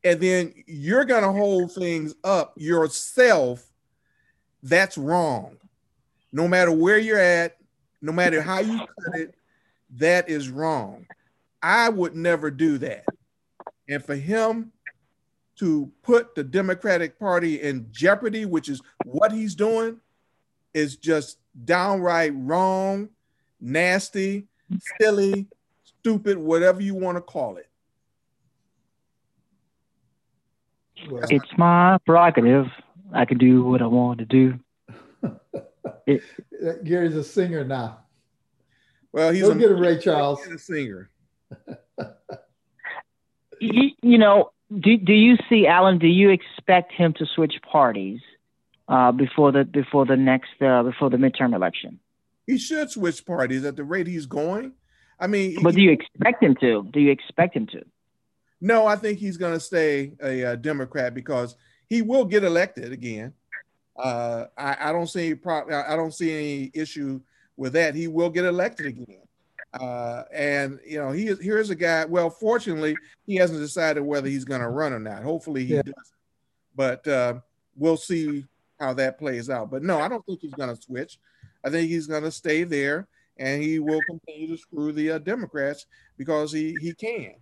and 0.03 0.19
then 0.19 0.53
you're 0.67 1.05
going 1.05 1.23
to 1.23 1.31
hold 1.31 1.73
things 1.73 2.15
up 2.23 2.53
yourself, 2.55 3.67
that's 4.63 4.97
wrong. 4.97 5.57
No 6.31 6.47
matter 6.47 6.71
where 6.71 6.97
you're 6.97 7.19
at, 7.19 7.57
no 8.01 8.11
matter 8.11 8.41
how 8.41 8.59
you 8.59 8.77
cut 8.77 9.19
it, 9.19 9.35
that 9.97 10.29
is 10.29 10.49
wrong. 10.49 11.07
I 11.61 11.89
would 11.89 12.15
never 12.15 12.51
do 12.51 12.77
that. 12.77 13.05
And 13.89 14.03
for 14.03 14.15
him 14.15 14.71
to 15.57 15.91
put 16.03 16.35
the 16.35 16.43
Democratic 16.43 17.19
Party 17.19 17.61
in 17.61 17.87
jeopardy, 17.91 18.45
which 18.45 18.69
is 18.69 18.81
what 19.05 19.31
he's 19.31 19.55
doing, 19.55 19.99
is 20.73 20.95
just 20.95 21.39
downright 21.65 22.33
wrong, 22.35 23.09
nasty, 23.59 24.47
silly, 24.99 25.47
stupid, 25.83 26.37
whatever 26.37 26.81
you 26.81 26.95
want 26.95 27.17
to 27.17 27.21
call 27.21 27.57
it. 27.57 27.67
it's 31.29 31.57
my 31.57 31.97
prerogative. 32.05 32.67
I 33.13 33.25
can 33.25 33.37
do 33.37 33.63
what 33.63 33.81
I 33.81 33.87
want 33.87 34.19
to 34.19 34.25
do. 34.25 34.59
it, 36.07 36.21
Gary's 36.83 37.15
a 37.15 37.23
singer 37.23 37.63
now. 37.63 37.99
Well, 39.11 39.31
he's 39.31 39.43
Go 39.43 39.51
a, 39.51 39.55
get 39.55 39.71
a 39.71 39.75
Ray 39.75 39.99
Charles. 39.99 40.45
A 40.45 40.57
singer. 40.59 41.09
you, 43.59 43.91
you, 44.01 44.17
know, 44.17 44.51
do 44.69 44.97
do 44.97 45.13
you 45.13 45.37
see 45.49 45.67
Alan? 45.67 45.97
Do 45.97 46.07
you 46.07 46.29
expect 46.29 46.91
him 46.91 47.13
to 47.13 47.25
switch 47.25 47.55
parties 47.61 48.19
uh, 48.87 49.11
before 49.11 49.51
the 49.51 49.63
before 49.63 50.05
the 50.05 50.17
next 50.17 50.61
uh, 50.61 50.83
before 50.83 51.09
the 51.09 51.17
midterm 51.17 51.55
election? 51.55 51.99
He 52.45 52.57
should 52.57 52.89
switch 52.89 53.25
parties 53.25 53.65
at 53.65 53.75
the 53.75 53.83
rate 53.83 54.07
he's 54.07 54.25
going. 54.25 54.73
I 55.19 55.27
mean, 55.27 55.61
but 55.63 55.75
do 55.75 55.81
you 55.81 55.91
expect 55.91 56.43
him 56.43 56.55
to? 56.61 56.87
Do 56.91 56.99
you 56.99 57.11
expect 57.11 57.55
him 57.55 57.67
to? 57.67 57.83
No, 58.59 58.87
I 58.87 58.95
think 58.95 59.19
he's 59.19 59.37
going 59.37 59.53
to 59.53 59.59
stay 59.59 60.13
a, 60.21 60.41
a, 60.41 60.57
Democrat 60.57 61.13
because 61.13 61.55
he 61.87 62.01
will 62.01 62.25
get 62.25 62.43
elected 62.43 62.91
again. 62.91 63.33
Uh, 63.95 64.45
I, 64.57 64.89
I, 64.89 64.91
don't 64.91 65.07
see 65.07 65.35
pro- 65.35 65.69
I 65.69 65.95
don't 65.95 66.13
see 66.13 66.31
any 66.31 66.71
issue 66.73 67.21
with 67.55 67.73
that. 67.73 67.93
He 67.93 68.07
will 68.07 68.29
get 68.29 68.45
elected 68.45 68.87
again. 68.87 69.26
Uh, 69.79 70.23
and 70.33 70.79
you 70.85 70.99
know, 70.99 71.11
he 71.11 71.27
is 71.27 71.39
here's 71.39 71.69
a 71.69 71.75
guy. 71.75 72.05
Well, 72.05 72.29
fortunately, 72.29 72.95
he 73.25 73.35
hasn't 73.35 73.59
decided 73.59 74.01
whether 74.01 74.27
he's 74.27 74.45
going 74.45 74.61
to 74.61 74.69
run 74.69 74.93
or 74.93 74.99
not. 74.99 75.23
Hopefully, 75.23 75.65
he 75.65 75.75
yeah. 75.75 75.83
does. 75.83 76.13
But 76.75 77.07
uh, 77.07 77.35
we'll 77.75 77.97
see 77.97 78.45
how 78.79 78.93
that 78.93 79.17
plays 79.17 79.49
out. 79.49 79.71
But 79.71 79.83
no, 79.83 79.99
I 79.99 80.07
don't 80.07 80.25
think 80.25 80.41
he's 80.41 80.53
going 80.53 80.75
to 80.75 80.81
switch. 80.81 81.17
I 81.63 81.69
think 81.69 81.89
he's 81.89 82.07
going 82.07 82.23
to 82.23 82.31
stay 82.31 82.63
there, 82.63 83.07
and 83.37 83.61
he 83.61 83.79
will 83.79 84.01
continue 84.07 84.47
to 84.47 84.57
screw 84.57 84.91
the 84.91 85.11
uh, 85.11 85.17
Democrats 85.19 85.85
because 86.17 86.51
he 86.51 86.75
he 86.81 86.93
can 86.93 87.35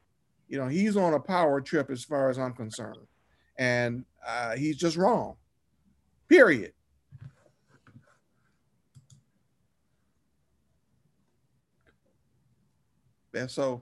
you 0.48 0.60
know, 0.60 0.68
he's 0.68 0.98
on 0.98 1.14
a 1.14 1.20
power 1.20 1.62
trip 1.62 1.90
as 1.90 2.04
far 2.04 2.30
as 2.30 2.38
I'm 2.38 2.54
concerned. 2.54 3.08
And 3.58 4.06
uh, 4.26 4.56
he's 4.56 4.78
just 4.78 4.98
wrong. 4.98 5.36
Period. 6.28 6.74
And 13.36 13.50
so, 13.50 13.82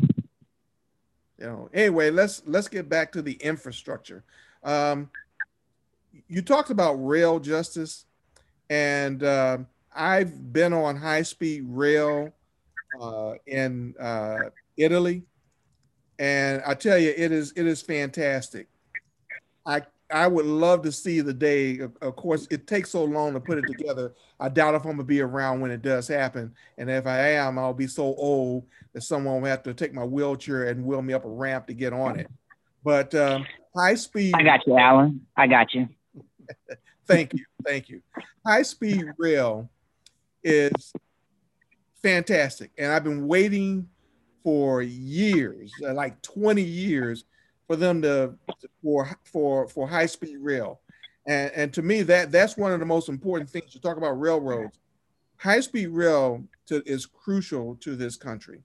you 0.00 1.46
know, 1.46 1.70
anyway, 1.72 2.10
let's 2.10 2.42
let's 2.46 2.68
get 2.68 2.88
back 2.88 3.12
to 3.12 3.22
the 3.22 3.34
infrastructure. 3.34 4.24
Um, 4.64 5.10
you 6.28 6.42
talked 6.42 6.70
about 6.70 6.94
rail 6.94 7.38
justice, 7.38 8.04
and 8.68 9.22
uh, 9.22 9.58
I've 9.94 10.52
been 10.52 10.72
on 10.72 10.96
high 10.96 11.22
speed 11.22 11.64
rail 11.66 12.32
uh, 13.00 13.34
in 13.46 13.94
uh, 13.98 14.50
Italy 14.76 15.24
and 16.18 16.62
I 16.66 16.74
tell 16.74 16.98
you, 16.98 17.12
it 17.16 17.32
is 17.32 17.52
it 17.56 17.66
is 17.66 17.80
fantastic. 17.80 18.68
I 19.64 19.82
I 20.10 20.26
would 20.26 20.46
love 20.46 20.82
to 20.82 20.92
see 20.92 21.20
the 21.20 21.34
day. 21.34 21.78
Of, 21.78 21.92
of, 22.00 22.16
course, 22.16 22.46
it 22.50 22.66
takes 22.66 22.90
so 22.90 23.04
long 23.04 23.34
to 23.34 23.40
put 23.40 23.58
it 23.58 23.66
together. 23.66 24.14
I 24.40 24.48
doubt 24.48 24.74
if 24.74 24.84
I'm 24.84 24.92
gonna 24.92 25.04
be 25.04 25.20
around 25.20 25.60
when 25.60 25.70
it 25.70 25.82
does 25.82 26.08
happen. 26.08 26.54
And 26.78 26.90
if 26.90 27.06
I 27.06 27.32
am, 27.32 27.58
I'll 27.58 27.74
be 27.74 27.86
so 27.86 28.14
old 28.14 28.64
that 28.94 29.02
someone 29.02 29.42
will 29.42 29.48
have 29.48 29.62
to 29.64 29.74
take 29.74 29.92
my 29.92 30.04
wheelchair 30.04 30.68
and 30.68 30.84
wheel 30.84 31.02
me 31.02 31.12
up 31.12 31.24
a 31.24 31.28
ramp 31.28 31.66
to 31.66 31.74
get 31.74 31.92
on 31.92 32.18
it. 32.18 32.28
But 32.82 33.14
um, 33.14 33.46
high 33.76 33.96
speed. 33.96 34.34
I 34.34 34.42
got 34.42 34.66
you, 34.66 34.78
Alan. 34.78 35.26
I 35.36 35.46
got 35.46 35.74
you. 35.74 35.88
thank 37.06 37.34
you, 37.34 37.44
thank 37.64 37.88
you. 37.90 38.00
High 38.46 38.62
speed 38.62 39.04
rail 39.18 39.68
is 40.42 40.92
fantastic, 42.02 42.70
and 42.78 42.90
I've 42.92 43.04
been 43.04 43.28
waiting 43.28 43.88
for 44.42 44.80
years, 44.80 45.70
like 45.80 46.22
20 46.22 46.62
years, 46.62 47.24
for 47.68 47.76
them 47.76 48.02
to 48.02 48.34
for 48.82 49.08
for 49.22 49.68
for 49.68 49.86
high 49.86 50.06
speed 50.06 50.38
rail. 50.40 50.80
And, 51.26 51.52
and 51.54 51.74
to 51.74 51.82
me, 51.82 52.02
that 52.02 52.32
that's 52.32 52.56
one 52.56 52.72
of 52.72 52.80
the 52.80 52.86
most 52.86 53.08
important 53.08 53.50
things 53.50 53.70
to 53.72 53.80
talk 53.80 53.98
about 53.98 54.18
railroads. 54.18 54.78
High 55.36 55.60
speed 55.60 55.88
rail 55.88 56.42
to, 56.66 56.82
is 56.84 57.06
crucial 57.06 57.76
to 57.76 57.94
this 57.94 58.16
country. 58.16 58.62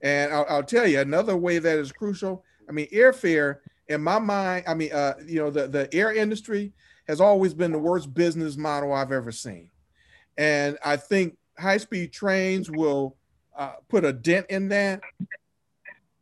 And 0.00 0.32
I'll, 0.32 0.46
I'll, 0.48 0.62
tell 0.64 0.86
you 0.86 0.98
another 0.98 1.36
way 1.36 1.58
that 1.58 1.78
is 1.78 1.92
crucial. 1.92 2.44
I 2.68 2.72
mean, 2.72 2.88
airfare 2.92 3.58
in 3.86 4.02
my 4.02 4.18
mind, 4.18 4.64
I 4.66 4.74
mean, 4.74 4.92
uh, 4.92 5.14
you 5.24 5.38
know, 5.38 5.50
the, 5.50 5.68
the 5.68 5.94
air 5.94 6.12
industry 6.12 6.72
has 7.06 7.20
always 7.20 7.54
been 7.54 7.70
the 7.70 7.78
worst 7.78 8.12
business 8.12 8.56
model 8.56 8.92
I've 8.92 9.12
ever 9.12 9.30
seen. 9.30 9.70
And 10.36 10.78
I 10.84 10.96
think 10.96 11.36
high 11.58 11.76
speed 11.76 12.12
trains 12.12 12.70
will 12.70 13.16
uh, 13.56 13.74
put 13.88 14.04
a 14.04 14.12
dent 14.12 14.46
in 14.48 14.68
that. 14.70 15.02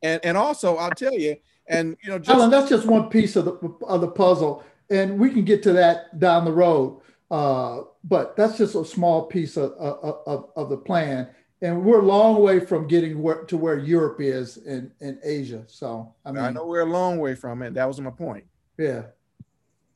And, 0.02 0.20
and 0.24 0.36
also, 0.36 0.76
I'll 0.76 0.90
tell 0.90 1.14
you, 1.14 1.36
and 1.70 1.96
you 2.02 2.10
know, 2.10 2.18
just, 2.18 2.30
Alan, 2.30 2.50
that's 2.50 2.68
just 2.68 2.86
one 2.86 3.08
piece 3.08 3.36
of 3.36 3.44
the 3.44 3.52
of 3.86 4.00
the 4.00 4.08
puzzle, 4.08 4.64
and 4.90 5.18
we 5.18 5.30
can 5.30 5.44
get 5.44 5.62
to 5.62 5.72
that 5.74 6.18
down 6.18 6.44
the 6.44 6.52
road. 6.52 7.00
Uh, 7.30 7.82
but 8.02 8.36
that's 8.36 8.58
just 8.58 8.74
a 8.74 8.84
small 8.84 9.26
piece 9.26 9.56
of, 9.56 9.72
of, 9.72 10.50
of 10.56 10.68
the 10.68 10.76
plan, 10.76 11.28
and 11.62 11.84
we're 11.84 12.00
a 12.00 12.04
long 12.04 12.42
way 12.42 12.58
from 12.58 12.88
getting 12.88 13.22
where, 13.22 13.44
to 13.44 13.56
where 13.56 13.78
Europe 13.78 14.20
is 14.20 14.56
in, 14.56 14.90
in 15.00 15.18
Asia. 15.22 15.64
So 15.68 16.12
I 16.24 16.32
mean, 16.32 16.42
I 16.42 16.50
know 16.50 16.66
we're 16.66 16.80
a 16.80 16.86
long 16.86 17.18
way 17.18 17.34
from 17.34 17.62
it. 17.62 17.74
That 17.74 17.86
was 17.86 18.00
my 18.00 18.10
point. 18.10 18.44
Yeah. 18.78 19.02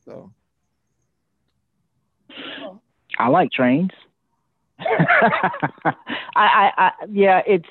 So. 0.05 0.31
I 3.17 3.27
like 3.27 3.51
trains. 3.51 3.91
I, 4.79 5.93
I, 6.35 6.71
I, 6.77 6.91
yeah, 7.09 7.41
it's 7.47 7.67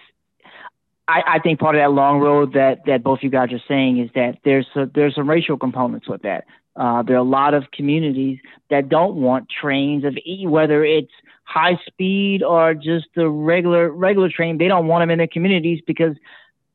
I, 1.07 1.23
I, 1.27 1.39
think 1.39 1.61
part 1.61 1.75
of 1.75 1.81
that 1.81 1.93
long 1.93 2.21
road 2.21 2.55
that 2.55 2.87
that 2.87 3.03
both 3.03 3.19
you 3.23 3.31
guys 3.31 3.53
are 3.53 3.63
saying 3.69 3.99
is 3.99 4.11
that 4.15 4.39
there's 4.45 4.67
a, 4.75 4.87
there's 4.87 5.15
some 5.15 5.29
racial 5.29 5.59
components 5.59 6.09
with 6.09 6.23
that. 6.23 6.45
Uh, 6.77 7.03
there 7.03 7.17
are 7.17 7.21
a 7.21 7.23
lot 7.23 7.55
of 7.55 7.71
communities 7.73 8.39
that 8.71 8.89
don't 8.89 9.17
want 9.17 9.49
trains 9.49 10.05
of 10.05 10.17
e, 10.25 10.47
whether 10.47 10.85
it's 10.85 11.13
high 11.45 11.79
speed 11.87 12.43
or 12.43 12.75
just 12.75 13.07
the 13.15 13.29
regular 13.29 13.91
regular 13.91 14.31
train. 14.31 14.59
They 14.59 14.69
don't 14.69 14.87
want 14.87 15.03
them 15.03 15.11
in 15.11 15.19
their 15.19 15.27
communities 15.27 15.81
because 15.87 16.17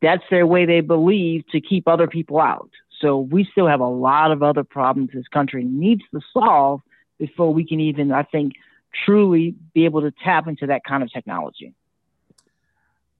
that's 0.01 0.23
their 0.29 0.45
way 0.45 0.65
they 0.65 0.81
believe 0.81 1.45
to 1.51 1.59
keep 1.59 1.87
other 1.87 2.07
people 2.07 2.39
out. 2.39 2.69
So 3.01 3.17
we 3.17 3.47
still 3.51 3.67
have 3.67 3.79
a 3.79 3.87
lot 3.87 4.31
of 4.31 4.43
other 4.43 4.63
problems 4.63 5.09
this 5.13 5.27
country 5.27 5.63
needs 5.63 6.03
to 6.13 6.21
solve 6.33 6.81
before 7.17 7.53
we 7.53 7.65
can 7.65 7.79
even, 7.79 8.11
I 8.11 8.23
think, 8.23 8.53
truly 9.05 9.55
be 9.73 9.85
able 9.85 10.01
to 10.01 10.13
tap 10.23 10.47
into 10.47 10.67
that 10.67 10.83
kind 10.83 11.03
of 11.03 11.11
technology. 11.11 11.73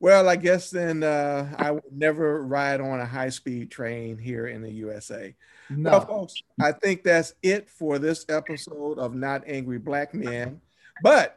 Well, 0.02 0.30
I 0.30 0.38
guess 0.38 0.70
then 0.70 1.04
uh, 1.04 1.54
I 1.58 1.72
would 1.72 1.92
never 1.92 2.44
ride 2.44 2.80
on 2.80 3.02
a 3.02 3.06
high 3.06 3.30
speed 3.30 3.70
train 3.70 4.18
here 4.18 4.48
in 4.48 4.62
the 4.62 4.72
USA. 4.72 5.36
No. 5.70 5.92
Well, 5.92 6.06
folks, 6.06 6.36
I 6.60 6.72
think 6.72 7.04
that's 7.04 7.34
it 7.44 7.70
for 7.70 8.00
this 8.00 8.26
episode 8.30 8.98
of 8.98 9.14
Not 9.14 9.44
Angry 9.46 9.78
Black 9.78 10.14
Men. 10.14 10.62
But 11.04 11.36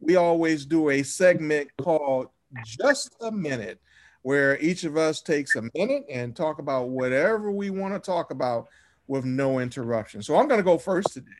we 0.00 0.16
always 0.16 0.66
do 0.66 0.90
a 0.90 1.02
segment 1.02 1.70
called 1.78 2.28
Just 2.64 3.16
a 3.20 3.32
Minute, 3.32 3.80
where 4.22 4.58
each 4.60 4.84
of 4.84 4.96
us 4.96 5.22
takes 5.22 5.56
a 5.56 5.62
minute 5.74 6.04
and 6.10 6.36
talk 6.36 6.58
about 6.58 6.88
whatever 6.88 7.50
we 7.50 7.70
want 7.70 7.94
to 7.94 8.00
talk 8.00 8.30
about 8.30 8.68
with 9.06 9.24
no 9.24 9.58
interruption. 9.58 10.22
So 10.22 10.36
I'm 10.36 10.48
going 10.48 10.60
to 10.60 10.64
go 10.64 10.78
first 10.78 11.12
today. 11.12 11.30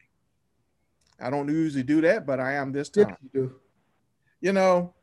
I 1.21 1.31
don't 1.31 1.49
usually 1.49 1.83
do 1.83 2.01
that, 2.03 2.27
but 2.27 2.41
I 2.41 2.55
am 2.55 2.73
this 2.73 2.89
time. 2.89 3.09
Yes, 3.09 3.19
you 3.23 3.29
do. 3.33 3.55
You 4.41 4.53
know, 4.53 4.95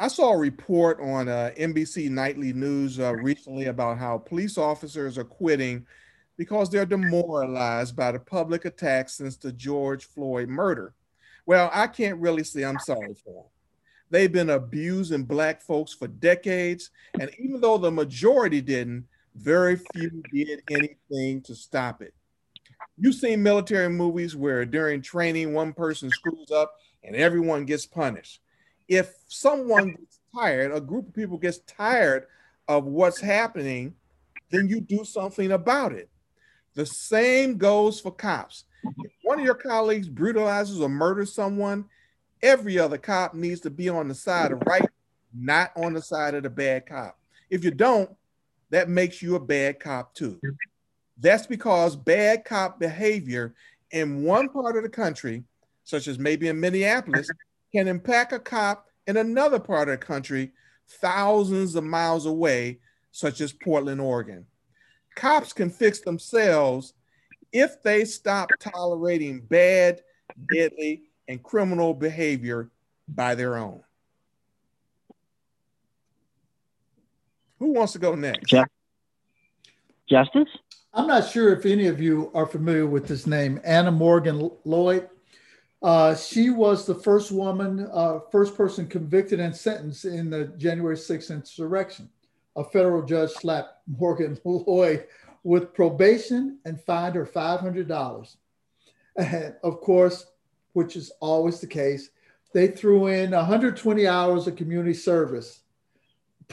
I 0.00 0.08
saw 0.08 0.32
a 0.32 0.38
report 0.38 0.98
on 0.98 1.28
uh, 1.28 1.50
NBC 1.58 2.08
Nightly 2.08 2.54
News 2.54 2.98
uh, 2.98 3.12
recently 3.16 3.66
about 3.66 3.98
how 3.98 4.16
police 4.16 4.56
officers 4.56 5.18
are 5.18 5.24
quitting 5.24 5.86
because 6.38 6.70
they're 6.70 6.86
demoralized 6.86 7.96
by 7.96 8.10
the 8.10 8.18
public 8.18 8.64
attacks 8.64 9.12
since 9.12 9.36
the 9.36 9.52
George 9.52 10.06
Floyd 10.06 10.48
murder. 10.48 10.94
Well, 11.44 11.70
I 11.70 11.86
can't 11.86 12.18
really 12.18 12.44
say 12.44 12.62
I'm 12.62 12.78
sorry 12.78 13.14
for 13.22 13.34
them. 13.34 13.44
They've 14.08 14.32
been 14.32 14.48
abusing 14.48 15.24
Black 15.24 15.60
folks 15.60 15.92
for 15.92 16.08
decades, 16.08 16.88
and 17.20 17.30
even 17.38 17.60
though 17.60 17.76
the 17.76 17.90
majority 17.90 18.62
didn't, 18.62 19.04
very 19.34 19.76
few 19.76 20.22
did 20.32 20.62
anything 20.70 21.42
to 21.42 21.54
stop 21.54 22.00
it. 22.00 22.14
You've 22.96 23.16
seen 23.16 23.42
military 23.42 23.90
movies 23.90 24.34
where 24.34 24.64
during 24.64 25.02
training, 25.02 25.52
one 25.52 25.74
person 25.74 26.08
screws 26.08 26.50
up 26.50 26.72
and 27.04 27.14
everyone 27.14 27.66
gets 27.66 27.84
punished 27.84 28.40
if 28.90 29.14
someone 29.28 29.92
gets 29.92 30.18
tired, 30.34 30.72
a 30.72 30.80
group 30.80 31.08
of 31.08 31.14
people 31.14 31.38
gets 31.38 31.58
tired 31.58 32.26
of 32.66 32.84
what's 32.84 33.20
happening, 33.20 33.94
then 34.50 34.68
you 34.68 34.80
do 34.80 35.04
something 35.04 35.52
about 35.52 35.92
it. 35.92 36.10
The 36.74 36.84
same 36.84 37.56
goes 37.56 38.00
for 38.00 38.10
cops. 38.10 38.64
If 38.84 39.12
one 39.22 39.38
of 39.38 39.44
your 39.44 39.54
colleagues 39.54 40.08
brutalizes 40.08 40.80
or 40.80 40.88
murders 40.88 41.32
someone, 41.32 41.84
every 42.42 42.80
other 42.80 42.98
cop 42.98 43.32
needs 43.32 43.60
to 43.60 43.70
be 43.70 43.88
on 43.88 44.08
the 44.08 44.14
side 44.14 44.50
of 44.50 44.62
right, 44.66 44.88
not 45.32 45.70
on 45.76 45.92
the 45.92 46.02
side 46.02 46.34
of 46.34 46.42
the 46.42 46.50
bad 46.50 46.86
cop. 46.86 47.16
If 47.48 47.62
you 47.62 47.70
don't, 47.70 48.10
that 48.70 48.88
makes 48.88 49.22
you 49.22 49.36
a 49.36 49.40
bad 49.40 49.78
cop 49.78 50.14
too. 50.14 50.40
That's 51.18 51.46
because 51.46 51.94
bad 51.94 52.44
cop 52.44 52.80
behavior 52.80 53.54
in 53.92 54.24
one 54.24 54.48
part 54.48 54.76
of 54.76 54.82
the 54.82 54.88
country, 54.88 55.44
such 55.84 56.08
as 56.08 56.18
maybe 56.18 56.48
in 56.48 56.58
Minneapolis, 56.58 57.30
can 57.72 57.88
impact 57.88 58.32
a 58.32 58.38
cop 58.38 58.86
in 59.06 59.16
another 59.16 59.58
part 59.58 59.88
of 59.88 59.98
the 59.98 60.06
country, 60.06 60.52
thousands 60.88 61.74
of 61.74 61.84
miles 61.84 62.26
away, 62.26 62.80
such 63.12 63.40
as 63.40 63.52
Portland, 63.52 64.00
Oregon. 64.00 64.46
Cops 65.16 65.52
can 65.52 65.70
fix 65.70 66.00
themselves 66.00 66.94
if 67.52 67.82
they 67.82 68.04
stop 68.04 68.48
tolerating 68.60 69.40
bad, 69.40 70.00
deadly, 70.52 71.02
and 71.28 71.42
criminal 71.42 71.94
behavior 71.94 72.70
by 73.08 73.34
their 73.34 73.56
own. 73.56 73.82
Who 77.58 77.72
wants 77.72 77.92
to 77.92 77.98
go 77.98 78.14
next? 78.14 78.48
Justice? 80.08 80.48
I'm 80.92 81.06
not 81.06 81.28
sure 81.28 81.52
if 81.52 81.66
any 81.66 81.86
of 81.86 82.00
you 82.00 82.30
are 82.34 82.46
familiar 82.46 82.86
with 82.86 83.06
this 83.06 83.26
name, 83.26 83.60
Anna 83.62 83.92
Morgan 83.92 84.50
Lloyd. 84.64 85.08
Uh, 85.82 86.14
she 86.14 86.50
was 86.50 86.84
the 86.84 86.94
first 86.94 87.32
woman, 87.32 87.88
uh, 87.92 88.20
first 88.30 88.54
person 88.54 88.86
convicted 88.86 89.40
and 89.40 89.54
sentenced 89.54 90.04
in 90.04 90.28
the 90.28 90.46
January 90.58 90.96
6th 90.96 91.30
insurrection. 91.30 92.08
A 92.56 92.64
federal 92.64 93.02
judge 93.02 93.30
slapped 93.30 93.78
Morgan 93.86 94.38
Lloyd 94.44 95.06
with 95.42 95.72
probation 95.72 96.58
and 96.66 96.80
fined 96.80 97.14
her 97.14 97.24
$500. 97.24 98.36
And 99.16 99.54
of 99.62 99.80
course, 99.80 100.26
which 100.74 100.96
is 100.96 101.10
always 101.20 101.60
the 101.60 101.66
case, 101.66 102.10
they 102.52 102.68
threw 102.68 103.06
in 103.06 103.30
120 103.30 104.06
hours 104.06 104.46
of 104.46 104.56
community 104.56 104.94
service. 104.94 105.60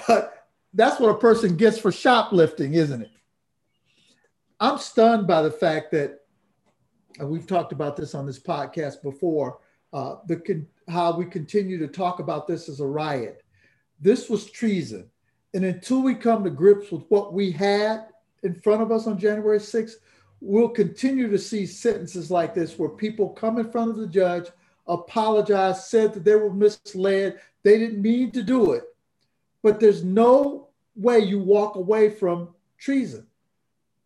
But 0.07 0.47
that's 0.73 0.99
what 0.99 1.09
a 1.09 1.17
person 1.17 1.57
gets 1.57 1.77
for 1.77 1.91
shoplifting, 1.91 2.75
isn't 2.75 3.01
it? 3.01 3.11
I'm 4.59 4.77
stunned 4.77 5.27
by 5.27 5.41
the 5.41 5.51
fact 5.51 5.91
that 5.91 6.16
and 7.19 7.29
we've 7.29 7.47
talked 7.47 7.71
about 7.71 7.95
this 7.95 8.13
on 8.15 8.25
this 8.25 8.39
podcast 8.39 9.01
before, 9.01 9.59
uh, 9.93 10.15
the 10.27 10.65
how 10.87 11.15
we 11.15 11.25
continue 11.25 11.77
to 11.79 11.87
talk 11.87 12.19
about 12.19 12.47
this 12.47 12.69
as 12.69 12.79
a 12.79 12.85
riot. 12.85 13.43
This 13.99 14.29
was 14.29 14.49
treason. 14.49 15.09
And 15.53 15.65
until 15.65 16.01
we 16.01 16.13
come 16.13 16.43
to 16.43 16.49
grips 16.49 16.91
with 16.91 17.03
what 17.09 17.33
we 17.33 17.51
had 17.51 18.07
in 18.43 18.53
front 18.53 18.81
of 18.81 18.91
us 18.91 19.07
on 19.07 19.17
January 19.17 19.59
6th, 19.59 19.95
we'll 20.39 20.69
continue 20.69 21.29
to 21.29 21.37
see 21.37 21.65
sentences 21.65 22.29
like 22.29 22.53
this 22.53 22.77
where 22.77 22.89
people 22.89 23.29
come 23.29 23.57
in 23.57 23.71
front 23.71 23.89
of 23.89 23.97
the 23.97 24.07
judge, 24.07 24.47
apologize, 24.87 25.89
said 25.89 26.13
that 26.13 26.23
they 26.23 26.35
were 26.35 26.53
misled, 26.53 27.39
they 27.63 27.79
didn't 27.79 28.01
mean 28.01 28.31
to 28.31 28.43
do 28.43 28.73
it. 28.73 28.83
But 29.63 29.79
there's 29.79 30.03
no 30.03 30.67
way 30.95 31.19
you 31.19 31.39
walk 31.39 31.75
away 31.75 32.09
from 32.09 32.49
treason. 32.77 33.25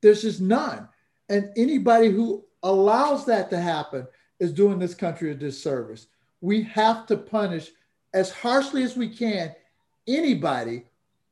There's 0.01 0.22
just 0.22 0.41
none. 0.41 0.88
And 1.30 1.51
anybody 1.55 2.09
who 2.09 2.45
allows 2.64 3.26
that 3.26 3.49
to 3.49 3.59
happen 3.59 4.07
is 4.39 4.53
doing 4.53 4.80
this 4.80 4.93
country 4.93 5.32
a 5.32 5.36
disservice. 5.36 6.07
We 6.41 6.64
have 6.64 7.05
to 7.07 7.18
punish 7.18 7.72
as 8.14 8.32
harshly 8.32 8.84
as 8.84 8.97
we 8.97 9.09
can 9.09 9.53
anybody 10.07 10.84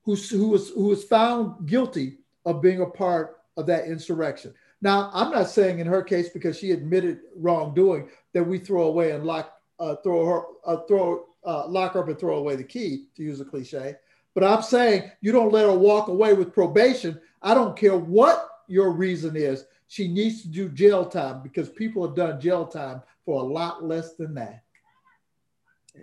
who's, 0.03 0.29
who, 0.29 0.55
is, 0.55 0.69
who 0.69 0.91
is 0.91 1.03
found 1.03 1.67
guilty 1.67 2.17
of 2.45 2.61
being 2.61 2.81
a 2.81 2.85
part 2.85 3.37
of 3.57 3.65
that 3.65 3.85
insurrection. 3.85 4.53
Now, 4.81 5.09
I'm 5.13 5.31
not 5.31 5.49
saying 5.49 5.79
in 5.79 5.87
her 5.87 6.01
case 6.01 6.29
because 6.29 6.57
she 6.57 6.71
admitted 6.71 7.19
wrongdoing 7.35 8.09
that 8.33 8.43
we 8.43 8.59
throw 8.59 8.83
away 8.83 9.11
and 9.11 9.25
lock, 9.25 9.59
uh, 9.79 9.95
throw 9.97 10.25
her, 10.25 10.41
uh, 10.65 10.77
throw, 10.87 11.25
uh, 11.45 11.67
lock 11.67 11.93
her 11.93 12.01
up 12.01 12.07
and 12.07 12.17
throw 12.17 12.37
away 12.37 12.55
the 12.55 12.63
key, 12.63 13.07
to 13.15 13.23
use 13.23 13.41
a 13.41 13.45
cliche. 13.45 13.95
But 14.33 14.43
I'm 14.43 14.61
saying 14.61 15.11
you 15.21 15.31
don't 15.31 15.51
let 15.51 15.65
her 15.65 15.73
walk 15.73 16.07
away 16.07 16.33
with 16.33 16.53
probation. 16.53 17.19
I 17.41 17.53
don't 17.53 17.75
care 17.75 17.97
what 17.97 18.49
your 18.67 18.91
reason 18.91 19.35
is. 19.35 19.65
She 19.89 20.07
needs 20.07 20.43
to 20.43 20.47
do 20.47 20.69
jail 20.69 21.03
time 21.03 21.41
because 21.41 21.67
people 21.67 22.05
have 22.05 22.15
done 22.15 22.39
jail 22.39 22.67
time 22.67 23.01
for 23.25 23.41
a 23.41 23.43
lot 23.43 23.83
less 23.83 24.13
than 24.13 24.35
that. 24.35 24.61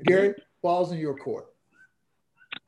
Gary, 0.05 0.34
falls 0.61 0.91
in 0.91 0.99
your 0.99 1.16
court. 1.16 1.47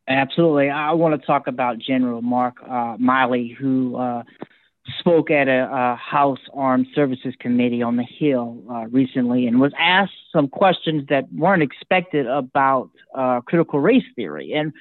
Absolutely. 0.06 0.70
I 0.70 0.92
want 0.92 1.20
to 1.20 1.26
talk 1.26 1.48
about 1.48 1.78
General 1.78 2.22
Mark 2.22 2.58
uh, 2.62 2.96
Milley, 2.98 3.52
who 3.52 3.96
uh, 3.96 4.22
spoke 5.00 5.32
at 5.32 5.48
a, 5.48 5.68
a, 5.70 5.96
House 5.96 6.38
Armed 6.54 6.86
Services 6.94 7.34
Committee 7.40 7.82
on 7.82 7.96
the 7.96 8.04
Hill 8.04 8.62
uh, 8.70 8.86
recently 8.86 9.48
and 9.48 9.60
was 9.60 9.72
asked 9.76 10.12
some 10.32 10.46
questions 10.46 11.04
that 11.08 11.30
weren't 11.32 11.64
expected 11.64 12.28
about 12.28 12.90
uh, 13.12 13.40
critical 13.40 13.80
race 13.80 14.04
theory. 14.14 14.52
And 14.52 14.72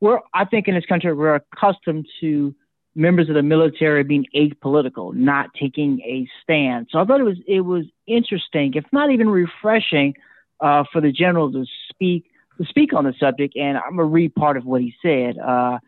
we're, 0.00 0.20
I 0.32 0.44
think, 0.44 0.68
in 0.68 0.76
this 0.76 0.86
country, 0.86 1.12
we're 1.12 1.34
accustomed 1.34 2.06
to 2.20 2.54
members 2.94 3.28
of 3.28 3.34
the 3.34 3.42
military 3.42 4.02
being 4.02 4.26
apolitical, 4.34 5.14
not 5.14 5.50
taking 5.54 6.00
a 6.00 6.28
stand. 6.42 6.88
So 6.90 6.98
I 6.98 7.04
thought 7.04 7.20
it 7.20 7.24
was 7.24 7.38
it 7.46 7.60
was 7.60 7.84
interesting, 8.06 8.74
if 8.74 8.84
not 8.92 9.10
even 9.10 9.28
refreshing, 9.28 10.14
uh, 10.60 10.84
for 10.92 11.00
the 11.00 11.12
general 11.12 11.52
to 11.52 11.64
speak 11.90 12.30
to 12.58 12.66
speak 12.66 12.92
on 12.92 13.04
the 13.04 13.14
subject. 13.18 13.56
And 13.56 13.78
I'm 13.78 13.96
gonna 13.96 14.04
read 14.04 14.34
part 14.34 14.56
of 14.56 14.64
what 14.64 14.80
he 14.80 14.94
said. 15.02 15.38
Uh, 15.38 15.78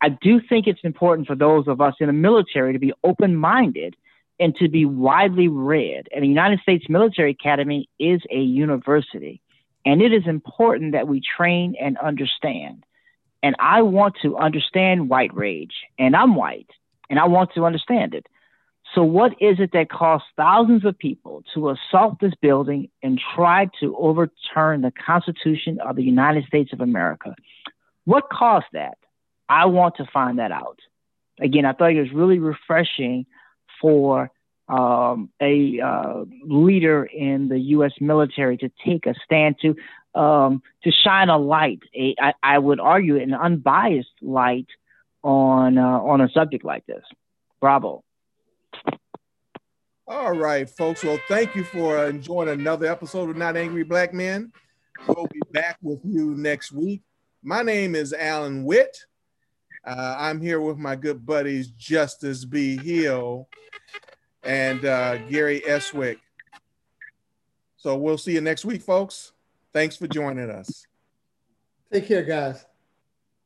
I 0.00 0.08
do 0.08 0.40
think 0.40 0.66
it's 0.66 0.80
important 0.82 1.26
for 1.26 1.34
those 1.34 1.68
of 1.68 1.80
us 1.80 1.94
in 2.00 2.06
the 2.06 2.12
military 2.12 2.72
to 2.72 2.78
be 2.78 2.94
open 3.04 3.36
minded 3.36 3.96
and 4.38 4.56
to 4.56 4.68
be 4.68 4.86
widely 4.86 5.48
read. 5.48 6.08
And 6.14 6.24
the 6.24 6.28
United 6.28 6.60
States 6.60 6.86
Military 6.88 7.32
Academy 7.32 7.88
is 7.98 8.22
a 8.30 8.40
university, 8.40 9.42
and 9.84 10.00
it 10.00 10.14
is 10.14 10.26
important 10.26 10.92
that 10.92 11.06
we 11.06 11.20
train 11.20 11.74
and 11.78 11.98
understand. 11.98 12.84
And 13.42 13.56
I 13.58 13.82
want 13.82 14.16
to 14.22 14.36
understand 14.36 15.08
white 15.08 15.34
rage, 15.34 15.72
and 15.98 16.14
I'm 16.14 16.34
white, 16.34 16.68
and 17.08 17.18
I 17.18 17.26
want 17.26 17.54
to 17.54 17.64
understand 17.64 18.14
it. 18.14 18.26
So, 18.94 19.02
what 19.04 19.32
is 19.40 19.60
it 19.60 19.70
that 19.72 19.88
caused 19.88 20.24
thousands 20.36 20.84
of 20.84 20.98
people 20.98 21.44
to 21.54 21.70
assault 21.70 22.18
this 22.20 22.34
building 22.42 22.90
and 23.02 23.20
try 23.34 23.68
to 23.80 23.96
overturn 23.96 24.82
the 24.82 24.90
Constitution 24.90 25.78
of 25.80 25.96
the 25.96 26.02
United 26.02 26.44
States 26.46 26.72
of 26.72 26.80
America? 26.80 27.34
What 28.04 28.28
caused 28.30 28.66
that? 28.72 28.98
I 29.48 29.66
want 29.66 29.96
to 29.96 30.06
find 30.12 30.38
that 30.38 30.50
out. 30.50 30.80
Again, 31.40 31.64
I 31.64 31.72
thought 31.72 31.92
it 31.92 32.00
was 32.00 32.12
really 32.12 32.38
refreshing 32.38 33.26
for 33.80 34.30
um, 34.68 35.30
a 35.40 35.80
uh, 35.80 36.24
leader 36.44 37.04
in 37.04 37.48
the 37.48 37.58
U.S. 37.58 37.92
military 38.00 38.56
to 38.58 38.70
take 38.84 39.06
a 39.06 39.14
stand 39.24 39.56
to 39.62 39.74
um, 40.14 40.62
to 40.84 40.90
shine 40.90 41.28
a 41.28 41.38
light. 41.38 41.80
A, 41.94 42.14
I, 42.18 42.32
I 42.42 42.58
would 42.58 42.80
argue 42.80 43.16
an 43.16 43.34
unbiased 43.34 44.08
light 44.20 44.66
on 45.22 45.78
uh, 45.78 45.82
on 45.82 46.20
a 46.20 46.28
subject 46.30 46.64
like 46.64 46.86
this. 46.86 47.04
Bravo. 47.60 48.02
All 50.06 50.32
right, 50.32 50.68
folks. 50.68 51.04
Well, 51.04 51.20
thank 51.28 51.54
you 51.54 51.62
for 51.62 52.04
enjoying 52.06 52.48
another 52.48 52.86
episode 52.86 53.30
of 53.30 53.36
Not 53.36 53.56
Angry 53.56 53.84
Black 53.84 54.12
Men. 54.12 54.52
We'll 55.06 55.28
be 55.32 55.40
back 55.52 55.78
with 55.82 56.00
you 56.04 56.34
next 56.34 56.72
week. 56.72 57.02
My 57.42 57.62
name 57.62 57.94
is 57.94 58.12
Alan 58.12 58.64
Witt. 58.64 59.04
Uh, 59.84 60.16
I'm 60.18 60.40
here 60.40 60.60
with 60.60 60.78
my 60.78 60.96
good 60.96 61.24
buddies 61.24 61.68
Justice 61.70 62.44
B. 62.44 62.76
Hill 62.76 63.48
and 64.42 64.84
uh, 64.84 65.18
Gary 65.28 65.62
Eswick. 65.66 66.18
So 67.76 67.96
we'll 67.96 68.18
see 68.18 68.32
you 68.32 68.40
next 68.40 68.64
week, 68.64 68.82
folks. 68.82 69.32
Thanks 69.72 69.96
for 69.96 70.06
joining 70.08 70.50
us. 70.50 70.86
Take 71.92 72.06
care, 72.06 72.22
guys. 72.22 72.64